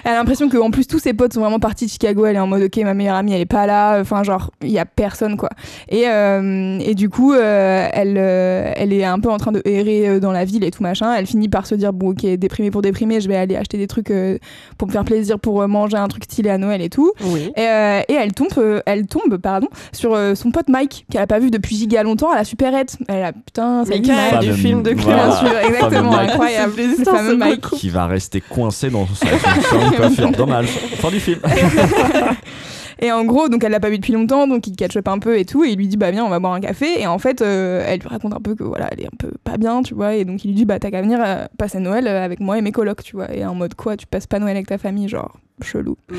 [0.07, 2.27] Elle a l'impression que en plus tous ses potes sont vraiment partis de Chicago.
[2.27, 3.99] Elle est en mode ok, ma meilleure amie elle est pas là.
[4.01, 5.49] Enfin genre il y a personne quoi.
[5.89, 9.63] Et, euh, et du coup euh, elle euh, elle est un peu en train de
[9.65, 11.15] errer euh, dans la ville et tout machin.
[11.15, 13.87] Elle finit par se dire bon ok déprimée pour déprimer, je vais aller acheter des
[13.87, 14.39] trucs euh,
[14.79, 17.13] pour me faire plaisir, pour manger un truc stylé à Noël et tout.
[17.23, 17.53] Oui.
[17.57, 21.23] Et, euh, et elle tombe, euh, elle tombe pardon, sur euh, son pote Mike qu'elle
[21.23, 22.97] a pas vu depuis giga longtemps à la supérette.
[23.09, 24.41] Elle a putain, quel Mike.
[24.41, 24.93] du film de.
[24.93, 26.73] Bien sûr, exactement, incroyable.
[26.77, 27.61] C'est Le fameux Mike.
[27.71, 30.31] Qui va rester coincé dans de coiffure.
[30.33, 30.67] Dommage.
[30.67, 31.41] Fin du film.
[33.01, 35.19] Et en gros, donc elle l'a pas vu depuis longtemps, donc il catch up un
[35.19, 37.01] peu et tout, et il lui dit bah viens, on va boire un café.
[37.01, 39.31] Et en fait, euh, elle lui raconte un peu que voilà, elle est un peu
[39.43, 40.15] pas bien, tu vois.
[40.15, 42.59] Et donc il lui dit bah t'as qu'à venir euh, passer Noël euh, avec moi
[42.59, 43.35] et mes colocs, tu vois.
[43.35, 45.97] Et en mode quoi, tu passes pas Noël avec ta famille, genre chelou.
[46.11, 46.15] Mm.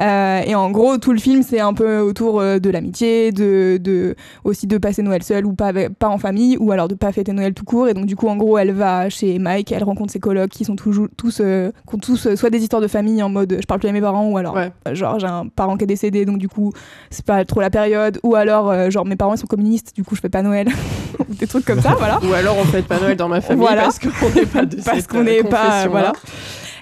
[0.00, 3.78] Euh, et en gros, tout le film, c'est un peu autour euh, de l'amitié, de,
[3.80, 4.14] de
[4.44, 7.32] aussi de passer Noël seul ou pas, pas en famille, ou alors de pas fêter
[7.32, 7.88] Noël tout court.
[7.88, 10.64] Et donc, du coup, en gros, elle va chez Mike, elle rencontre ses colocs qui
[10.64, 13.58] sont toujours, tous, euh, qui ont tous euh, soit des histoires de famille en mode
[13.60, 14.72] je parle plus à mes parents, ou alors Ouais.
[14.92, 16.72] genre j'ai un parent qui est décédé, donc du coup,
[17.10, 20.14] c'est pas trop la période, ou alors genre mes parents ils sont communistes, du coup,
[20.16, 20.68] je fais pas Noël.
[21.28, 22.18] des trucs comme ça, voilà.
[22.28, 23.82] Ou alors on fête pas Noël dans ma famille Voilà.
[23.82, 25.88] parce qu'on n'est pas de parce qu'on n'est pas confession-là.
[25.88, 26.12] voilà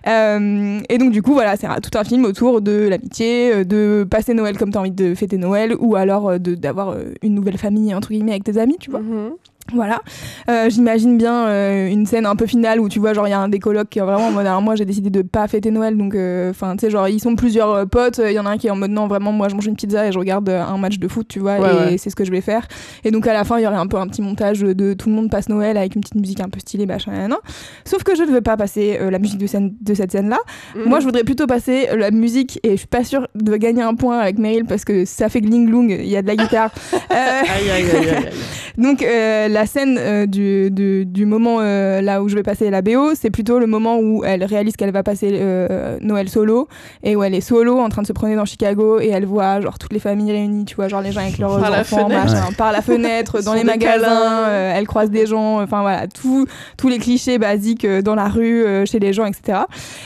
[0.09, 4.07] Euh, et donc du coup voilà c'est tout un film autour de l'amitié euh, de
[4.11, 7.95] passer Noël comme t'as envie de fêter Noël ou alors euh, d'avoir une nouvelle famille
[7.95, 9.33] entre guillemets avec tes amis tu vois Mhm.
[9.73, 10.01] Voilà.
[10.49, 13.35] Euh, J'imagine bien euh, une scène un peu finale où tu vois, genre, il y
[13.35, 15.47] a un des colocs qui est vraiment en mode, alors moi j'ai décidé de pas
[15.49, 18.47] fêter Noël, donc, euh, enfin, tu sais, genre, ils sont plusieurs potes, il y en
[18.47, 20.19] a un qui est en mode, non, vraiment, moi je mange une pizza et je
[20.19, 21.99] regarde un match de foot, tu vois, Ouais, et ouais.
[21.99, 22.67] c'est ce que je vais faire.
[23.05, 25.09] Et donc à la fin, il y aurait un peu un petit montage de tout
[25.09, 27.39] le monde passe Noël avec une petite musique un peu stylée, machin, nan, nan.
[27.85, 30.39] Sauf que je ne veux pas passer la musique de, scène, de cette scène-là.
[30.77, 30.85] Mhm.
[30.85, 33.95] Moi, je voudrais plutôt passer la musique et je suis pas sûre de gagner un
[33.95, 36.71] point avec Meryl parce que ça fait gling il y a de la guitare.
[37.11, 38.29] Aïe, aïe, aïe,
[38.79, 42.71] donc euh, la scène euh, du, du, du moment euh, là où je vais passer
[42.71, 46.69] la BO, c'est plutôt le moment où elle réalise qu'elle va passer euh, Noël solo
[47.03, 49.61] et où elle est solo en train de se promener dans Chicago et elle voit
[49.61, 52.09] genre toutes les familles réunies, tu vois, genre les gens avec leurs Par la enfants,
[52.09, 56.47] machin, par la fenêtre, dans les magasins, euh, elle croise des gens, enfin voilà, tout,
[56.77, 59.59] tous les clichés basiques euh, dans la rue, euh, chez les gens, etc.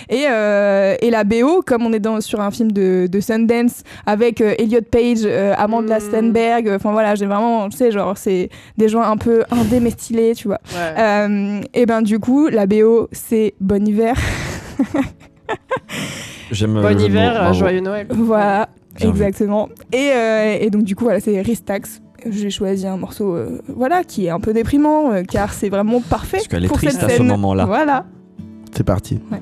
[0.09, 3.83] Et, euh, et la BO, comme on est dans, sur un film de, de Sundance
[4.07, 6.01] avec euh, Elliot Page, euh, Amanda Mm.
[6.01, 8.49] Stenberg, enfin voilà, j'ai vraiment, tu sais, genre, c'est
[8.79, 10.61] des gens un peu indés mais stylés, tu vois.
[10.75, 10.95] Ouais.
[11.01, 14.15] Euh, et ben du coup, la BO, c'est Bon Hiver.
[16.51, 18.07] J'aime euh, Bon mot, hiver, joyeux Noël.
[18.11, 19.69] voilà, Bien exactement.
[19.93, 22.01] Et, euh, et donc du coup, voilà, c'est Ristax.
[22.29, 26.01] J'ai choisi un morceau, euh, voilà, qui est un peu déprimant, euh, car c'est vraiment
[26.01, 27.27] parfait Parce qu'elle est pour triste cette à ce scène.
[27.27, 27.65] moment-là.
[27.67, 28.05] Voilà.
[28.75, 29.19] C'est parti.
[29.19, 29.41] This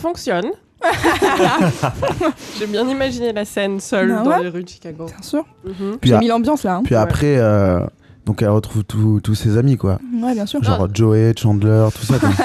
[0.00, 0.50] fonctionne.
[2.58, 4.42] J'ai bien imaginé la scène seule Bah dans ouais.
[4.44, 5.06] les rues de Chicago.
[5.06, 5.44] Bien sûr.
[5.64, 5.98] Mhm.
[6.00, 6.76] Puis, J'ai a- mis l'ambiance là.
[6.76, 6.82] hein.
[6.84, 7.80] puis après, euh,
[8.24, 9.98] donc elle retrouve tous tous ses amis, quoi.
[10.22, 10.62] Ouais, bien sûr.
[10.62, 12.18] Genre Joey, Chandler, tout ça.
[12.18, 12.30] quoi.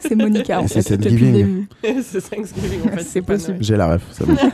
[0.00, 0.60] C'est Monica.
[0.60, 1.32] en Et c'est depuis Thanksgiving.
[1.82, 2.02] début.
[2.02, 3.04] c'est Thanksgiving en fait.
[3.04, 3.56] C'est pas possible.
[3.60, 4.34] J'ai la ref, c'est bon.
[4.34, 4.52] Noël.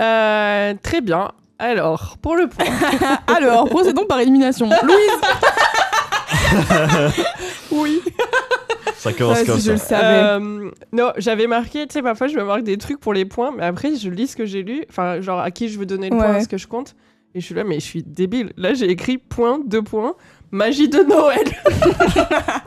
[0.00, 1.30] Euh, très bien.
[1.60, 2.64] Alors, pour le point.
[3.28, 4.68] Alors, procédons par élimination.
[4.82, 5.20] Louise
[7.70, 8.00] oui.
[9.04, 10.40] Ça commence Ouais, comme si je le savais.
[10.42, 13.52] Euh, non, j'avais marqué, tu sais, parfois je me marque des trucs pour les points,
[13.56, 16.10] mais après je lis ce que j'ai lu, enfin, genre à qui je veux donner
[16.10, 16.42] le point, Ouais.
[16.42, 16.94] ce que je compte.
[17.34, 18.52] Et je suis là, mais je suis débile.
[18.56, 20.14] Là, j'ai écrit point, deux points,
[20.52, 21.48] magie de Noël.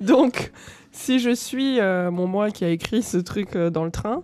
[0.00, 0.52] Donc,
[0.92, 4.22] si je suis euh, mon moi qui a écrit ce truc euh, dans le train,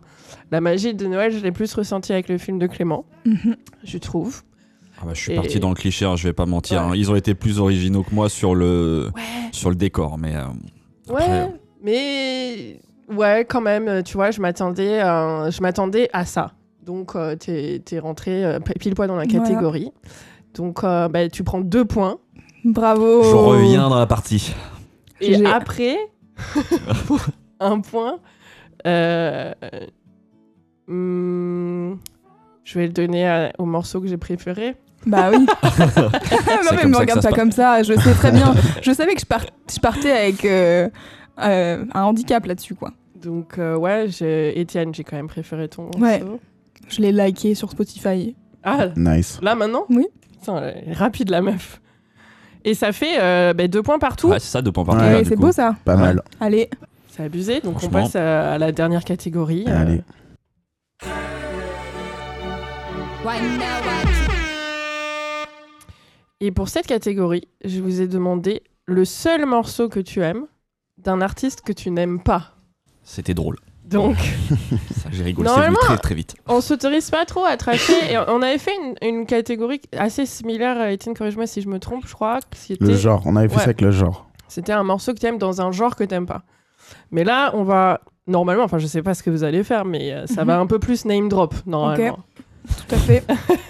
[0.50, 3.56] la magie de Noël, je l'ai plus ressentie avec le film de Clément, Mhm.
[3.84, 4.42] je trouve.
[5.00, 6.80] Ah bah, je suis Et- parti dans le cliché, hein, je vais pas mentir.
[6.82, 6.88] Ouais.
[6.88, 6.92] hein.
[6.94, 9.22] Ils ont été plus originaux que moi sur le, Ouais.
[9.50, 10.18] sur le décor.
[10.18, 10.42] Mais euh,
[11.08, 12.80] Ouais, Après- mais
[13.14, 16.52] ouais, quand même, euh, tu vois, je m'attendais, à- je m'attendais à ça.
[16.82, 19.40] Donc, euh, t'es, t'es rentré euh, pile poil dans la Voilà.
[19.40, 19.92] catégorie.
[20.54, 22.18] Donc, euh, bah, tu prends deux points.
[22.64, 23.22] Bravo.
[23.24, 24.54] je reviens dans la partie.
[25.20, 25.96] Et après,
[27.60, 28.18] un point.
[28.86, 29.52] euh,
[30.86, 31.94] hmm,
[32.64, 34.76] je vais le donner à- au morceau que j'ai préféré.
[35.06, 35.38] Bah oui.
[35.46, 35.48] non,
[36.22, 37.82] C'est mais comme me regarde pas comme ça.
[37.82, 38.54] Je sais très bien.
[38.82, 40.88] Je savais que je, par- je partais avec euh,
[41.42, 42.92] euh, un handicap là-dessus, quoi.
[43.22, 44.08] Donc, euh, ouais,
[44.54, 46.20] Étienne, j'ai quand même préféré ton Ouais.
[46.20, 46.40] morceau.
[46.88, 48.34] Je l'ai liké sur Spotify.
[48.64, 49.38] Ah, Nice.
[49.42, 50.06] là maintenant Oui.
[50.40, 51.80] Putain, elle est rapide la meuf.
[52.64, 54.28] Et ça fait euh, bah, deux points partout.
[54.28, 55.74] Ouais, c'est ça, deux points par Ouais, c'est beau ça.
[55.84, 56.22] Pas mal.
[56.40, 56.68] Allez.
[57.08, 59.64] C'est abusé, donc on passe à, à la dernière catégorie.
[59.68, 60.02] euh, Allez.
[66.44, 70.46] Et pour cette catégorie, je vous ai demandé le seul morceau que tu aimes
[70.98, 72.56] d'un artiste que tu n'aimes pas.
[73.04, 73.56] C'était drôle.
[73.84, 74.16] Donc,
[74.96, 76.34] Ça, j'ai rigolé, c'est très très vite.
[76.48, 77.92] on s'autorise pas trop à tracher.
[78.10, 81.78] et on avait fait une, une catégorie assez similaire, euh, Étienne, corrige-moi si je me
[81.78, 82.40] trompe, je crois.
[82.40, 83.60] que C'était Le genre, on avait fait Ouais.
[83.60, 84.28] ça avec le genre.
[84.48, 86.42] c'était un morceau que t'aimes dans un genre que t'aimes pas.
[87.12, 88.00] Mais là, on va.
[88.28, 90.66] Normalement, enfin, je sais pas ce que vous allez faire, mais euh, ça va un
[90.66, 92.20] peu plus name drop, normalement.
[92.66, 93.24] Tout à fait.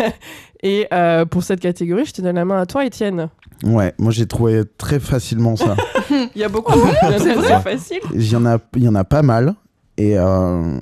[0.62, 3.28] Et euh, pour cette catégorie, je te donne la main à toi, Étienne.
[3.64, 5.76] Ouais, moi j'ai trouvé très facilement ça.
[6.10, 6.78] Il y a beaucoup.
[7.18, 8.00] c'est vrai, facile.
[8.14, 9.54] Il y en a, il y en a pas mal.
[9.96, 10.78] Et euh,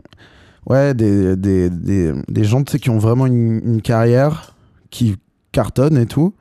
[0.67, 4.55] ouais, des, des, des, des gens tu sais, qui ont vraiment une, une carrière,
[4.91, 5.17] qui
[5.53, 6.35] cartonnent et tout.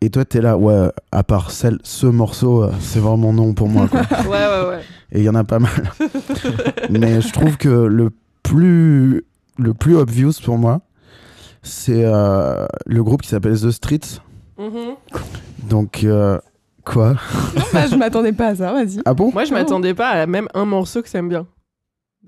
[0.00, 3.68] Et toi, t'es là, ouais, à part celle, ce morceau, euh, c'est vraiment non pour
[3.68, 3.86] moi.
[3.88, 4.00] Quoi.
[4.24, 4.80] Ouais, ouais, ouais.
[5.12, 5.92] Et il y en a pas mal.
[6.90, 8.10] Mais je trouve que le
[8.42, 9.24] plus,
[9.58, 10.80] le plus obvious pour moi,
[11.62, 14.20] c'est euh, le groupe qui s'appelle The Streets.
[14.58, 14.94] Mhm.
[15.68, 16.38] Donc, euh,
[16.84, 17.14] quoi?
[17.72, 19.00] Bah, je m'attendais pas à ça, vas-y.
[19.04, 19.30] Ah bon?
[19.32, 21.46] Moi, je m'attendais pas à même un morceau que t'aimes bien.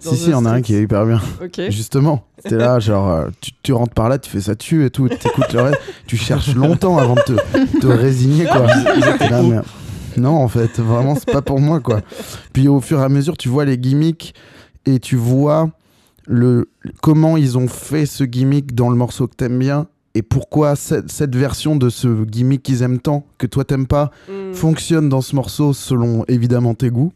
[0.04, 1.20] Dans Si, The si, il y en a un qui est hyper bien.
[1.42, 1.60] Ok.
[1.70, 4.90] Justement, t'es là, genre, euh, tu, tu rentres par là, tu fais ça tue et
[4.90, 8.66] tout, t'écoutes le reste, tu cherches longtemps avant de te, te résigner, quoi.
[8.66, 9.60] Là, mais-
[10.16, 12.00] Non, en fait, vraiment, c'est pas pour moi, quoi.
[12.52, 14.34] Puis au fur et à mesure, tu vois les gimmicks
[14.86, 15.70] et tu vois
[16.26, 16.68] le,
[17.02, 21.10] comment ils ont fait ce gimmick dans le morceau que t'aimes bien et pourquoi cette,
[21.10, 24.54] cette version de ce gimmick qu'ils aiment tant, que toi t'aimes pas, Mm.
[24.54, 27.12] fonctionne dans ce morceau selon évidemment tes goûts.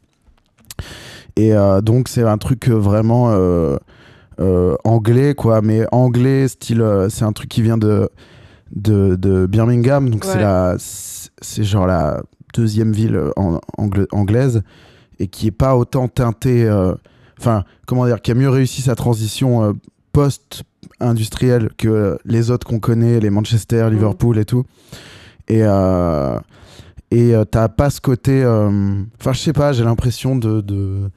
[1.36, 3.76] Et euh, donc c'est un truc euh, vraiment euh,
[4.40, 8.08] euh, anglais quoi, mais anglais style c'est un truc qui vient de
[8.74, 12.22] de, de Birmingham, donc c'est la c'est genre la
[12.54, 13.60] deuxième ville en,
[14.12, 14.62] anglaise
[15.20, 16.68] et qui est pas autant teintée,
[17.38, 19.72] enfin comment dire, qui a mieux réussi sa transition euh,
[20.12, 20.64] post
[21.00, 24.64] industrielle que les autres qu'on connaît, les Manchester, Liverpool et tout.
[25.48, 26.38] Et euh,
[27.10, 31.10] et euh, t'as pas ce côté enfin je sais pas j'ai l'impression de, de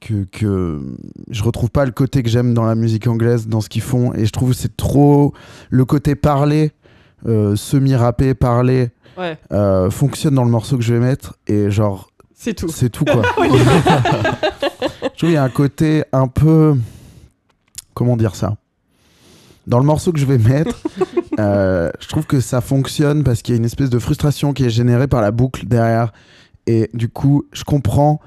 [0.00, 0.80] que, que
[1.30, 4.12] je retrouve pas le côté que j'aime dans la musique anglaise dans ce qu'ils font.
[4.14, 5.32] Et je trouve que c'est trop
[5.70, 6.72] le côté parlé
[7.26, 11.36] euh, semi-rappé parlé Ouais, euh, fonctionne dans le morceau que je vais mettre.
[11.46, 12.11] Et genre
[12.42, 12.68] c'est tout.
[12.68, 13.22] c'est tout quoi.
[13.38, 13.46] Je
[15.00, 16.74] trouve qu'il y a un côté un peu
[17.94, 18.56] comment dire ça?
[19.68, 20.82] Dans le morceau que je vais mettre
[21.38, 24.64] euh, je trouve que ça fonctionne parce qu'il y a une espèce de frustration qui
[24.64, 26.12] est générée par la boucle derrière.
[26.66, 28.20] Et du coup je comprends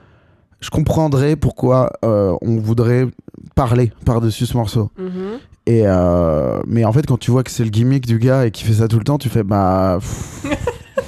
[0.62, 3.08] je comprendrais pourquoi euh, on voudrait
[3.54, 4.92] parler par-dessus ce morceau.
[4.98, 5.40] Mhm.
[5.66, 8.52] et euh, mais en fait quand tu vois que c'est le gimmick du gars et
[8.52, 10.46] qu'il fait ça tout le temps tu fais bah pff,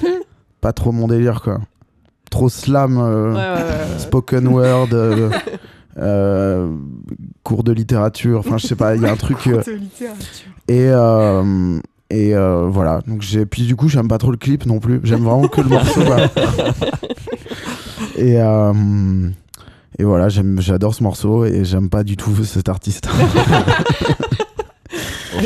[0.60, 1.62] pas trop mon délire quoi
[2.30, 5.30] trop slam euh, Ouais, ouais, spoken word euh,
[5.98, 6.70] euh,
[7.44, 9.62] cours de littérature enfin je sais pas il y a un truc euh,
[10.68, 11.80] et euh,
[12.10, 13.02] et euh, voilà.
[13.06, 15.02] Donc j'ai puis du coup j'aime pas trop le clip non plus.
[15.04, 16.02] J'aime vraiment que le morceau
[18.18, 18.38] et
[20.00, 23.08] et voilà j'aime j'adore ce morceau et j'aime pas du tout cet artiste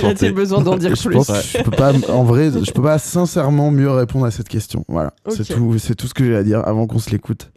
[0.03, 1.15] A-t-il besoin d'en dire je plus.
[1.15, 4.85] pense je peux pas en vrai je peux pas sincèrement mieux répondre à cette question.
[4.87, 5.13] Voilà.
[5.29, 7.51] C'est tout c'est tout ce que j'ai à dire avant qu'on se l'écoute.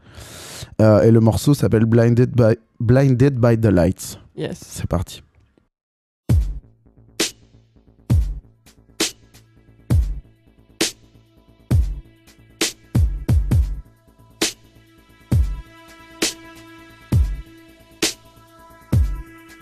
[0.81, 4.19] Euh, et le morceau s'appelle Blinded by Blinded by the Lights.
[4.37, 4.59] Yes.
[4.61, 5.23] c'est parti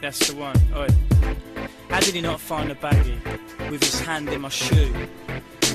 [0.03, 0.57] That's the one.
[0.75, 0.89] Oi.
[1.89, 3.21] How did he not find the baggie
[3.71, 4.93] with his hand in my shoe?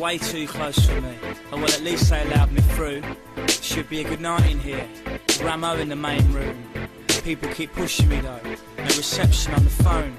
[0.01, 1.15] Way too close for me.
[1.53, 3.01] Oh well, at least they allowed me through.
[3.47, 4.85] Should be a good night in here.
[5.41, 6.61] Ramo in the main room.
[7.23, 8.41] People keep pushing me though.
[8.77, 10.17] No reception on the phone.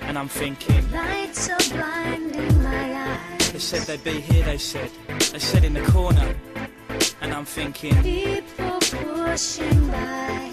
[0.00, 3.52] And I'm thinking, Lights are blinding my eyes.
[3.52, 4.90] they said they'd be here, they said.
[5.30, 6.34] They said in the corner.
[7.20, 10.52] And I'm thinking, People pushing by,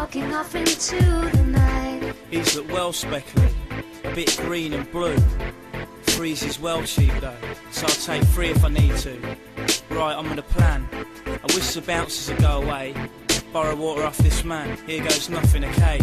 [0.00, 2.14] walking off into the night.
[2.30, 3.52] These look well speckled,
[4.02, 5.18] a bit green and blue.
[6.04, 7.36] Threes is well cheap though,
[7.70, 9.20] so I'll take three if I need to.
[9.90, 10.88] Right, I'm on a plan.
[11.26, 12.94] I wish the bouncers would go away.
[13.52, 16.00] Borrow water off this man, here goes nothing, okay?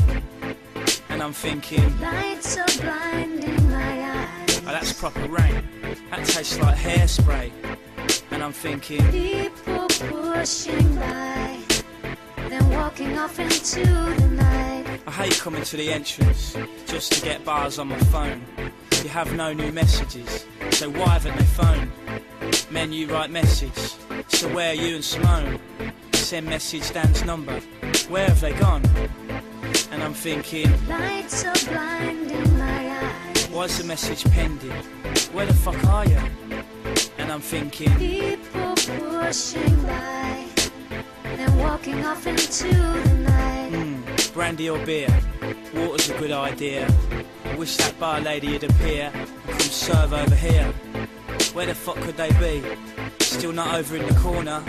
[1.10, 4.60] And I'm thinking, Lights are blinding my eyes.
[4.60, 5.68] oh, that's proper rain.
[6.12, 7.52] That tastes like hairspray.
[8.30, 11.37] And I'm thinking, People pushing by,
[12.98, 15.00] walking off into the night.
[15.06, 16.58] I hate coming to the entrance
[16.88, 18.42] just to get bars on my phone.
[19.04, 21.92] You have no new messages, so why haven't they phoned?
[22.72, 23.96] Menu write message,
[24.30, 25.60] so where are you and Simone?
[26.14, 27.60] Send message Dan's number,
[28.10, 28.84] where have they gone?
[29.92, 33.48] And I'm thinking, Lights are blinding my eyes.
[33.50, 34.72] why's the message pending?
[35.34, 36.20] Where the fuck are you?
[37.20, 40.46] And I'm thinking, People pushing by,
[41.48, 43.70] then walking off into the night.
[43.72, 45.08] hmm, Brandy or beer?
[45.74, 46.88] Water's a good idea.
[47.46, 50.74] I wish that bar lady would appear and come serve over here.
[51.54, 52.64] Where the fuck could they be?
[53.20, 54.62] Still not over in the corner.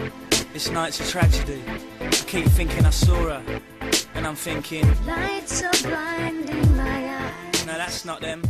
[0.53, 1.63] This night's a tragedy.
[2.01, 3.43] I keep thinking I saw her,
[4.15, 7.67] and I'm thinking, Lights are blinding my eyes.
[7.67, 8.43] no, that's not them.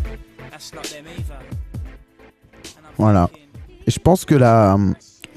[0.50, 1.40] That's not them either.
[2.96, 3.30] Voilà.
[3.86, 4.76] Et je pense que la,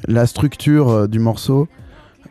[0.08, 1.68] la structure euh, du morceau,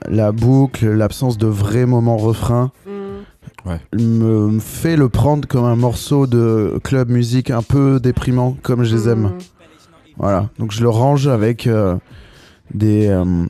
[0.09, 4.01] la boucle, l'absence de vrai moment refrain, Mm.
[4.03, 8.85] me, me fait le prendre comme un morceau de club musique un peu déprimant, comme
[8.85, 9.25] je les aime.
[9.25, 9.39] Mm.
[10.17, 10.49] Voilà.
[10.59, 11.97] Donc je le range avec euh,
[12.73, 13.09] des.
[13.09, 13.45] euh,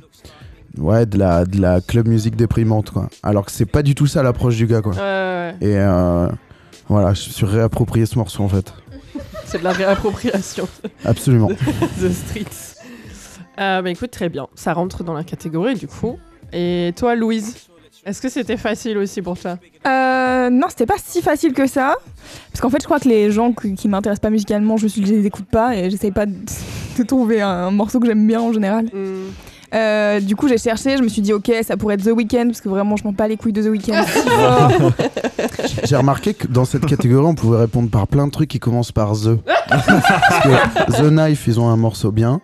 [0.78, 3.08] ouais, de la, de la club musique déprimante, quoi.
[3.22, 4.92] Alors que c'est pas du tout ça l'approche du gars, quoi.
[4.92, 5.68] Ouais, ouais, ouais.
[5.68, 6.28] Et euh,
[6.88, 8.72] voilà, je suis réapproprié ce morceau, en fait.
[9.44, 10.68] C'est de la réappropriation
[11.04, 11.48] Absolument.
[12.00, 12.76] The Streets.
[13.58, 14.46] Euh, bah écoute, très bien.
[14.54, 16.18] Ça rentre dans la catégorie du coup.
[16.52, 17.68] Et toi, Louise,
[18.04, 21.96] est-ce que c'était facile aussi pour toi Euh, non, c'était pas si facile que ça.
[22.50, 25.00] Parce qu'en fait, je crois que les gens qui, qui m'intéressent pas musicalement, je, je
[25.00, 26.34] les écoute pas et j'essaye pas de,
[26.98, 28.86] de trouver un morceau que j'aime bien en général.
[28.86, 29.30] Mm.
[29.72, 32.46] Euh, du coup, j'ai cherché, je me suis dit, ok, ça pourrait être The Weeknd,
[32.46, 34.02] parce que vraiment, je m'en pas les couilles de The Weeknd.
[34.06, 34.92] fort.
[35.84, 38.92] J'ai remarqué que dans cette catégorie, on pouvait répondre par plein de trucs qui commencent
[38.92, 39.38] par The.
[39.68, 42.40] Parce que The Knife, ils ont un morceau bien.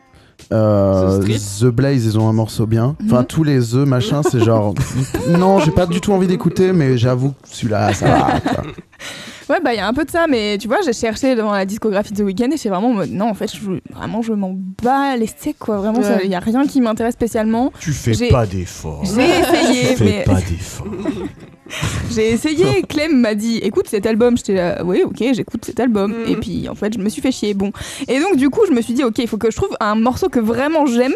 [0.53, 2.95] Euh, The The Blaze, ils ont un morceau bien.
[3.05, 3.27] Enfin, Mhm.
[3.27, 4.75] tous les The machin, c'est genre.
[5.29, 8.41] non, j'ai pas du tout envie d'écouter, mais j'avoue que celui-là, ça va.
[8.41, 8.63] quoi.
[9.51, 11.51] ouais, bah, il y a un peu de ça, mais tu vois, j'ai cherché dans
[11.51, 13.61] la discographie de The Weeknd et c'est vraiment non, en fait, je,
[13.93, 15.79] vraiment, je m'en bats les steaks, quoi.
[15.79, 16.21] Vraiment, Ouais.
[16.25, 17.73] il y a rien qui m'intéresse spécialement.
[17.81, 19.03] Tu fais J'ai- pas d'efforts.
[19.05, 20.87] J'ai essayé, Fais mais pas d'efforts.
[22.15, 26.13] J'ai essayé, Clem m'a dit écoute cet album, j'étais là, oui ok j'écoute cet album.
[26.13, 26.33] Mhm.
[26.33, 27.73] et puis en fait je me suis fait chier bon.
[28.09, 29.95] Et donc du coup je me suis dit ok il faut que je trouve un
[29.95, 31.15] morceau que vraiment j'aime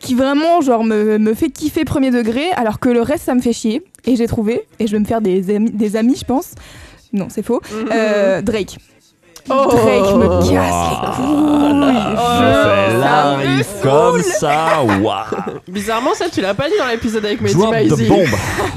[0.00, 3.40] qui vraiment genre me, me fait kiffer premier degré alors que le reste ça me
[3.40, 3.82] fait chier.
[4.04, 6.54] Et j'ai trouvé et je vais me faire des amis, des amis je pense.
[7.12, 7.60] Non c'est faux.
[7.92, 8.78] Euh, Drake
[9.50, 9.66] Oh.
[9.70, 11.78] Drake me casse les couilles
[12.14, 12.38] Oh.
[12.38, 17.70] Je- comme ça, waouh Bizarrement, ça, tu l'as pas dit dans l'épisode avec Mehdi Drop
[17.72, 18.04] Maizy.
[18.04, 18.26] the bomb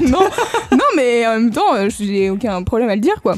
[0.10, 0.28] non,
[0.72, 3.34] non, mais en même temps, euh, j'ai aucun problème à le dire, quoi.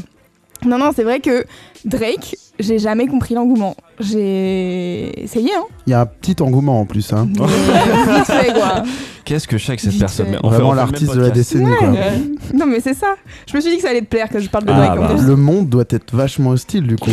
[0.67, 1.45] Non, non, c'est vrai que
[1.85, 3.77] Drake, j'ai jamais compris l'engouement.
[4.01, 5.65] J'ai essayé, hein.
[5.87, 7.13] Il y a un petit engouement en plus.
[7.13, 7.29] Hein.
[9.25, 10.39] Qu'est-ce que je sais que cette Vite personne fait.
[10.43, 11.71] On Vraiment l'artiste de la décennie.
[11.79, 11.91] Quoi.
[11.91, 12.13] Ouais.
[12.55, 13.15] Non, mais c'est ça.
[13.47, 14.99] Je me suis dit que ça allait te plaire que je parle de Ah, Drake.
[14.99, 15.15] en bah.
[15.15, 15.27] plus.
[15.27, 17.11] Le monde doit être vachement hostile du coup.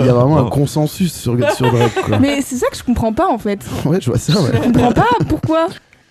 [0.00, 1.94] Il y a vraiment un consensus sur, sur Drake.
[2.06, 2.18] Quoi.
[2.20, 3.60] Mais c'est ça que je comprends pas, en fait.
[3.84, 4.40] Ouais, je vois ça.
[4.40, 4.50] Ouais.
[4.54, 5.66] Je comprends pas pourquoi.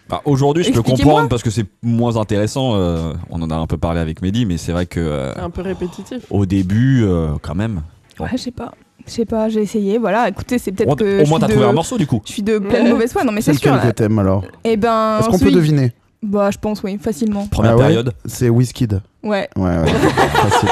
[0.09, 2.75] Bah, Aujourd'hui, je peux comprendre parce que c'est moins intéressant.
[2.75, 5.39] euh, on en a un peu parlé avec Mehdi, mais c'est vrai que euh, C'est
[5.39, 6.23] un peu répétitif.
[6.30, 7.81] au début, euh, quand même.
[8.19, 8.73] Ouais, je sais pas.
[9.07, 9.97] Je sais pas, j'ai essayé.
[9.97, 11.03] Voilà, écoutez, c'est peut-être Au que.
[11.23, 12.21] au moins, suis t'as de- trouvé un morceau du coup.
[12.25, 12.91] Je suis de pleine Ouais.
[12.91, 13.23] mauvaise foi.
[13.23, 13.71] Non, mais C'est c'est sûr.
[13.71, 13.93] lequel que là.
[13.93, 14.43] t'aimes alors?
[14.63, 15.17] Eh ben.
[15.19, 15.93] Est-ce qu'on peut celui- deviner?
[16.21, 17.47] Bah, je pense, oui, facilement.
[17.47, 17.81] Première Ah ouais?
[17.84, 18.13] période.
[18.25, 19.01] C'est Wizkid.
[19.23, 19.49] Ouais.
[19.57, 19.85] Ouais, ouais.
[19.89, 20.69] facile.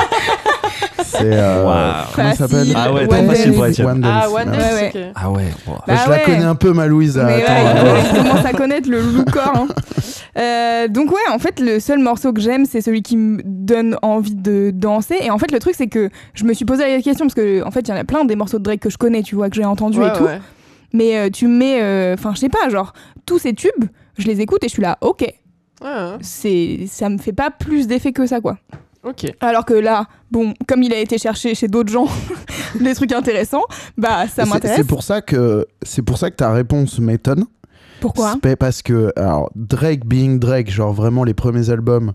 [1.03, 1.19] C'est.
[1.23, 1.93] euh.
[2.15, 2.67] Comment s'appelle.
[2.75, 3.65] Ah ouais, trop One facile pour.
[3.65, 4.01] Etienne.
[4.05, 4.57] Ah, Dance, One ouais.
[4.57, 5.01] Dance, Ouais, ok.
[5.15, 5.43] Ah ouais.
[5.67, 5.73] wow.
[5.87, 6.23] Bah je la ouais.
[6.25, 7.21] connais un peu, ma Louise.
[7.25, 9.53] Mais Attends, ouais, euh, ouais, je commence à connaître le loup corps.
[9.55, 9.67] hein.
[10.37, 13.97] Euh, donc ouais, en fait, le seul morceau que j'aime, c'est celui qui me donne
[14.01, 15.15] envie de danser.
[15.21, 17.63] Et en fait, le truc, c'est que je me suis posé la question parce que
[17.65, 19.35] en fait, il y en a plein des morceaux de Drake que je connais, tu
[19.35, 20.23] vois, que j'ai entendu Ouais, et tout.
[20.23, 20.39] ouais.
[20.93, 22.93] Mais euh, tu mets, euh, enfin, je sais pas, genre
[23.25, 23.85] tous ces tubes,
[24.17, 25.21] je les écoute et je suis là, ok.
[25.21, 26.17] Ouais, ouais.
[26.21, 28.57] C'est, ça me fait pas plus d'effet que ça, quoi.
[29.03, 29.25] Ok.
[29.39, 32.07] Alors que là, bon, comme il a été cherché chez d'autres gens,
[32.79, 33.65] les trucs intéressants,
[33.97, 34.77] bah ça m'intéresse.
[34.77, 37.45] C'est pour ça que c'est pour ça que ta réponse m'étonne.
[37.99, 38.35] Pourquoi?
[38.59, 42.13] Parce que alors Drake being Drake, genre vraiment les premiers albums,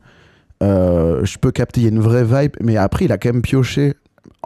[0.63, 3.33] euh, je peux capter il y a une vraie vibe, mais après il a quand
[3.33, 3.95] même pioché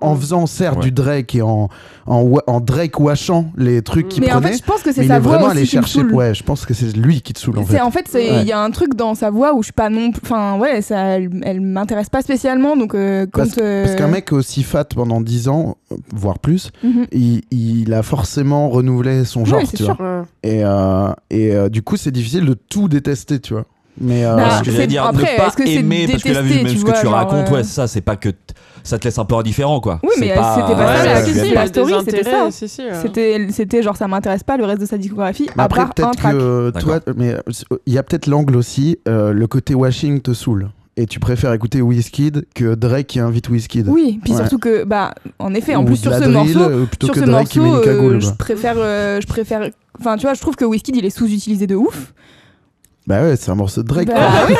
[0.01, 0.19] en Mm.
[0.21, 0.83] faisant certes Ouais.
[0.85, 1.69] du Drake et en
[2.07, 4.49] en, Drake washant les trucs qu'il Mais en prenait.
[4.53, 6.03] fait, je pense que mais c'est sa voix vraiment aussi allé qui me chercher.
[6.13, 7.81] Ouais, je pense que c'est lui qui te saoule en fait.
[7.81, 8.45] En fait, il Ouais.
[8.47, 10.99] y a un truc dans sa voix où je suis pas non, enfin ouais, ça,
[11.19, 13.43] elle, elle m'intéresse pas spécialement, donc euh, quand.
[13.43, 17.07] Parce, euh, parce qu'un mec aussi fat pendant 10 ans, euh, voire plus, mhm.
[17.13, 19.95] il, il a forcément renouvelé son genre, Oui, tu sûr.
[19.97, 20.27] vois.
[20.43, 23.67] Et, euh, et euh, du coup, c'est difficile de tout détester, tu vois.
[24.01, 26.55] Mais euh, Bah, ce que j'allais dire, après, ne pas aimer, parce que là, vu
[26.63, 28.31] même ce que tu racontes, ouais, ça, c'est pas que
[28.83, 30.01] ça te laisse un peu indifférent, quoi.
[30.03, 32.51] Oui, mais C'est euh, c'était pas ça, Ouais, la- si, si, story, c'était ça.
[32.51, 33.49] si, si, euh.
[33.51, 36.71] C'était, genre ça m'intéresse pas le reste de sa discographie, Mais à après, peut-être que
[36.81, 37.41] toi, mais euh,
[37.87, 40.71] il y a peut-être l'angle aussi, euh, le côté washing te saoule.
[40.97, 43.87] Et tu préfères écouter Wizkid que Drake qui invite Wizkid.
[43.89, 44.39] Oui, puis Ouais.
[44.41, 47.21] surtout que, bah, en effet, en Ou plus sur ce drill, morceau, plutôt sur que
[47.21, 48.15] ce Drake qui met morceau, une cagoule.
[48.17, 51.11] euh, je préfère, euh, je préfère, enfin, tu vois, je trouve que Wizkid il est
[51.11, 52.13] sous-utilisé de ouf.
[53.11, 54.07] Bah ouais, c'est un morceau de Drake.
[54.07, 54.47] Bah quoi.
[54.49, 54.55] oui.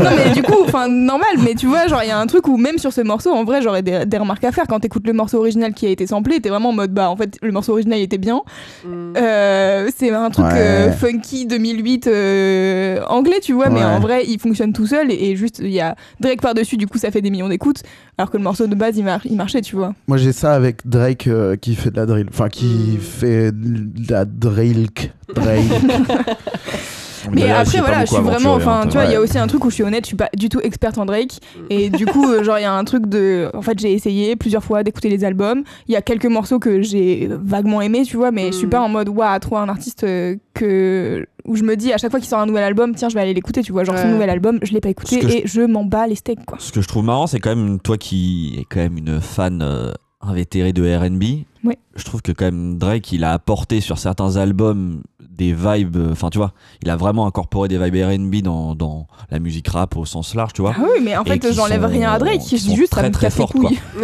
[0.04, 2.46] non mais du coup, enfin normal, mais tu vois, genre il y a un truc
[2.46, 4.66] où même sur ce morceau, en vrai, j'aurais des, des remarques à faire.
[4.68, 7.16] Quand t'écoutes le morceau original qui a été samplé, t'es vraiment en mode bah en
[7.16, 8.42] fait le morceau original il était bien.
[8.84, 9.14] Mm.
[9.16, 10.52] Euh, c'est un truc Ouais.
[10.54, 15.30] euh, funky 2008 euh, anglais, tu vois, mais en vrai il fonctionne tout seul et,
[15.30, 17.82] et juste il y a Drake par dessus, du coup ça fait des millions d'écoutes,
[18.18, 19.94] alors que le morceau de base il, mar- il marchait, tu vois.
[20.06, 22.26] Moi j'ai ça avec Drake euh, qui fait de la drill.
[22.28, 23.00] Enfin, qui Mm.
[23.00, 24.88] fait de la drill.
[25.34, 25.60] Drake.
[27.32, 28.54] Mais Là, après, voilà, je suis vraiment.
[28.54, 30.16] Enfin, tu vois, il y a aussi un truc où je suis honnête, je suis
[30.16, 31.38] pas du tout experte en Drake.
[31.70, 33.50] Et du coup, euh, genre, il y a un truc de.
[33.54, 35.62] En fait, j'ai essayé plusieurs fois d'écouter les albums.
[35.88, 38.70] Il y a quelques morceaux que j'ai vaguement aimés, tu vois, mais je suis Mm.
[38.70, 41.26] pas en mode, waouh, trop un artiste euh, que.
[41.46, 43.20] Où je me dis à chaque fois qu'il sort un nouvel album, tiens, je vais
[43.20, 43.84] aller l'écouter, tu vois.
[43.84, 44.10] Genre, son Ouais.
[44.12, 46.58] nouvel album, je l'ai pas écouté et je, m'en bats les steaks, quoi.
[46.60, 49.62] Ce que je trouve marrant, c'est quand même toi qui es quand même une fan
[49.62, 51.44] euh, invétérée de R&B.
[51.64, 51.78] Ouais.
[51.94, 55.02] Je trouve que quand même Drake, il a apporté sur certains albums
[55.36, 55.96] des vibes.
[55.96, 56.52] euh, Enfin, tu vois,
[56.82, 60.52] il a vraiment incorporé des vibes R&B dans, dans la musique rap au sens large,
[60.54, 60.74] tu vois.
[60.76, 62.40] Ah oui, mais en fait, j'enlève rien à Drake.
[62.40, 63.46] qui Je dis juste, très, me très quoi.
[63.46, 63.78] couilles.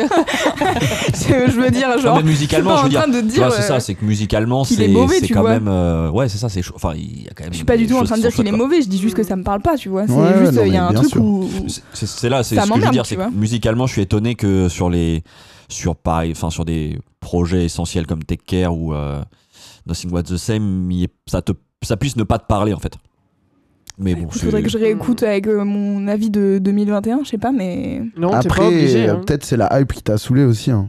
[1.15, 2.17] je, je veux dire, Non, genre.
[2.17, 3.13] mais musicalement, je je suis veux pas en dire.
[3.13, 3.53] train de dire.
[3.53, 4.89] c'est ça, euh, c'est que musicalement, c'est
[5.33, 5.51] quand vois.
[5.51, 5.69] même.
[5.69, 6.75] euh, ouais, c'est ça, c'est chaud.
[6.77, 7.53] Enfin, il y a quand même.
[7.53, 9.15] Je suis pas du tout en train de dire qu'il est mauvais, je dis juste
[9.17, 10.07] que ça me parle pas, tu vois.
[10.07, 11.49] C'est Ouais, juste, il y a un truc où.
[11.95, 14.69] C'est- là, c'est Ça ce que je veux dire, c'est musicalement, je suis étonné que
[14.69, 15.23] sur les,
[15.69, 19.23] sur pareil, enfin sur des projets essentiels comme Take Care ou euh,
[19.87, 21.53] Nothing Was the Same, ait- ça te,
[21.83, 22.95] ça puisse ne pas te parler en fait.
[23.99, 27.39] Mais bon, Il faudrait que je réécoute avec euh, mon avis de 2021, je sais
[27.39, 28.03] pas, mais.
[28.17, 29.09] Non, Après, pas obligé.
[29.09, 29.23] euh, hein.
[29.27, 30.71] peut-être c'est la hype qui t'a saoulé aussi.
[30.71, 30.89] hein.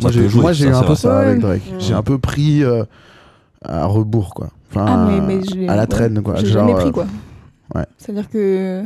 [0.00, 0.96] Moi j'ai jouer, moi, j'ai ça, eu un peu vrai.
[0.96, 1.62] ça avec Drake.
[1.72, 1.76] Ouais.
[1.78, 2.84] J'ai un peu pris euh,
[3.64, 4.50] à rebours quoi.
[4.70, 6.34] Enfin, Ah, mais, mais je l'ai- à la ouais, traîne quoi.
[6.36, 7.06] J'ai jamais pris euh, quoi.
[7.76, 7.86] ouais.
[7.98, 8.82] C'est-à-dire que.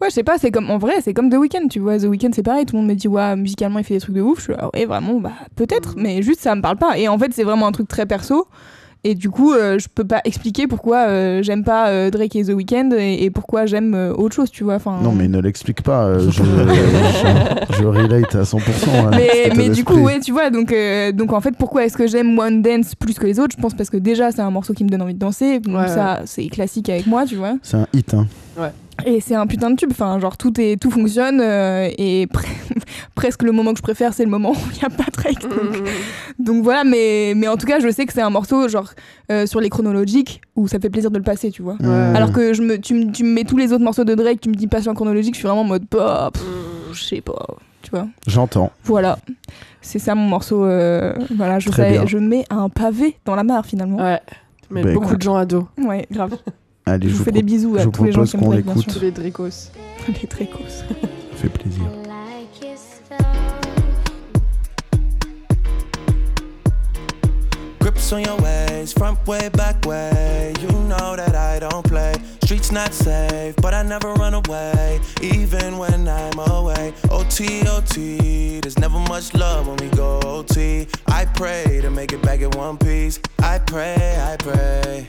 [0.00, 0.70] Ouais, je sais pas, c'est comme.
[0.70, 1.98] En vrai, c'est comme The Weeknd, tu vois.
[1.98, 4.14] The Weeknd, c'est pareil, tout le monde me dit, ouais, musicalement, il fait des trucs
[4.14, 4.38] de ouf.
[4.38, 6.98] Je suis là, ouais, vraiment, bah, peut-être, mais juste, ça me parle pas.
[6.98, 8.46] Et en fait, c'est vraiment un truc très perso.
[9.04, 12.44] Et du coup, euh, je peux pas expliquer pourquoi euh, j'aime pas euh, Drake et
[12.44, 14.74] The Weeknd et, et pourquoi j'aime euh, autre chose, tu vois.
[14.74, 16.06] Enfin, Non mais ne l'explique pas.
[16.06, 18.58] euh, je, je, je relate à 100%.
[19.06, 19.10] hein,
[19.56, 22.36] mais, du coup, ouais, tu vois, donc, euh, donc en fait, pourquoi est-ce que j'aime
[22.36, 23.54] One Dance plus que les autres?
[23.56, 25.60] Je pense parce que déjà, c'est un morceau qui me donne envie de danser.
[25.60, 27.54] Donc Ouais, ça, c'est classique avec moi, tu vois.
[27.62, 28.12] C'est un hit.
[28.12, 28.26] Hein.
[29.04, 29.90] Et c'est un putain de tube.
[29.92, 31.40] Enfin, genre, tout, est, tout fonctionne.
[31.40, 32.46] euh, et pre-
[33.14, 35.42] presque le moment que je préfère, c'est le moment où il n'y a pas Drake.
[35.42, 35.84] Donc, Mm.
[36.44, 38.90] donc voilà, mais, mais en tout cas, je sais que c'est un morceau, genre,
[39.30, 41.76] euh, sur les chronologiques, où ça fait plaisir de le passer, tu vois.
[42.14, 44.40] Alors que je me, tu, me- tu me mets tous les autres morceaux de Drake,
[44.40, 46.30] tu me dis pas sur un chronologique, je suis vraiment en mode, bah,
[46.92, 47.46] je sais pas,
[47.82, 48.06] tu vois.
[48.26, 48.72] J'entends.
[48.84, 49.18] Voilà.
[49.82, 50.64] C'est ça mon morceau.
[50.64, 51.68] euh, voilà, je,
[52.06, 53.98] je mets un pavé dans la mare finalement.
[53.98, 54.20] Ouais.
[54.70, 55.68] Mais Bah, beaucoup de gens à dos.
[55.78, 56.36] Ouais, grave.
[56.88, 58.90] Allez, Je vous vous fais des bisous à tous les gens qui l'écoute.
[58.90, 59.02] sûr.
[59.02, 59.72] Les Dricos.
[60.08, 60.68] Les Dracos.
[60.68, 61.82] Ça fait plaisir.
[67.80, 70.52] Grips on your ways, front way, back way.
[70.60, 72.14] You know that I don't play.
[72.44, 76.92] Streets not safe, but I never run away, even when I'm away.
[77.10, 80.86] OT, OT, there's never much love when we go OT.
[81.08, 83.18] I pray to make it back in one piece.
[83.40, 85.08] I pray, I pray.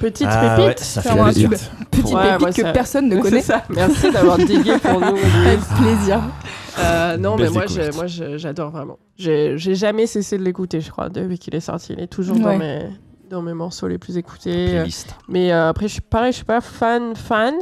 [0.00, 0.78] Petite Ah ouais, pépite.
[0.80, 1.50] ça C'est fait vraiment un plaisir.
[1.50, 1.58] tube.
[1.90, 3.40] Petite Ouais, pépite moi, que ça- personne ne connaît.
[3.42, 3.62] ça.
[3.68, 5.06] Merci d'avoir digué pour nous.
[5.46, 6.20] Avec plaisir.
[6.78, 7.64] Euh, non, mais moi,
[7.94, 8.98] moi je- j'adore vraiment.
[9.16, 11.92] J'ai j'ai jamais cessé de l'écouter, je crois, depuis qu'il est sorti.
[11.92, 12.58] Il est toujours dans, Ouais.
[12.58, 12.78] mes,
[13.30, 14.66] dans mes morceaux les plus écoutés.
[14.70, 15.14] Playlist.
[15.28, 17.54] Mais euh, après, je suis pareil, je suis pas fan, fan.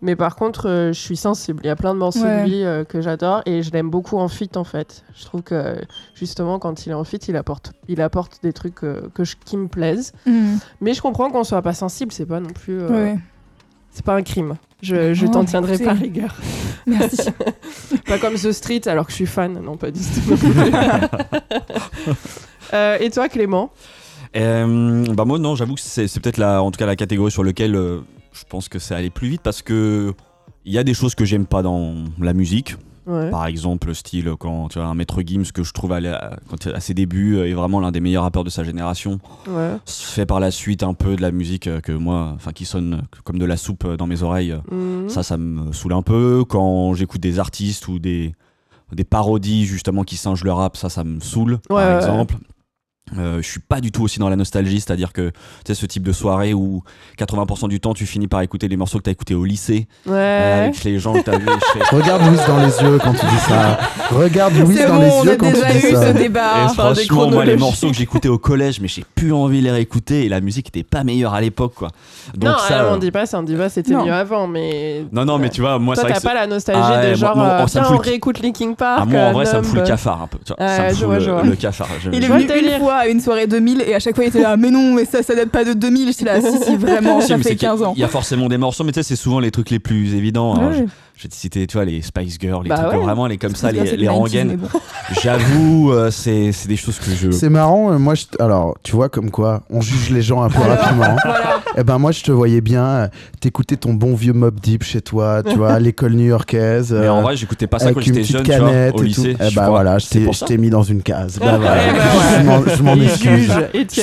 [0.00, 1.60] Mais par contre, euh, je suis sensible.
[1.64, 2.44] Il y a plein de morceaux Ouais.
[2.44, 5.04] de lui euh, que j'adore et je l'aime beaucoup en feat en fait.
[5.14, 5.76] Je trouve que
[6.14, 9.36] justement, quand il est en feat, il apporte, il apporte des trucs euh, que je-
[9.44, 10.12] qui me plaisent.
[10.26, 10.56] Mm.
[10.80, 12.80] Mais je comprends qu'on soit pas sensible, c'est pas non plus.
[12.80, 13.18] euh, Ouais.
[13.90, 14.56] C'est pas un crime.
[14.82, 16.34] Je, je Oh, t'en tiendrai pas rigueur.
[16.86, 17.30] Merci.
[18.06, 19.54] pas comme The Street alors que je suis fan.
[19.60, 20.36] Non, pas du tout.
[22.72, 23.70] Euh, et toi, Clément?
[24.34, 27.44] Euh, bah moi non, j'avoue que c'est peut-être la, en tout cas la catégorie sur
[27.44, 28.00] laquelle euh,
[28.32, 30.12] je pense que c'est allé plus vite parce que
[30.64, 32.76] il y a des choses que j'aime pas dans la musique.
[33.06, 33.30] Ouais.
[33.30, 36.66] Par exemple, style quand tu vois un Maître Gims que je trouve à, la- quand,
[36.66, 39.20] à ses débuts euh, est vraiment l'un des meilleurs rappeurs de sa génération.
[39.48, 39.76] Ouais.
[39.86, 43.38] Fait par la suite un peu de la musique que moi, enfin qui sonne comme
[43.38, 44.56] de la soupe dans mes oreilles.
[44.72, 45.08] Mhm.
[45.08, 46.44] Ça, ça me saoule un peu.
[46.48, 48.34] Quand j'écoute des artistes ou des,
[48.92, 52.34] des parodies justement qui singent le rap, ça, ça me saoule, Ouais, par exemple.
[53.16, 55.36] Euh, je suis pas du tout aussi dans la nostalgie, c'est-à-dire que tu
[55.68, 56.82] sais ce type de soirée où
[57.18, 60.12] 80% du temps tu finis par écouter les morceaux que t'as écoutés au lycée Ouais.
[60.16, 63.38] euh, avec les gens que t'as fais- Regarde Louise dans les yeux quand tu dis
[63.46, 63.78] ça.
[64.10, 66.08] Regarde Louise C'est dans bon, les yeux quand tu déjà dis eu ça.
[66.08, 66.64] ce débat.
[66.64, 69.64] Et des franchement, moi, les morceaux que j'écoutais au collège, mais j'ai plus envie de
[69.66, 71.90] les réécouter et la musique était pas meilleure à l'époque, quoi.
[72.34, 72.82] Donc non, ça.
[72.82, 74.04] euh, on euh, dit pas ça, on dit pas c'était Non.
[74.04, 75.04] mieux avant, mais.
[75.12, 77.36] Non, non, mais tu vois, moi, vrai t'as pas la nostalgie Ah ouais, de genre,
[77.36, 79.02] moi, moi, euh, ça on réécoute Linkin Park.
[79.02, 80.38] Ah, moi, en vrai, ça me fout le cafard un peu.
[80.44, 81.86] ça me fout le, cafard.
[82.12, 84.40] Il est venu une fois à une soirée 2000 et à chaque fois il était
[84.42, 87.20] là mais non mais ça ça date pas de 2000 j'étais là si si vraiment
[87.26, 88.84] Si, ça fait c'est qu'il y a- 15 ans Il y a forcément des morceaux,
[88.84, 90.54] mais tu sais, c'est souvent les trucs les plus évidents.
[90.68, 90.78] Ouais.
[90.78, 90.82] je,
[91.18, 93.04] je vais te citer, tu vois, les Spice Girls, les Bah trucs ouais.
[93.04, 94.56] vraiment, les comme ça, les, les du 90s, rengaines.
[94.56, 94.68] bon.
[95.22, 97.30] J'avoue, euh, c'est c'est des choses que je.
[97.30, 100.50] C'est marrant, euh, moi, je alors, tu vois, comme quoi, on juge les gens un
[100.50, 101.04] peu rapidement.
[101.04, 101.16] hein.
[101.24, 103.08] voilà Eh ben, moi, je te voyais bien euh,
[103.40, 106.92] t'écouter ton bon vieux Mob Deep chez toi, tu vois, à l'école new-yorkaise.
[106.92, 108.58] Mais euh, en vrai, j'écoutais pas ça avec quand une j'étais petite jeune, tu vois,
[108.68, 109.32] canette au et lycée.
[109.34, 109.38] tout.
[109.40, 109.68] Eh je bah crois.
[109.70, 111.38] voilà, je t'ai mis dans une case.
[111.38, 111.82] Bah Ouais, voilà.
[111.94, 113.52] bah Je m'en- excuse.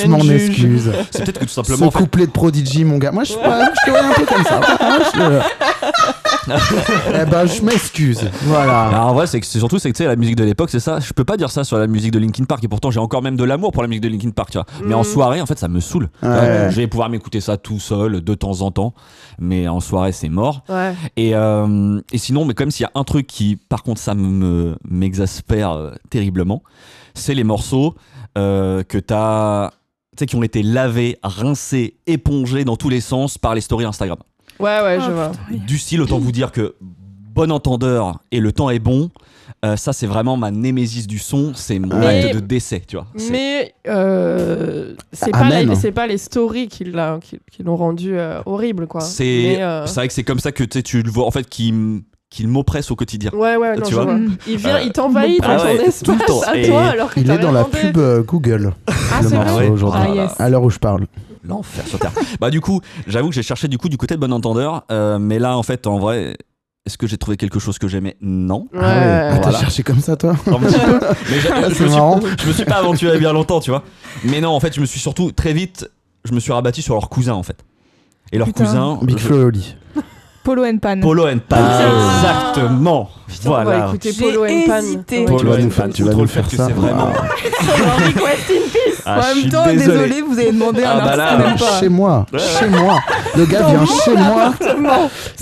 [0.02, 0.90] Je m'en excuse.
[1.12, 1.86] C'est peut-être que tout Ce simplement.
[1.86, 3.12] en fait, couplet de Prodigy, mon gars.
[3.12, 4.60] Moi, je, je te voyais un peu comme ça.
[6.46, 8.28] Je- eh ben, je m'excuse.
[8.42, 8.88] Voilà.
[8.90, 10.70] bah, en vrai, c'est que- c'est surtout c'est que tu sais la musique de l'époque,
[10.70, 11.00] c'est ça.
[11.00, 13.22] Je peux pas dire ça sur la musique de Linkin Park et pourtant j'ai encore
[13.22, 14.66] même de l'amour pour la musique de Linkin Park, tu vois.
[14.84, 15.04] Mais en Mhm.
[15.04, 16.10] soirée, en fait, ça me saoule.
[16.20, 16.68] Tu vois, Ouais.
[16.70, 18.94] Je vais pouvoir m'écouter ça tout seul de temps en temps,
[19.38, 20.64] mais en soirée, c'est mort.
[20.68, 20.94] Ouais.
[21.16, 24.14] Et, euh, et sinon, mais comme s'il y a un truc qui, par contre, ça
[24.14, 26.62] me m'exaspère euh, terriblement,
[27.14, 27.94] c'est les morceaux
[28.36, 29.76] euh, que t'as, tu
[30.20, 34.18] sais, qui ont été lavés, rincés, épongés dans tous les sens par les stories Instagram.
[34.60, 35.28] Ouais, ouais, je Ah, vois.
[35.30, 35.58] putain, oui.
[35.60, 39.10] Du style, autant vous dire que bon entendeur et le temps est bon.
[39.64, 42.96] euh, ça, c'est vraiment ma némésis du son, c'est mon Mais- acte de décès, tu
[42.96, 43.06] vois.
[43.16, 46.84] C'est- Mais euh, c'est pas, les- c'est pas les stories qui
[47.22, 49.00] qui- qui l'ont rendu euh, horrible, quoi.
[49.00, 52.02] C'est euh, vrai que c'est comme ça que tu le vois, en fait, qu'il
[52.34, 53.30] qu'il m'oppresse au quotidien.
[53.32, 54.14] Ouais, ouais, non, Tu vois vois.
[54.14, 54.36] Mm.
[54.46, 56.40] Il vient, Euh, il t'envahit ah dans ton ouais, espace tout le temps.
[56.42, 57.78] à Et toi alors que Il est dans la demandé.
[57.80, 58.92] pub euh, Google, Ah,
[59.22, 59.68] le c'est morceau vrai?
[59.68, 60.00] aujourd'hui.
[60.04, 60.32] Ah, yes.
[60.40, 61.06] À l'heure où je parle.
[61.46, 62.10] L'enfer sur terre.
[62.40, 65.18] bah du coup, j'avoue que j'ai cherché du coup du côté de bon entendeur, euh,
[65.18, 66.36] mais là en fait en vrai,
[66.86, 68.16] est-ce que j'ai trouvé quelque chose que j'aimais?
[68.22, 68.66] Non.
[68.72, 68.80] Ouais.
[68.80, 69.30] Ah ouais.
[69.34, 70.34] Ah, T'as cherché comme ça, toi?
[70.44, 70.50] Peu.
[70.52, 70.58] Mais
[71.52, 72.20] Ah, je, c'est me suis, marrant.
[72.42, 73.82] je me suis pas aventuré bien longtemps, tu vois.
[74.24, 75.86] Mais non, en fait, je me suis surtout très vite,
[76.24, 77.56] je me suis rabattu sur leur cousin en fait.
[78.32, 78.64] Et leur Putain.
[78.64, 79.76] cousin, Big Flo et Oli.
[80.44, 81.80] Polo and Pan Polo and Pan, Ah.
[82.52, 83.08] exactement.
[83.26, 83.86] Putain, On va voilà.
[83.88, 84.76] écouter J'ai Polo and Pan.
[84.78, 85.24] hésité.
[85.24, 86.66] Polo vas and nous Pan, faire, tu vas nous faire ça.
[86.66, 87.22] c'est vraiment- Ah.
[89.06, 91.88] Ah, en même temps désolé vous avez demandé Ah, un bah là, n'aime pas Chez
[91.88, 92.24] moi,
[92.58, 92.98] chez moi.
[93.36, 94.52] Le gars vient chez moi.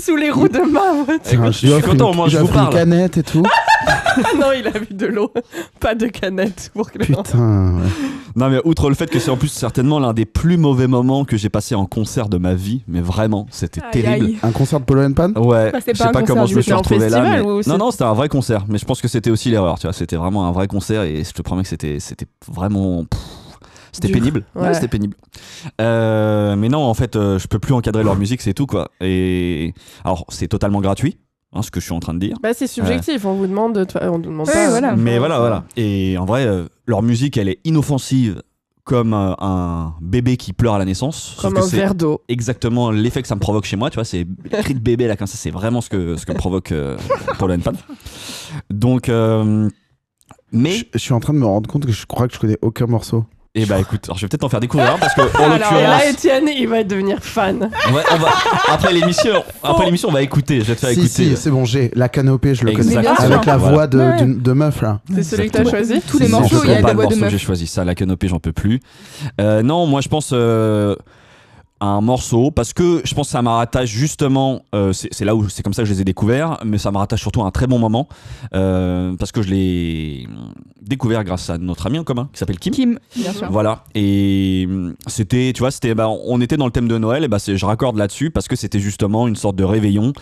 [0.01, 1.19] Sous les roues de ma voiture.
[1.23, 2.73] Tiens, Écoute, je suis content, moins, je vous parle.
[2.73, 3.43] canette et tout.
[4.39, 5.31] non, il a vu de l'eau,
[5.79, 7.23] pas de canette pour Clément.
[7.23, 7.75] Putain.
[7.77, 7.89] ouais.
[8.35, 11.23] Non mais outre le fait que c'est en plus certainement l'un des plus mauvais moments
[11.25, 14.25] que j'ai passé en concert de ma vie, mais vraiment, c'était Aïe, terrible.
[14.25, 14.37] aïe.
[14.41, 16.35] Un concert de Polo and Pan Ouais, Bah, c'est je pas sais un pas concert,
[16.35, 17.17] comment je me suis retrouvé là.
[17.21, 19.29] festival mais- ou c'est- Non, non, c'était un vrai concert, mais je pense que c'était
[19.29, 19.93] aussi l'erreur, tu vois.
[19.93, 23.05] C'était vraiment un vrai concert et je te promets que c'était, c'était vraiment.
[23.05, 23.19] pff,
[23.91, 24.17] C'était Dur.
[24.17, 24.43] pénible.
[24.55, 24.73] Ouais, Ouais.
[24.73, 25.15] c'était pénible.
[25.79, 28.89] Euh, mais non, en fait, euh, je peux plus encadrer leur musique, c'est tout quoi.
[29.01, 29.73] Et
[30.03, 31.17] alors, c'est totalement gratuit,
[31.53, 32.37] hein, ce que je suis en train de dire.
[32.41, 33.85] Bah, c'est subjectif, on vous demande de.
[34.01, 34.69] On ne demande Ouais, pas.
[34.69, 34.95] voilà.
[34.95, 35.63] Mais voilà, voilà.
[35.77, 38.41] Et en vrai, euh, leur musique, elle est inoffensive
[38.85, 41.37] comme euh, un bébé qui pleure à la naissance.
[41.39, 42.21] Comme sauf un verre d'eau.
[42.27, 45.15] exactement l'effet que ça me provoque chez moi, tu vois, c'est cris de bébé là
[45.15, 46.97] comme ça, c'est vraiment ce que ce que me provoque euh,
[47.39, 47.71] Polo and Pan.
[48.69, 49.69] Donc euh,
[50.51, 52.39] mais Je, je suis en train de me rendre compte que je crois que je
[52.39, 53.23] connais aucun morceau.
[53.55, 55.55] Et bah écoute, alors je vais peut-être en faire découvrir un parce que en Alors
[55.55, 57.69] et là, l'occurrence, Étienne, il va devenir fan.
[57.87, 58.29] on va- on va-
[58.71, 61.09] après l'émission, après l'émission, on va écouter, je vais te faire Si, écouter.
[61.09, 62.95] si, c'est bon, j'ai la canopée, je le connais.
[62.95, 63.15] Exactement.
[63.35, 64.17] Avec la voix de, Ouais.
[64.17, 65.01] d'une- de meuf là.
[65.13, 67.03] C'est celui que t'as choisi tous les morceaux il y a pas des le voix
[67.05, 68.79] de morceau que meuf j'ai choisi ça, la canopée, j'en peux plus.
[69.39, 70.95] Euh, non, moi je pense euh,
[71.85, 75.49] un morceau parce que je pense que ça me rattache justement, euh, c'est là où
[75.49, 77.51] c'est comme ça que je les ai découverts, mais ça me rattache surtout à un
[77.51, 78.07] très bon moment
[78.55, 80.27] euh, parce que je l'ai
[80.81, 82.73] découvert grâce à notre ami en commun qui s'appelle Kim.
[82.73, 83.49] Kim, bien sûr.
[83.51, 87.23] Voilà, et hum, c'était, tu vois, c'était, bah, on était dans le thème de Noël,
[87.23, 90.13] et bah, c'est- je raccorde là-dessus parce que c'était justement une sorte de réveillon.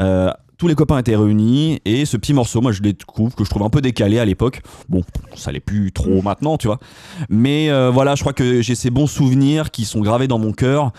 [0.00, 3.44] Euh, tous les copains étaient réunis et ce petit morceau, moi je le découvre, que
[3.44, 4.60] je trouve un peu décalé à l'époque.
[4.88, 5.02] Bon,
[5.36, 6.80] ça l'est plus trop maintenant, tu vois.
[7.28, 10.52] Mais euh, voilà, je crois que j'ai ces bons souvenirs qui sont gravés dans mon
[10.52, 10.90] cœur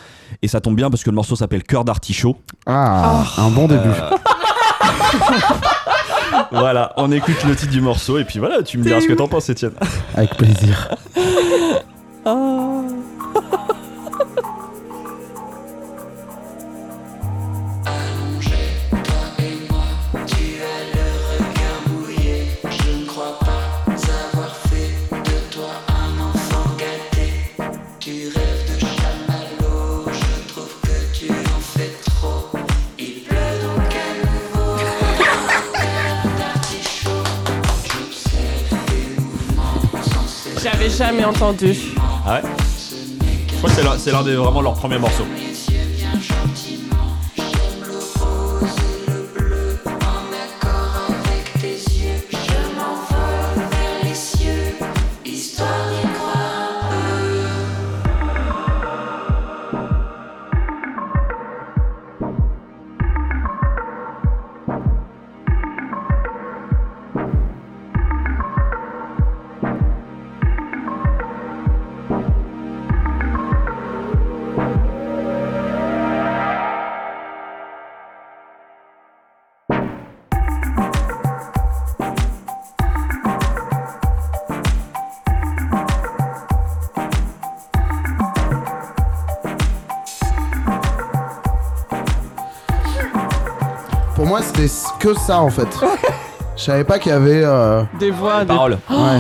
[0.42, 2.38] et ça tombe bien parce que le morceau s'appelle Cœur d'artichaut.
[2.66, 3.90] Ah, un bon début.
[3.90, 4.10] Euh,
[6.52, 9.14] voilà, on écoute le titre du morceau et puis voilà, tu me diras ce que
[9.14, 9.74] t'en penses, Étienne.
[10.16, 10.88] Avec plaisir.
[12.26, 12.96] J'avais
[40.90, 41.76] jamais entendu.
[42.26, 42.42] Ah ouais?
[43.52, 45.26] Je crois que c'est l'un- c'est des vraiment leurs premiers morceaux.
[94.40, 95.68] Moi, c'était que ça en fait.
[96.56, 97.44] Je savais pas qu'il y avait.
[97.44, 98.48] euh, Des voix, des...
[98.48, 98.78] Parole.
[98.90, 99.20] Ouais.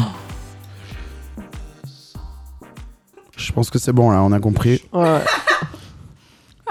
[3.37, 4.81] Je pense que c'est bon là, on a compris.
[4.93, 5.19] Ouais.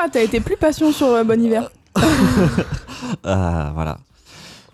[0.01, 1.71] Ah, t'as été plus patient sur euh, Bon Hiver.
[3.25, 3.99] Ah, voilà.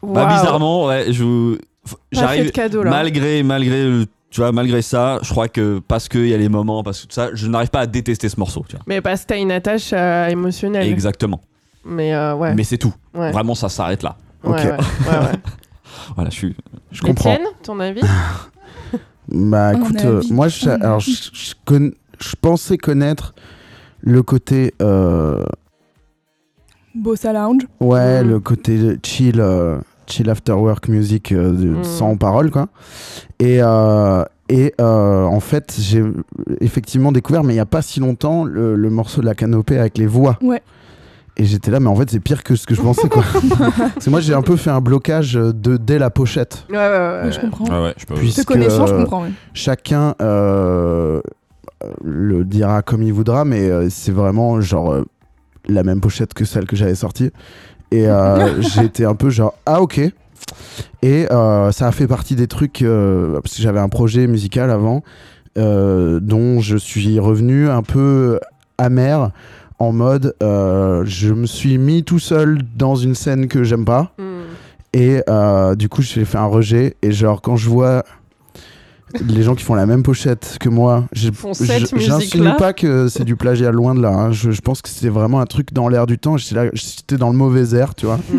[0.02, 0.28] Bah, Waouh.
[0.38, 1.58] bizarrement, ouais, je vous- f-
[1.90, 2.90] Pas fait de j'arrive cadeau là.
[2.90, 6.48] malgré malgré le- tu vois malgré ça, je crois que parce qu'il y a les
[6.48, 8.84] moments parce que tout ça, je n'arrive pas à détester ce morceau, tu vois.
[8.86, 10.88] Mais parce que t'as une attache euh, émotionnelle.
[10.88, 11.40] Exactement.
[11.86, 12.54] Mais euh, ouais.
[12.54, 12.94] Mais c'est tout.
[13.14, 13.30] ouais.
[13.32, 14.16] Vraiment ça s'arrête là.
[14.42, 14.58] Ouais, Ok.
[14.58, 15.32] ouais, ouais, ouais.
[16.16, 16.56] Voilà, je suis
[16.90, 17.32] Je comprends.
[17.32, 18.00] Étienne, ton avis?
[19.28, 23.34] Bah écoute, euh, moi je, alors, je, je conna- je pensais connaître
[24.02, 25.42] le côté euh,
[26.94, 27.62] Bossa Lounge.
[27.80, 28.28] ouais, Mm.
[28.28, 31.84] le côté chill euh, chill after work music euh, de- Mm.
[31.84, 32.68] sans parole quoi.
[33.38, 36.04] Et euh, et euh, en fait, j'ai
[36.60, 39.78] effectivement découvert mais il y a pas si longtemps le, le morceau de la canopée
[39.78, 40.38] avec les voix.
[40.42, 40.62] Ouais.
[41.36, 43.24] Et j'étais là mais en fait, c'est pire que ce que je pensais quoi.
[44.04, 46.64] Que moi j'ai un peu fait un blocage de dès la pochette.
[46.70, 47.20] Ouais, ouais, ouais.
[47.24, 47.64] Ouais, je comprends.
[47.66, 49.22] Ouais ouais, je peux Puis- Te puisque, connaissant, je comprends.
[49.24, 49.30] ouais.
[49.52, 51.20] chacun euh,
[52.04, 55.04] le dira comme il voudra, mais euh, c'est vraiment genre euh,
[55.68, 57.30] la même pochette que celle que j'avais sortie.
[57.90, 60.00] Et euh, j'étais un peu genre ah ok.
[61.02, 64.70] Et euh, ça a fait partie des trucs euh, parce que j'avais un projet musical
[64.70, 65.02] avant
[65.58, 68.38] euh, dont je suis revenu un peu
[68.78, 69.30] amer
[69.78, 74.12] en mode euh, je me suis mis tout seul dans une scène que j'aime pas
[74.18, 74.42] Hmm.
[74.92, 76.96] et euh, du coup, j'ai fait un rejet.
[77.02, 78.04] Et genre, quand je vois
[79.28, 81.04] les gens qui font la même pochette que moi,
[82.00, 84.08] j'insinue pas que c'est du plagiat loin de là.
[84.10, 84.32] hein.
[84.32, 86.36] Je, je pense que c'est vraiment un truc dans l'air du temps.
[86.36, 88.16] J'étais dans le mauvais air, tu vois.
[88.16, 88.38] Hmm.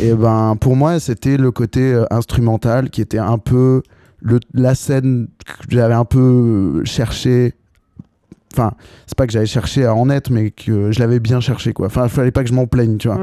[0.02, 3.82] et ben, pour moi, c'était le côté euh, instrumental qui était un peu
[4.20, 7.54] le, la scène que j'avais un peu cherché.
[8.56, 8.72] Enfin,
[9.06, 11.86] c'est pas que j'avais cherché à en être, mais que je l'avais bien cherché, quoi.
[11.88, 13.18] Enfin, il fallait pas que je m'en plaigne, tu vois.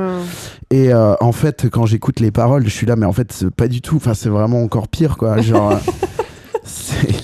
[0.71, 3.67] Et euh, en fait, quand j'écoute les paroles, je suis là, mais en fait, pas
[3.67, 3.95] du tout.
[3.95, 5.39] Enfin, c'est vraiment encore pire, quoi.
[5.41, 5.73] Genre,
[6.63, 7.15] c'est.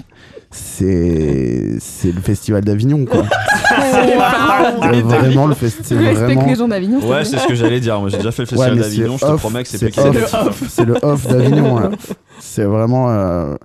[0.49, 1.77] C'est.
[1.79, 3.23] C'est le festival d'Avignon, quoi.
[3.69, 5.85] C'est vraiment le festival.
[6.03, 6.47] C'est Respecte vraiment.
[6.47, 6.99] les gens d'Avignon.
[7.07, 7.99] Ouais, c'est ce que j'allais dire.
[7.99, 10.79] Moi, j'ai déjà fait le festival d'Avignon, je te off, promets que c'est c'est off.
[10.85, 11.91] le off d'Avignon.
[12.39, 13.09] C'est vraiment.
[13.09, 13.55] euh,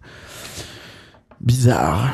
[1.43, 2.11] bizarre.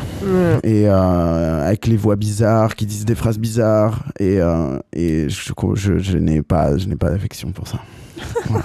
[0.65, 4.05] Et euh, avec les voix bizarres qui disent des phrases bizarres.
[4.19, 7.79] Et, euh, et je, je, je n'ai pas, je n'ai pas d'affection pour ça.
[8.49, 8.65] Voilà.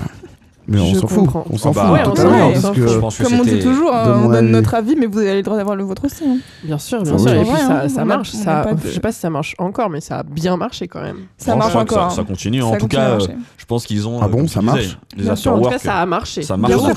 [0.65, 1.29] Mais on s'en fout.
[1.49, 2.55] On s'en Ah bah, fout ouais, on totalement.
[2.55, 4.27] s'en fout, parce on que s'en Je pense que Comme on dit toujours, hein, on
[4.29, 4.51] donne avis.
[4.51, 6.23] notre avis, mais vous avez le droit d'avoir le vôtre aussi.
[6.25, 6.37] hein.
[6.63, 7.31] Bien sûr, bien sûr.
[7.31, 7.37] oui.
[7.37, 8.31] Et puis Ouais, ça, hein, ça marche.
[8.31, 11.01] ça, de- Je sais pas si ça marche encore, mais ça a bien marché quand
[11.01, 11.17] même.
[11.37, 12.11] Ça marche encore.
[12.11, 12.63] Ça, ça continue.
[12.63, 13.27] En tout cas, euh,
[13.57, 14.21] je pense qu'ils ont.
[14.21, 15.81] Ah bon, ça marche Les Bien sûr, En tout cas, afterwork.
[15.97, 16.41] ça a marché.
[16.43, 16.93] Ça marche De aux ouf.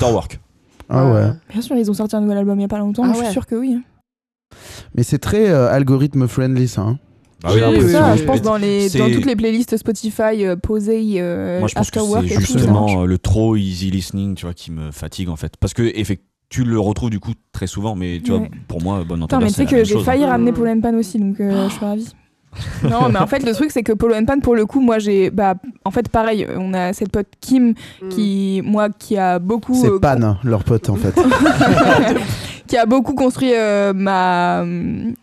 [0.89, 1.31] Ah ouais.
[1.49, 3.23] Bien sûr, ils ont sorti un nouvel album il y a pas longtemps, Ah je
[3.23, 3.77] suis sûre que oui.
[4.95, 6.81] Mais c'est très euh, algorithme friendly ça.
[6.81, 6.99] hein.
[7.43, 9.77] Bah Oui, J'ai oui, l'impression, oui, je pense dans les C'est- dans toutes les playlists
[9.77, 13.55] Spotify euh, posées euh, Moi, je pense que c'est tout, ça justement euh, le trop
[13.55, 15.55] easy listening, tu vois, qui me fatigue en fait.
[15.59, 18.99] Parce que effectivement, tu le retrouves du coup très souvent, mais tu vois, pour moi,
[19.03, 20.29] bonne Putain, entendeur, mais tu sais que j'ai chose, failli hein.
[20.29, 20.53] ramener.
[20.53, 22.07] Polo Pan aussi, donc euh, je suis ravie.
[22.83, 25.29] non, mais en fait, le truc, c'est que Polo Pan, pour le coup, moi, j'ai.
[25.29, 25.55] Bah,
[25.85, 28.09] en fait, pareil, on a cette pote Kim Mm.
[28.09, 29.73] qui, moi, qui a beaucoup.
[29.73, 31.13] C'est euh, Pan, leur pote en fait.
[32.67, 34.63] qui a beaucoup construit euh, ma,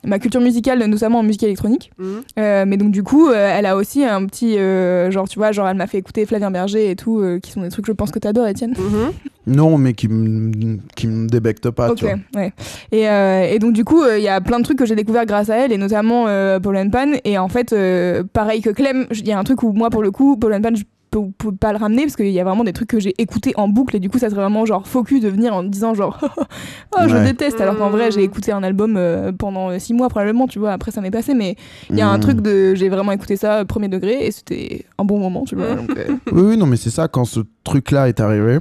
[0.04, 1.90] ma culture musicale, notamment en musique électronique.
[1.98, 2.04] Mm.
[2.38, 4.58] Euh, mais donc, du coup, euh, elle a aussi un petit.
[4.58, 7.50] euh, genre, tu vois, genre, elle m'a fait écouter Flavien Berger et tout, euh, qui
[7.52, 8.74] sont des trucs, je pense que t'adores, Étienne.
[8.76, 9.12] Mhm.
[9.46, 12.14] non, mais qui me qui me débecte pas, Ok, tu vois.
[12.36, 12.52] ouais.
[12.92, 15.26] Et, euh, et donc du coup, il y a plein de trucs que j'ai découvert
[15.26, 17.12] grâce à elle, et notamment euh, Paul and Pan.
[17.24, 20.02] Et en fait, euh, pareil que Clem, il y a un truc où moi, pour
[20.02, 20.84] le coup, Paul and Pan, je
[21.14, 23.52] peux, peux pas le ramener parce qu'il y a vraiment des trucs que j'ai écoutés
[23.56, 26.18] en boucle, et du coup, ça serait vraiment genre focus de venir en disant genre,
[26.96, 27.22] oh, je Ouais.
[27.24, 28.12] déteste, alors qu'en vrai, Mm.
[28.12, 30.72] j'ai écouté un album euh, pendant euh, six mois probablement, tu vois.
[30.72, 31.56] Après, ça m'est passé, mais
[31.90, 32.20] il y a un Mm.
[32.20, 35.54] truc de, j'ai vraiment écouté ça euh, premier degré, et c'était un bon moment, tu
[35.56, 35.74] vois.
[35.74, 35.76] Mm.
[35.86, 38.58] donc, euh, Oui, oui, non, mais c'est ça, quand ce truc-là est arrivé,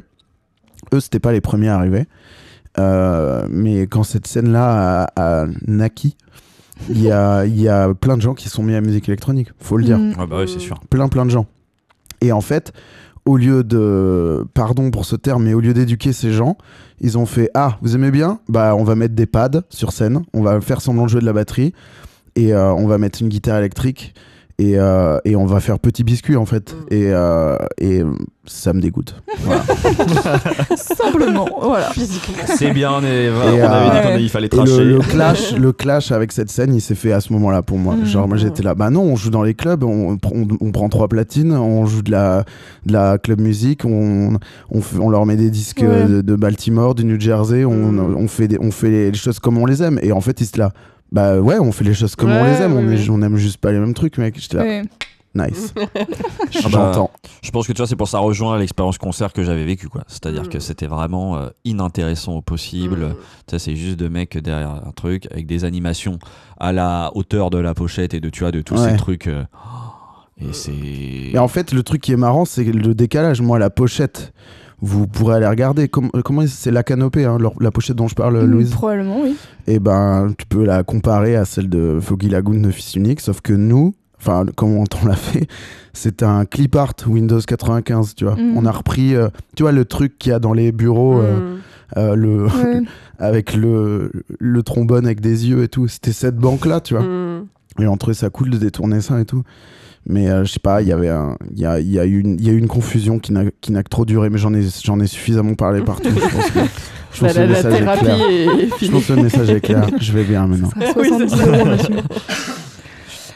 [0.93, 2.05] eux, c'était pas les premiers à arriver.
[2.79, 6.15] Euh, mais quand cette scène-là a, a naquis,
[6.89, 9.07] il y a, il y a plein de gens qui sont mis à la musique
[9.07, 9.97] électronique, faut le dire.
[9.99, 10.13] mm.
[10.19, 10.79] Ah bah oui, c'est sûr.
[10.89, 11.45] Plein, plein de gens.
[12.23, 12.71] Et en fait,
[13.25, 14.45] au lieu de.
[14.53, 16.57] Pardon pour ce terme, mais au lieu d'éduquer ces gens,
[17.01, 18.39] ils ont fait Ah, vous aimez bien?
[18.47, 21.25] Bah, on va mettre des pads sur scène, on va faire semblant de jouer de
[21.25, 21.73] la batterie,
[22.35, 24.13] et euh, on va mettre une guitare électrique,
[24.71, 26.73] et, euh, et on va faire petit biscuit en fait.
[26.73, 26.93] Mm.
[26.93, 28.01] Et, euh, et
[28.45, 29.15] ça me dégoûte.
[29.39, 29.63] Voilà.
[30.75, 31.89] Simplement, voilà.
[32.45, 34.83] C'est bien, on, est- on avait dit euh, qu'il fallait le, tracher.
[34.83, 37.95] le clash, le clash avec cette scène, il s'est fait à ce moment-là pour moi.
[37.95, 38.05] Mm.
[38.05, 40.89] Genre, moi j'étais là, bah non, on joue dans les clubs, on, on, on prend
[40.89, 42.43] trois platines, on joue de la,
[42.85, 44.37] de la club musique, on,
[44.69, 45.87] on, fait- on leur met des disques Ouais.
[45.89, 48.15] euh, de, de Baltimore, du New Jersey, on, Mm.
[48.17, 49.99] on, fait des, on fait les choses comme on les aime.
[50.01, 50.71] Et en fait, ils se là,
[51.13, 53.57] bah ouais, on fait les choses comme on les aime, on, est- on aime juste
[53.57, 54.37] pas les mêmes trucs, mec.
[54.37, 54.81] J'étais là, Ouais.
[55.35, 55.73] nice.
[56.55, 57.11] Ah bah, J'entends.
[57.41, 60.03] Je pense que tu vois, c'est pour ça rejoindre l'expérience concert que j'avais vécue, quoi.
[60.07, 60.49] C'est-à-dire Mm.
[60.49, 62.97] que c'était vraiment euh, inintéressant au possible.
[63.07, 63.15] Mm.
[63.49, 66.19] Ça, c'est juste de mecs derrière un truc avec des animations
[66.59, 68.91] à la hauteur de la pochette et de, tu vois, de tous Ouais.
[68.91, 69.27] ces trucs.
[69.27, 69.43] euh,
[70.39, 70.71] Et c'est.
[70.73, 73.41] Et en fait, le truc qui est marrant, c'est le décalage.
[73.41, 74.33] Moi, la pochette,
[74.85, 75.87] vous pourrez aller regarder.
[75.87, 78.71] Com- comment c'est la canopée, hein, la pochette dont je parle, Mm, Louise?
[78.71, 79.35] Probablement, oui.
[79.65, 83.39] et ben tu peux la comparer à celle de Foggy Lagoon de Fils Unique, sauf
[83.41, 85.47] que nous, enfin comment on l'a fait,
[85.93, 88.35] c'est un clip art Windows 95, tu vois.
[88.35, 88.57] Mhm.
[88.57, 91.55] On a repris, euh, tu vois, le truc qu'il y a dans les bureaux, euh,
[91.55, 91.59] Mm.
[91.97, 92.81] euh, le, Ouais.
[93.19, 95.87] avec le, le trombone avec des yeux et tout.
[95.87, 97.03] C'était cette banque-là, tu vois.
[97.03, 97.45] Mm.
[97.79, 99.43] Et on trouvait ça cool de détourner ça et tout.
[100.05, 102.05] Mais euh, je sais pas, il y avait un, il y a, il y a
[102.05, 104.29] eu une, il y a eu une confusion qui n'a, qui n'a que trop duré,
[104.29, 106.09] mais j'en ai, j'en ai suffisamment parlé partout.
[106.09, 106.59] Je pense que,
[107.13, 108.29] je pense Bah, que la, le message est thérapie clair.
[108.29, 108.91] est, Je finie.
[108.91, 109.87] pense que le message est clair.
[110.01, 110.69] Je vais bien maintenant.
[110.75, 111.45] À Oui, c'est 70 ça.
[111.47, 111.95] euros, monsieur.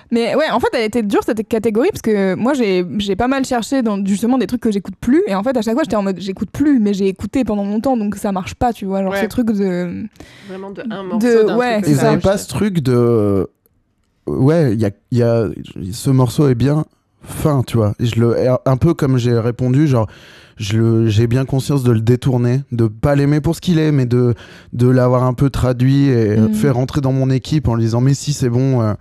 [0.10, 3.28] Mais ouais, en fait, elle était dure cette catégorie parce que moi, j'ai j'ai pas
[3.28, 5.22] mal cherché dans justement des trucs que j'écoute plus.
[5.28, 7.66] Et en fait, à chaque fois, j'étais en mode j'écoute plus, mais j'ai écouté pendant
[7.66, 9.04] longtemps, donc ça marche pas, tu vois.
[9.04, 9.22] Genre Ouais.
[9.24, 10.06] ce truc de.
[10.48, 12.12] Vraiment de un morceau De- ouais, ça.
[12.12, 13.50] avez pas ce truc de.
[14.28, 15.48] Ouais, il y a, il y a-
[15.92, 16.86] ce morceau est bien
[17.24, 17.94] fin, tu vois.
[18.00, 18.36] Je le,
[18.66, 20.08] un peu comme j'ai répondu, genre,
[20.58, 24.34] j'ai bien conscience de le détourner, de pas l'aimer pour ce qu'il est, mais de,
[24.74, 26.54] de l'avoir un peu traduit et Mhm.
[26.54, 28.94] faire rentrer dans mon équipe en lui disant, mais si c'est bon, euh,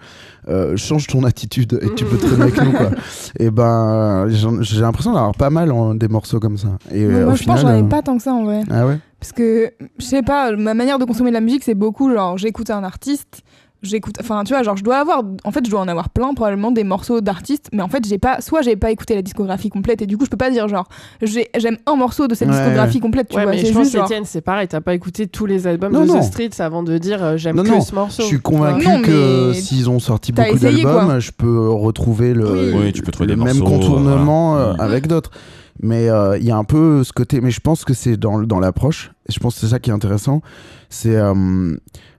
[0.49, 2.91] euh, change ton attitude et tu peux traîner avec nous, quoi.
[3.39, 6.69] Et ben, j'ai l'impression d'avoir pas mal en- des morceaux comme ça.
[6.93, 8.63] Et moi, au je pense final, que j'en ai pas tant que ça en vrai.
[8.71, 8.99] Ah ouais?
[9.19, 12.37] Parce que, je sais pas, ma manière de consommer de la musique, c'est beaucoup genre
[12.39, 13.41] j'écoute un artiste,
[13.83, 14.17] j'écoute.
[14.21, 15.23] Enfin, tu vois, genre je dois avoir.
[15.45, 18.19] En fait, je dois en avoir plein, probablement des morceaux d'artistes, mais en fait, j'ai
[18.19, 18.41] pas.
[18.41, 20.89] Soit j'ai pas écouté la discographie complète, et du coup, je peux pas dire genre
[21.23, 23.53] j'ai- j'aime un morceau de cette Ouais, discographie complète, tu Ouais, vois.
[23.53, 24.11] mais C'est je pense, juste genre.
[24.25, 24.69] C'est pareil.
[24.69, 26.21] T'as pas écouté tous les albums Non, de non.
[26.21, 28.23] The Streets avant de dire euh, j'aime que non, ce morceau.
[28.23, 32.81] Je suis convaincu Non, que s'ils ont sorti beaucoup d'albums, je peux retrouver le, Oui.
[32.87, 34.69] Oui, tu peux trouver le des même morceaux, contournement voilà.
[34.71, 34.81] euh, Mm.
[34.81, 35.31] avec d'autres.
[35.83, 38.41] Mais euh, il y a un peu ce côté, mais je pense que c'est dans,
[38.43, 40.41] dans l'approche, et je pense que c'est ça qui est intéressant,
[40.89, 41.15] c'est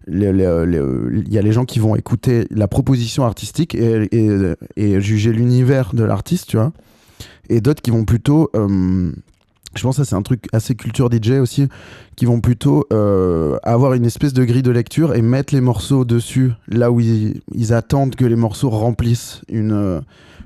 [0.08, 4.30] il y a les gens qui vont écouter la proposition artistique et, et,
[4.76, 6.72] et juger l'univers de l'artiste, tu vois,
[7.50, 8.50] et d'autres qui vont plutôt...
[8.56, 9.12] euh,
[9.76, 11.68] je pense que c'est un truc assez culture DJ aussi,
[12.16, 16.04] qui vont plutôt euh, avoir une espèce de grille de lecture et mettre les morceaux
[16.04, 20.02] dessus là où ils, ils attendent que les morceaux remplissent une,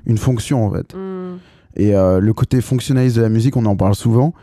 [0.06, 0.94] une fonction en fait.
[0.94, 1.38] Mm.
[1.76, 4.34] Et euh, le côté fonctionnaliste de la musique, on en parle souvent.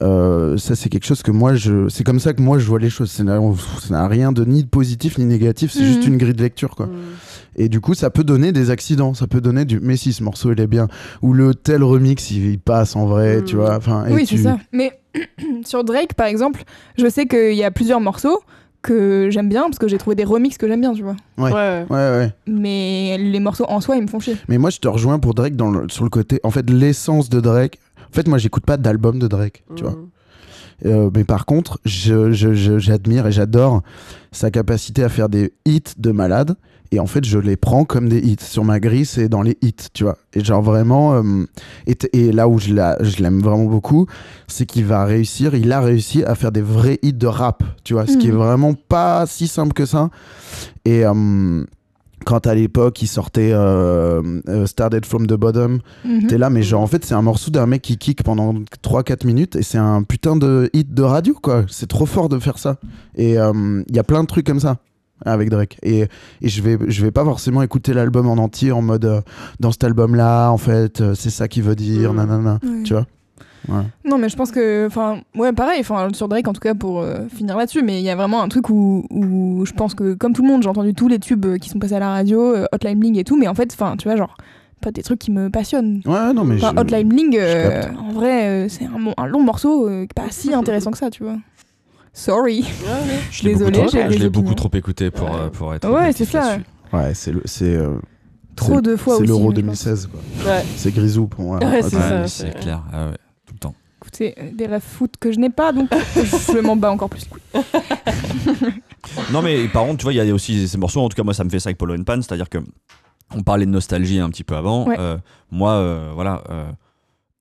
[0.00, 2.78] Euh, ça c'est quelque chose que moi je c'est comme ça que moi je vois
[2.78, 6.34] les choses ça n'a rien de ni de positif ni négatif c'est juste une grille
[6.34, 6.92] de lecture quoi Mm.
[7.56, 10.22] et du coup ça peut donner des accidents ça peut donner du mais si ce
[10.22, 10.86] morceau il est bien
[11.20, 14.36] ou le tel remix il, il passe en vrai tu vois enfin et Oui, tu-
[14.36, 14.58] c'est ça.
[14.70, 14.92] Mais
[15.64, 16.62] sur Drake, par exemple,
[16.96, 18.40] je sais qu'il y a plusieurs morceaux
[18.82, 21.16] que j'aime bien parce que j'ai trouvé des remixes que j'aime bien, tu vois.
[21.38, 21.52] Ouais.
[21.52, 21.86] Ouais.
[21.90, 22.30] Ouais, ouais.
[22.46, 24.36] Mais les morceaux en soi, ils me font chier.
[24.48, 26.38] Mais moi, je te rejoins pour Drake dans le- sur le côté.
[26.44, 27.78] En fait, l'essence de Drake.
[28.10, 29.96] En fait, moi, j'écoute pas d'album de Drake, tu vois.
[30.86, 33.82] Euh, mais par contre, je- je- je- j'admire et j'adore
[34.32, 36.56] sa capacité à faire des hits de malade.
[36.90, 38.36] Et en fait, je les prends comme des hits.
[38.40, 40.16] Sur ma grille, c'est dans les hits, tu vois.
[40.32, 41.14] Et genre vraiment.
[41.16, 41.44] euh,
[41.86, 44.06] et, là où je l'aime vraiment beaucoup,
[44.46, 47.92] c'est qu'il va réussir, il a réussi à faire des vrais hits de rap, tu
[47.92, 48.06] vois.
[48.06, 48.38] Ce qui est Mhm.
[48.38, 50.08] vraiment pas si simple que ça.
[50.84, 51.04] Et.
[51.04, 51.64] euh,
[52.24, 56.26] quand à l'époque il sortait euh, euh, Started from the Bottom, Mhm.
[56.26, 59.24] T'es là, mais genre, en fait, c'est un morceau d'un mec qui kick pendant 3-4
[59.26, 61.64] minutes et c'est un putain de hit de radio, quoi.
[61.68, 62.76] C'est trop fort de faire ça.
[63.16, 64.78] Et il y a plein de trucs comme ça
[65.24, 65.78] avec Drake.
[65.82, 66.02] Et,
[66.42, 69.20] et je, vais, je vais pas forcément écouter l'album en entier en mode euh,
[69.58, 72.16] dans cet album-là, en fait, euh, c'est ça qu'il veut dire, Mm.
[72.16, 72.58] nanana.
[72.62, 72.82] Ouais.
[72.84, 73.04] Tu vois
[74.04, 77.00] Non, mais je pense que, enfin, ouais, pareil, enfin, sur Drake en tout cas pour
[77.00, 80.14] euh, finir là-dessus, mais il y a vraiment un truc où, où je pense que,
[80.14, 82.10] comme tout le monde, j'ai entendu tous les tubes euh, qui sont passés à la
[82.10, 84.36] radio, euh, Hotline Bling et tout, mais en fait, enfin, tu vois, genre,
[84.80, 86.00] pas des trucs qui me passionnent.
[86.06, 86.56] Ouais, non, mais.
[86.56, 88.86] Enfin, je- Hotline Bling, euh, en vrai, euh, c'est
[89.16, 91.36] un, long morceau euh, pas si intéressant que ça, tu vois.
[92.12, 92.64] Sorry.
[93.30, 94.68] Je l'ai Désolée, beaucoup, j'ai trop- des je l'ai beaucoup opinions.
[94.68, 95.88] trop écouté pour, euh, pour être.
[95.90, 96.56] Ouais, c'est ça.
[96.92, 97.78] Ouais, c'est c'est.
[98.56, 99.28] Trop c'est- de fois C'est aussi.
[99.28, 99.54] l'Euro je pense.
[99.54, 100.50] 2016, quoi.
[100.52, 100.64] Ouais.
[100.76, 101.58] C'est Grisou pour moi.
[101.58, 102.82] Ouais, c'est c'est- c'est clair.
[102.92, 103.16] Ah ouais,
[104.20, 107.24] Écoutez, euh, des rêves foot que je n'ai pas, donc je m'en bats encore plus.
[109.32, 111.00] Non, mais par contre, tu vois, il y a aussi ces morceaux.
[111.00, 112.20] En tout cas, moi, ça me fait ça avec Polo and Pan.
[112.20, 112.58] C'est-à-dire que
[113.34, 114.86] on parlait de nostalgie un petit peu avant.
[114.88, 114.96] Ouais.
[114.98, 115.18] Euh,
[115.50, 116.70] moi, euh, voilà, euh,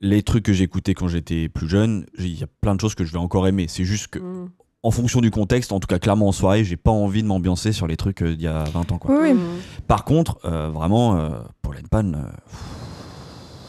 [0.02, 2.94] les trucs que j'écoutais quand j'étais plus jeune, j'ai- il y a plein de choses
[2.96, 3.66] que je vais encore aimer.
[3.68, 4.50] C'est juste que, Mhm.
[4.84, 7.72] en fonction du contexte, en tout cas, clairement en soirée, j'ai pas envie de m'ambiancer
[7.72, 8.98] sur les trucs d'il y a 20 ans.
[9.00, 9.20] Quoi.
[9.20, 9.40] Oui, oui.
[9.88, 11.30] Par contre, euh, vraiment, euh,
[11.62, 12.24] Polo and Pan, euh,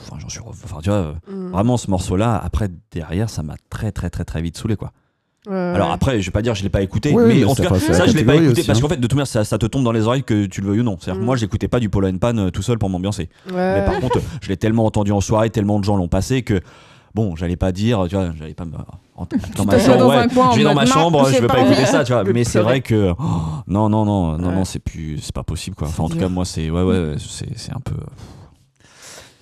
[0.08, 0.40] enfin, j'en suis.
[0.40, 1.50] re- Enfin, tu vois, euh, Mhm.
[1.50, 4.92] vraiment, ce morceau-là, après, derrière, ça m'a très, très, très, très vite saoulé, quoi.
[5.48, 7.54] Ouais, Alors après, je vais pas dire je l'ai pas écouté, Ouais, mais, mais en
[7.54, 8.82] ça tout cas, ça je l'ai pas écouté aussi, parce hein.
[8.82, 10.66] qu'en fait, de toute manière, ça, ça te tombe dans les oreilles que tu le
[10.68, 10.96] veuilles ou non.
[11.00, 11.26] C'est-à-dire que Mm.
[11.26, 13.30] moi, j'écoutais pas du Polo and Pan euh, tout seul pour m'ambiancer.
[13.50, 13.80] Ouais.
[13.80, 16.60] Mais par contre, je l'ai tellement entendu en soirée, tellement de gens l'ont passé que
[17.14, 18.72] bon, j'allais pas dire, tu vois, j'allais pas me
[19.56, 21.40] dans ma t'assois chambre, dans ouais, un coin en je vais dans ma chambre, je
[21.40, 22.24] veux pas écouter ça, tu vois.
[22.24, 23.24] Mais c'est vrai que oh,
[23.68, 24.54] non, non, non, non, Ouais.
[24.54, 25.88] non, c'est plus, c'est pas possible quoi.
[25.88, 27.94] Enfin, en tout cas, moi, c'est ouais, ouais, c'est c'est un peu.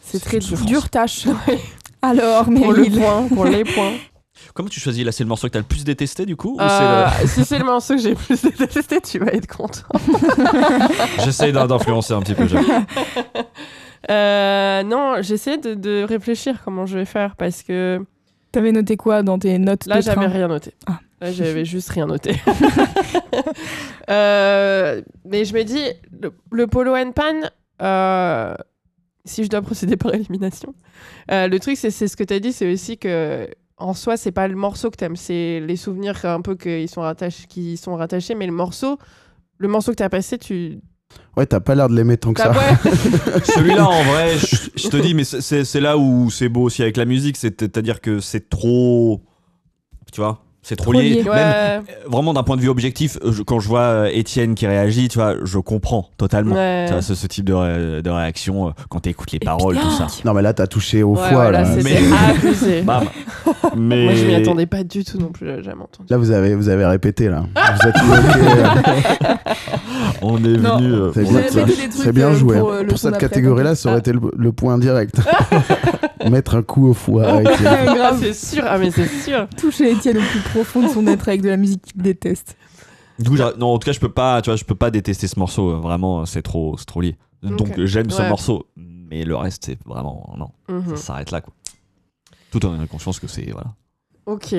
[0.07, 0.65] C'est très une dur.
[0.65, 1.27] Dure tâche.
[2.03, 3.93] Alors, Pour le point, pour les points.
[4.55, 6.61] Comment tu choisis là C'est le morceau que t'as le plus détesté du coup ou
[6.61, 9.83] Euh, Si c'est le morceau que j'ai le plus détesté, tu vas être content.
[11.24, 12.47] J'essaye d'in- d'influencer un petit peu.
[12.47, 12.66] j'avoue.
[14.11, 18.01] Euh, non, j'essaie de, de réfléchir comment je vais faire parce que
[18.53, 20.73] T'avais noté quoi dans tes notes là, j'avais rien noté.
[20.87, 21.01] Ah.
[21.20, 22.37] Là, j'avais juste rien noté.
[24.11, 25.83] Euh, mais je me dis,
[26.20, 27.49] le, le polo and pan,
[27.83, 28.55] euh,
[29.27, 30.74] si je dois procéder par élimination,
[31.31, 33.48] euh, le truc, c'est c'est ce que tu as dit, c'est aussi que
[33.78, 37.03] en soi, c'est pas le morceau que t'aimes, c'est les souvenirs un peu qui sont,
[37.03, 38.98] rattachés, qui sont rattachés, mais le morceau,
[39.59, 40.81] le morceau que t'as passé, tu.
[41.36, 42.53] Ouais, t'as pas l'air de l'aimer tant que ça.
[42.53, 42.90] ouais.
[43.44, 46.97] Celui-là, en vrai, je, je te dis, mais c'est là où c'est beau aussi avec
[46.97, 49.23] la musique, c'est-à-dire que c'est trop.
[50.12, 51.11] Tu vois C'est trop, Trop lié.
[51.11, 51.23] lié.
[51.23, 51.39] Même, Ouais.
[51.39, 51.81] euh,
[52.11, 55.17] vraiment d'un point de vue objectif, je- quand je vois euh, Étienne qui réagit, tu
[55.17, 56.57] vois, je comprends totalement.
[56.57, 56.87] Ouais.
[56.89, 59.77] Tu vois, ce, ce type de, ré- de réaction euh, quand tu écoutes les paroles,
[59.77, 60.09] tout ça.
[60.25, 61.53] Non, mais là, t'as touché au Ouais, foie.
[61.53, 61.69] là, là.
[61.85, 61.99] Mais-
[62.31, 62.83] abusé.
[63.77, 66.09] Mais Moi, je m'y attendais pas du tout non plus, jamais entendu.
[66.11, 67.45] Là, vous avez, vous avez répété, là.
[67.55, 69.37] Vous êtes bloqué.
[70.23, 70.79] on est Non.
[70.79, 70.93] venu.
[70.93, 71.13] euh,
[71.91, 72.59] C'est bien, joué.
[72.59, 72.79] pour, hein.
[72.83, 75.15] euh, Pour cette catégorie-là, ça aurait été le, le point direct.
[76.31, 77.40] Mettre un coup au foie.
[77.57, 79.48] Ah, c'est sûr, ah mais c'est sûr.
[79.57, 82.57] Toucher Étienne au plus profond de son être avec de la musique qu'il déteste.
[83.19, 85.27] Du coup, non, en tout cas, je peux pas, tu vois, je peux pas détester
[85.27, 85.70] ce morceau.
[85.70, 87.16] euh, Vraiment, c'est trop, c'est trop lié.
[87.43, 87.85] Donc, Ok.
[87.85, 90.48] j'aime ce morceau, mais le reste, c'est vraiment non.
[90.69, 90.97] Mhm.
[90.97, 91.53] Ça s'arrête là, quoi.
[92.51, 93.69] Tout en ayant conscience que c'est voilà.
[94.27, 94.55] Ok.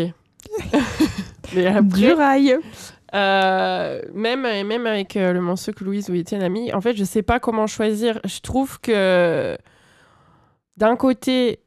[1.56, 2.58] mais après, Du rail.
[3.14, 6.96] euh, même, même avec euh, le morceau que Louise ou Étienne a mis, en fait,
[6.96, 8.20] je sais pas comment choisir.
[8.26, 9.58] Je trouve que
[10.78, 11.60] d'un côté,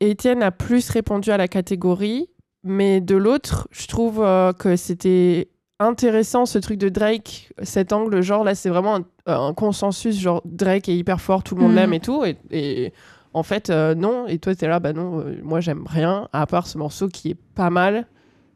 [0.00, 2.28] Étienne a plus répondu à la catégorie,
[2.62, 5.48] mais de l'autre, je trouve euh, que c'était
[5.80, 10.40] intéressant ce truc de Drake, cet angle, genre là, c'est vraiment un, un consensus, genre
[10.44, 11.76] Drake est hyper fort, tout le monde Mhm.
[11.76, 12.92] l'aime et tout, et, et
[13.32, 16.46] en fait, euh, non, et toi, t'es là, bah non, euh, moi j'aime rien, à
[16.46, 18.06] part ce morceau qui est pas mal,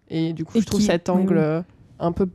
[0.09, 1.75] et du coup, Et je trouve qui- cet angle oui.
[1.99, 2.29] un peu.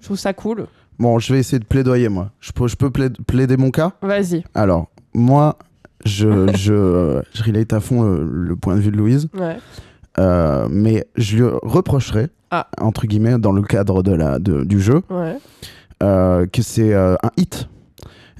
[0.00, 0.66] Je trouve ça cool.
[0.98, 2.30] Bon, je vais essayer de plaidoyer, moi.
[2.40, 3.92] Je peux, je peux plaid- plaider mon cas?
[4.02, 4.44] Vas-y.
[4.54, 5.56] Alors, moi,
[6.04, 9.28] je, je, je relate à fond le, le point de vue de Louise.
[9.38, 9.56] Ouais.
[10.18, 12.68] Euh, mais je lui reprocherais, Ah.
[12.80, 15.36] entre guillemets, dans le cadre de la, de- du jeu, Ouais.
[16.02, 17.68] euh, que c'est euh, un hit.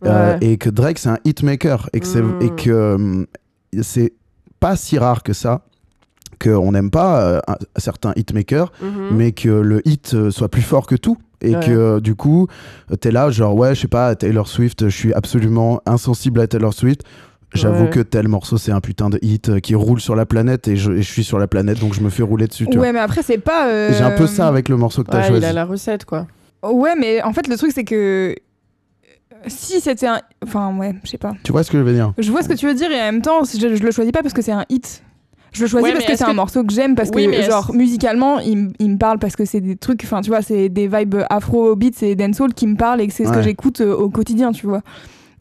[0.03, 0.37] Ouais.
[0.43, 1.89] et que Drake, c'est un hitmaker.
[1.95, 2.39] Et que c'est Mm.
[2.43, 3.25] et que, euh,
[3.83, 4.13] c'est
[4.61, 5.63] pas si rare que ça
[6.41, 9.17] qu'on n'aime pas euh, un, certain hitmaker, Mhm.
[9.17, 11.17] mais que le hit soit plus fort que tout.
[11.41, 11.65] Et Ouais.
[11.67, 12.47] que euh, du coup,
[13.01, 16.75] t'es là, genre, ouais, je sais pas, Taylor Swift, je suis absolument insensible à Taylor
[16.75, 17.03] Swift.
[17.55, 17.91] J'avoue Ouais.
[17.91, 20.77] que tel morceau, c'est un putain de hit euh, qui roule sur la planète et
[20.77, 22.67] je, et je suis sur la planète, donc je me fais rouler dessus.
[22.67, 22.87] tu vois.
[22.89, 23.69] Ouais, mais après, c'est pas.
[23.69, 25.43] euh, J'ai un peu ça avec le morceau que t'as Ouais, choisi.
[25.43, 26.27] il a la recette, quoi.
[26.63, 28.35] Ouais, mais en fait, le truc, c'est que.
[29.47, 30.21] Si c'était un.
[30.43, 31.35] Enfin, ouais, je sais pas.
[31.45, 32.13] Tu vois ce que je veux dire?
[32.19, 34.13] Je vois ce que tu veux dire et en même temps, je, je le choisis
[34.13, 35.03] pas parce que c'est un hit.
[35.53, 37.43] Je le choisis Ouais, parce que c'est un que- morceau que j'aime parce Oui, que
[37.43, 40.69] genre musicalement il, il me parle parce que c'est des trucs enfin tu vois c'est
[40.69, 43.81] des vibes afro beats et dancehall qui me parlent et que c'est ce que j'écoute
[43.81, 44.83] euh, au quotidien tu vois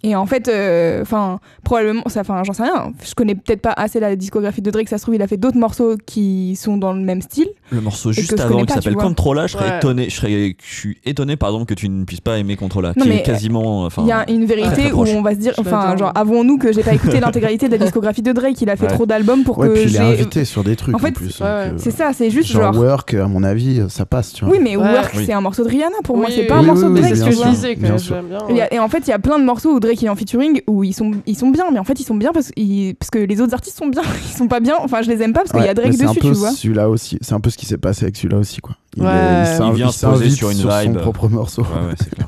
[0.08, 3.74] et en fait euh, enfin probablement ça enfin j'en sais rien je connais peut-être pas
[3.76, 6.78] assez la discographie de Drake ça se trouve il a fait d'autres morceaux qui sont
[6.78, 8.96] dans le même style Le morceau juste avant qui s'appelle.
[8.96, 9.78] Controla, je serais Ouais.
[9.78, 13.04] étonné, je serais, je suis étonné pardon que tu ne puisses pas aimer Controla, Non,
[13.04, 15.40] qui mais, est quasiment, enfin, il y a une vérité très où on va se
[15.40, 18.70] dire enfin genre avouons-nous que j'ai pas écouté l'intégralité de la discographie de Drake il
[18.70, 18.94] a fait Ouais.
[18.94, 21.72] trop d'albums pour Ouais, que puis il est invité sur des trucs En fait, euh,
[21.78, 24.54] c'est ça c'est juste genre, genre Work, à mon avis, ça passe, tu vois.
[24.54, 24.84] oui mais Ouais.
[24.94, 28.80] Work c'est un morceau de Rihanna pour moi c'est pas un morceau de Drake et
[28.80, 30.84] en fait, il y a plein de morceaux où Drake il est en featuring où
[30.84, 33.20] ils sont, ils sont bien, mais en fait, ils sont bien parce, ils- parce que
[33.20, 34.02] les autres artistes sont bien.
[34.32, 36.20] Ils sont pas bien, enfin, je les aime pas parce qu'il y a Drake dessus,
[36.20, 36.52] peu tu vois.
[36.52, 37.18] celui-là aussi.
[37.22, 38.76] C'est un peu ce qui s'est passé avec celui-là aussi, quoi.
[38.98, 39.10] Il, Ouais.
[39.10, 40.98] est- Il vient se poser sur une son vibe.
[40.98, 41.62] propre morceau.
[41.64, 42.28] Ouais, ouais, c'est clair.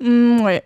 [0.00, 0.62] Hmm, ouais.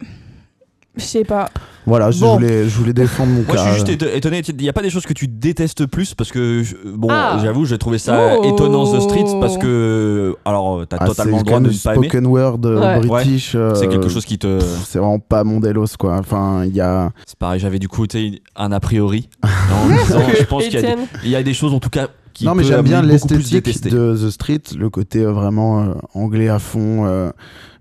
[0.96, 1.48] Je sais pas.
[1.86, 2.34] Voilà, je, Bon.
[2.34, 3.62] voulais, je voulais défendre mon Moi, je cas.
[3.62, 4.42] suis juste éto- étonné.
[4.46, 7.38] Il n'y a pas des choses que tu détestes plus parce que, je- bon, Ah.
[7.42, 8.44] j'avoue, j'ai trouvé ça Oh.
[8.44, 11.94] étonnant The Streets parce que, alors, t'as Ah, totalement c'est le droit de ne pas
[11.94, 12.08] aimer.
[12.08, 13.06] spoken word euh, Ouais.
[13.06, 13.52] british.
[13.54, 14.58] euh, C'est quelque chose qui te.
[14.84, 16.16] C'est vraiment pas mon délos, quoi.
[16.18, 17.12] Enfin, il y a.
[17.24, 19.28] C'est pareil, j'avais du côté un a priori.
[19.42, 22.55] en disant, je pense qu'il y, y a des choses, en tout cas, qui non,
[22.55, 27.05] mais j'aime bien l'esthétique de The Street, le côté euh, vraiment euh, anglais à fond,
[27.07, 27.31] euh,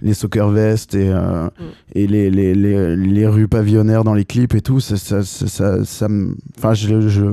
[0.02, 1.64] les soccer vests et, euh, Mm.
[1.96, 4.80] et les, les, les, les rues pavillonnaires dans les clips et tout.
[4.80, 7.24] Ça, ça, ça, ça, ça me- Enfin, je, je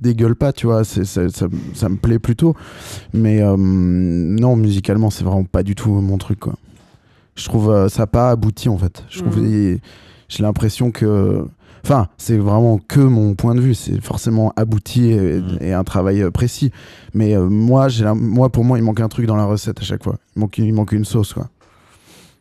[0.00, 0.84] dégueule pas, tu vois.
[0.84, 2.54] ça, ça, ça me plaît plutôt.
[3.12, 6.54] Mais euh, non, musicalement, c'est vraiment pas du tout mon truc, quoi.
[7.36, 9.04] Je trouve euh, ça pas abouti, en fait.
[9.08, 9.38] Je trouve.
[9.40, 9.78] Mm.
[10.28, 11.44] J'ai l'impression que.
[11.82, 13.74] Enfin, c'est vraiment que mon point de vue.
[13.74, 15.58] C'est forcément abouti et, Mm.
[15.60, 16.70] et un travail euh, précis.
[17.14, 19.80] Mais euh, moi, j'ai la- moi, pour moi, il manque un truc dans la recette
[19.80, 20.16] à chaque fois.
[20.36, 21.48] Il manque, il manque une sauce, quoi.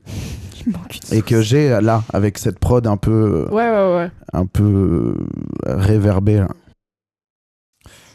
[0.65, 1.45] Il manque une Et que sauce.
[1.45, 4.11] j'ai euh, là, avec cette prod un peu, ouais, ouais, ouais.
[4.33, 5.15] un peu
[5.65, 6.37] réverbée.
[6.37, 6.47] là.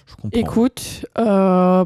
[0.07, 0.39] Je comprends.
[0.41, 1.85] Écoute, euh,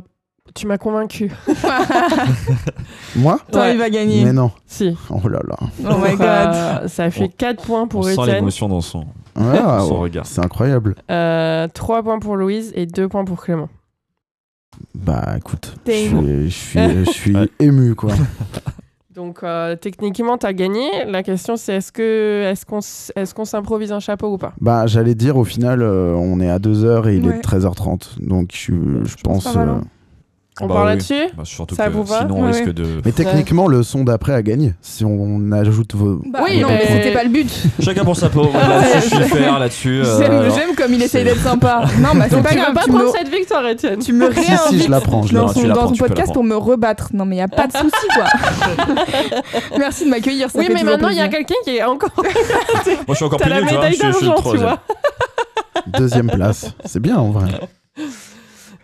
[0.58, 1.30] tu m'as convaincu.
[3.16, 3.72] Moi Attends, Ouais.
[3.72, 4.24] il va gagner.
[4.24, 4.50] Mais non.
[4.66, 4.96] Si.
[5.10, 5.56] Oh là là.
[5.88, 6.20] Oh my god.
[6.20, 9.04] Euh, ça fait On- 4 points pour Étienne, l'émotion dans son.
[9.36, 10.26] Ah, Son ouais, regard.
[10.26, 10.94] C'est incroyable.
[11.06, 11.68] 3 Euh,
[12.02, 13.68] points pour Louise et 2 points pour Clément.
[14.94, 16.10] Bah écoute, je suis,
[16.44, 17.48] je suis, je suis Ouais.
[17.58, 18.12] ému, quoi.
[19.14, 20.88] Donc euh, techniquement, tu as gagné.
[21.08, 22.78] La question c'est est-ce que est-ce qu'on
[23.16, 24.52] est-ce qu'on s'improvise un chapeau ou pas?
[24.60, 27.36] Bah, j'allais dire, au final, euh, on est à 2h et il Ouais.
[27.36, 28.20] est 13h30.
[28.20, 28.72] Donc, je,
[29.04, 29.44] je pense.
[29.44, 29.80] pas mal, hein.
[29.82, 29.84] euh,
[30.60, 30.86] On Bah oui.
[30.86, 31.28] là-dessus?
[31.36, 32.20] Bah, surtout Ça que vous va?
[32.20, 32.72] sinon on Ouais, risque ouais.
[32.72, 33.00] de.
[33.04, 34.74] Mais techniquement, le son d'après a gagné.
[34.82, 36.20] Si on ajoute vos.
[36.26, 37.48] Bah, Oui, non, mais- mais c'était pas le but.
[37.80, 38.50] Chacun pour sa peau.
[38.52, 40.02] Là-dessus, je suis fair là-dessus.
[40.04, 41.84] euh, J'aime comme il essaye d'être sympa.
[42.00, 42.74] Non, bah c'est pas tu grave.
[42.74, 45.22] pas prendre cette victoire, Étienne tu me Si, si, réinvites je la prends.
[45.22, 47.10] Je la dans, Non, son, dans podcast pour me rebattre.
[47.12, 48.24] Non, mais il y a pas de souci, quoi.
[49.78, 50.48] Merci de m'accueillir.
[50.54, 52.10] Oui, mais maintenant il y a quelqu'un qui est encore.
[52.16, 52.26] Moi,
[53.08, 54.10] je suis encore plus la nul, tu vois.
[54.10, 54.78] d'argent, tu vois.
[55.86, 56.72] Deuxième place.
[56.84, 57.46] C'est bien, en vrai.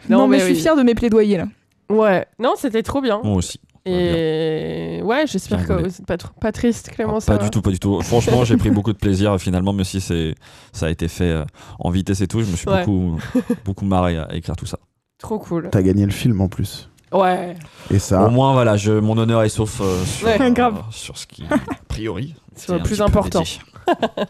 [0.09, 1.45] Non, mais, mais je suis fière de mes plaidoyers là.
[1.91, 3.21] Ouais, non, c'était trop bien.
[3.23, 3.61] Moi aussi.
[3.87, 7.17] Et ouais, j'espère que êtes pas, trop- pas triste, Clément.
[7.17, 8.01] Ah, ça pas va du tout, pas du tout.
[8.01, 10.35] Franchement, j'ai pris beaucoup de plaisir finalement, même si c'est
[10.73, 11.45] ça a été fait euh,
[11.79, 12.41] en vitesse et tout.
[12.43, 12.81] Je me suis Ouais.
[12.87, 13.19] beaucoup,
[13.67, 14.79] beaucoup marré à écrire tout ça.
[15.19, 15.69] Trop cool.
[15.71, 16.89] T'as gagné le film en plus.
[17.13, 17.55] Ouais,
[17.91, 18.25] Et ça.
[18.27, 20.83] Au moins, voilà, je, mon honneur est sauf euh, sur, Ouais, euh, grave.
[20.91, 23.43] sur ce qui, a priori, c'est le plus important.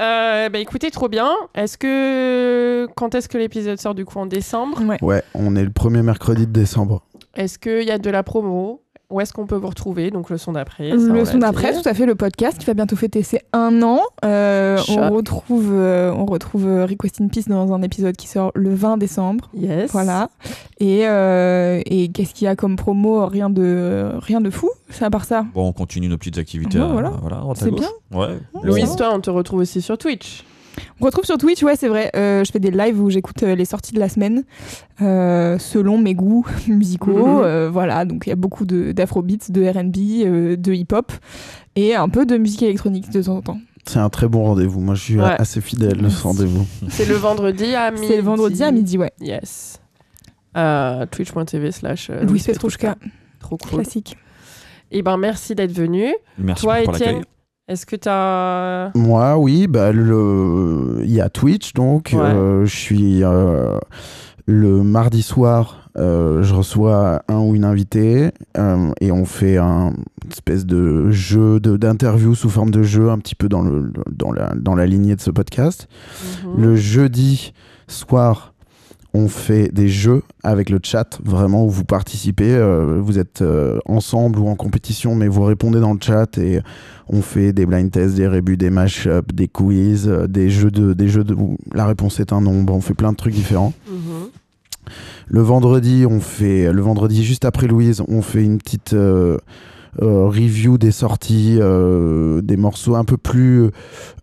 [0.00, 1.30] Euh, bah écoutez, trop bien.
[1.54, 4.82] Est-ce que quand est-ce que l'épisode sort du coup en décembre?
[4.84, 4.98] Ouais.
[5.02, 7.02] Ouais, on est le premier mercredi de décembre.
[7.34, 8.82] Est-ce qu'il y a de la promo?
[9.12, 10.90] Où est-ce qu'on peut vous retrouver Donc le son d'après.
[10.90, 14.00] Le son d'après, tout à fait, le podcast qui va bientôt fêter ses un an.
[14.24, 18.52] Euh, on retrouve, euh, on retrouve euh, Request in Peace dans un épisode qui sort
[18.54, 19.50] le 20 décembre.
[19.54, 19.90] Yes.
[19.92, 20.30] Voilà.
[20.80, 23.26] Et, euh, et qu'est-ce qu'il y a comme promo?
[23.26, 24.70] Rien de, rien de fou,
[25.00, 25.44] à part ça.
[25.54, 26.78] Bon, on continue nos petites activités.
[26.78, 27.12] Ouais, à- voilà.
[27.20, 27.88] voilà, C'est bien.
[28.12, 28.38] Ouais.
[28.62, 30.44] Louise, toi, on te retrouve aussi sur Twitch.
[31.00, 32.10] On retrouve sur Twitch, ouais, c'est vrai.
[32.16, 34.44] Euh, je fais des lives où j'écoute euh, les sorties de la semaine
[35.00, 37.26] euh, selon mes goûts musicaux.
[37.26, 37.42] Mhm.
[37.44, 39.96] Euh, voilà, donc il y a beaucoup de- d'afrobeats, de, RB,
[40.26, 41.12] euh, de hip-hop
[41.76, 43.58] et un peu de musique électronique de temps en temps.
[43.84, 44.80] C'est un très bon rendez-vous.
[44.80, 45.34] Moi, je suis Ouais.
[45.38, 46.64] assez fidèle de ce rendez-vous.
[46.88, 48.06] C'est le vendredi à midi.
[48.06, 49.12] C'est le vendredi à midi, ouais.
[49.20, 49.80] Yes.
[50.56, 52.96] Euh, Twitch.tv slash Louis Petrouchka,
[53.40, 53.80] Trop cool.
[53.82, 54.16] classique.
[54.90, 56.14] Et ben merci d'être venu.
[56.38, 57.31] Merci Toi, pour Étienne, l'accueil.
[57.68, 58.90] Est-ce que t'as.
[58.98, 61.00] Moi, oui, bah, le...
[61.04, 62.20] il y a Twitch, donc Ouais.
[62.20, 63.22] euh, je suis.
[63.24, 63.78] euh,
[64.46, 69.92] Le mardi soir, euh, je reçois un ou une invitée euh, et on fait un
[70.30, 74.32] espèce de jeu de- d'interview sous forme de jeu, un petit peu dans, le, dans,
[74.32, 75.86] la, dans la lignée de ce podcast.
[76.44, 76.60] Mhm.
[76.62, 77.52] Le jeudi
[77.86, 78.51] soir,
[79.14, 83.78] on fait des jeux avec le chat, vraiment où vous participez, euh, vous êtes euh,
[83.84, 86.60] ensemble ou en compétition, mais vous répondez dans le chat et
[87.08, 90.94] on fait des blind tests, des rébus, des mashups, des quiz, euh, des jeux de,
[90.94, 93.74] des jeux de où la réponse est un nombre, on fait plein de trucs différents.
[93.86, 94.30] Mhm.
[95.28, 98.94] Le vendredi, on fait le vendredi juste après Louise, on fait une petite
[100.00, 103.70] review des sorties, euh, des morceaux un peu plus,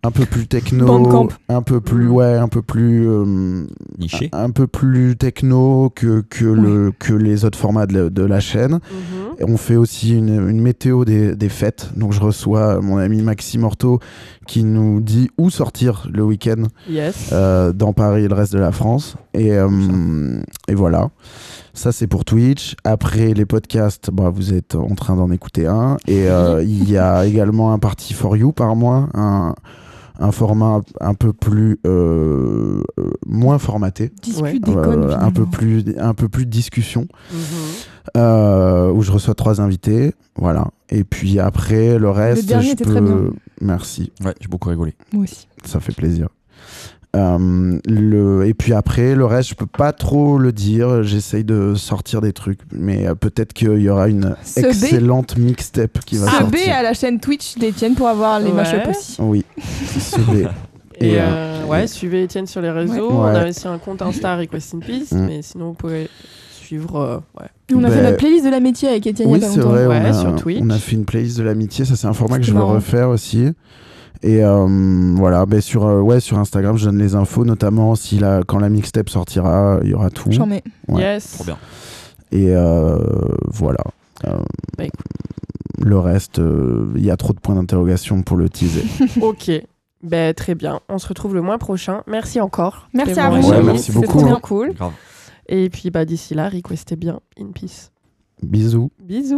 [0.04, 2.12] un peu plus techno, un peu plus Mhm.
[2.12, 3.66] ouais, un peu plus euh,
[4.00, 4.30] Niché.
[4.34, 8.24] un, un peu plus techno que que le que les autres formats de la, de
[8.24, 8.80] la chaîne.
[9.40, 11.92] Et on fait aussi une, une météo des, des fêtes.
[11.96, 14.00] Donc je reçois mon ami Maxime Orto
[14.48, 17.30] qui nous dit où sortir le week-end Yes.
[17.32, 19.16] euh, dans Paris et le reste de la France.
[19.34, 21.10] Et, euh, et voilà.
[21.80, 22.76] Ça, c'est pour Twitch.
[22.84, 25.96] Après, les podcasts, bah, vous êtes en train d'en écouter un.
[26.08, 29.56] Et euh, il y a également un parti for you par mois, un,
[30.20, 34.12] un format un peu plus euh, euh, moins formaté.
[34.22, 34.60] Discute Ouais.
[34.60, 37.38] des Euh, un peu plus un peu plus de discussion Mhm.
[38.18, 42.84] euh, où je reçois trois invités voilà et puis après le reste dernier je était
[42.84, 43.18] peux très bien.
[43.62, 44.96] merci Ouais, j'ai beaucoup rigolé.
[45.14, 45.48] Moi aussi.
[45.64, 46.28] ça fait plaisir
[47.16, 48.46] Euh, le...
[48.46, 51.02] Et puis après, le reste, je peux pas trop le dire.
[51.04, 54.58] J'essaye de sortir des trucs, mais euh, peut-être qu'il y aura une B.
[54.60, 56.76] excellente mixtape qui va B sortir.
[56.76, 58.54] à la chaîne Twitch d'Etienne pour avoir les Ouais.
[58.54, 59.18] mashups aussi.
[59.22, 59.44] Oui,
[60.00, 60.48] se B.
[61.02, 63.10] Et, Et, euh, ouais, suivez Étienne sur les réseaux.
[63.10, 63.16] Ouais.
[63.16, 65.26] On a aussi un compte Insta Request in Peace, Mm.
[65.28, 66.10] mais sinon vous pouvez
[66.52, 66.96] suivre.
[66.98, 67.48] euh, ouais.
[67.74, 69.54] On a Ben, fait notre playlist de l'amitié avec Etienne il Oui, y a pas
[69.54, 69.70] c'est longtemps.
[69.72, 69.86] vrai.
[69.88, 70.60] Ouais, on, a, sur Twitch.
[70.62, 71.86] on a fait une playlist de l'amitié.
[71.86, 72.74] Ça, c'est un format que je veux marrant.
[72.74, 73.46] refaire aussi.
[74.22, 78.20] Et euh, voilà, ben sur, euh, ouais, sur Instagram, je donne les infos, notamment si
[78.20, 80.32] la, quand la mixtape sortira, il y aura tout.
[80.32, 80.64] J'en mets.
[80.90, 81.02] Ouais.
[81.02, 81.36] Yes.
[81.36, 81.58] Trop bien.
[82.32, 82.98] Et euh,
[83.48, 83.84] voilà.
[84.28, 84.38] Euh,
[84.78, 84.84] Bah,
[85.82, 88.84] le reste, euh, il y a trop de points d'interrogation pour le teaser.
[89.22, 89.52] ok.
[90.04, 90.82] Ben, très bien.
[90.90, 92.04] On se retrouve le mois prochain.
[92.06, 92.90] Merci encore.
[92.94, 93.38] Merci à vous.
[93.48, 93.66] Ouais, Jamie.
[93.68, 94.18] merci C'était beaucoup.
[94.20, 94.74] trop bien cool.
[94.74, 94.92] Grave.
[95.48, 97.92] Et puis bah, d'ici là, requestez bien In Peace.
[98.44, 98.92] Bisous.
[99.02, 99.38] Bisous.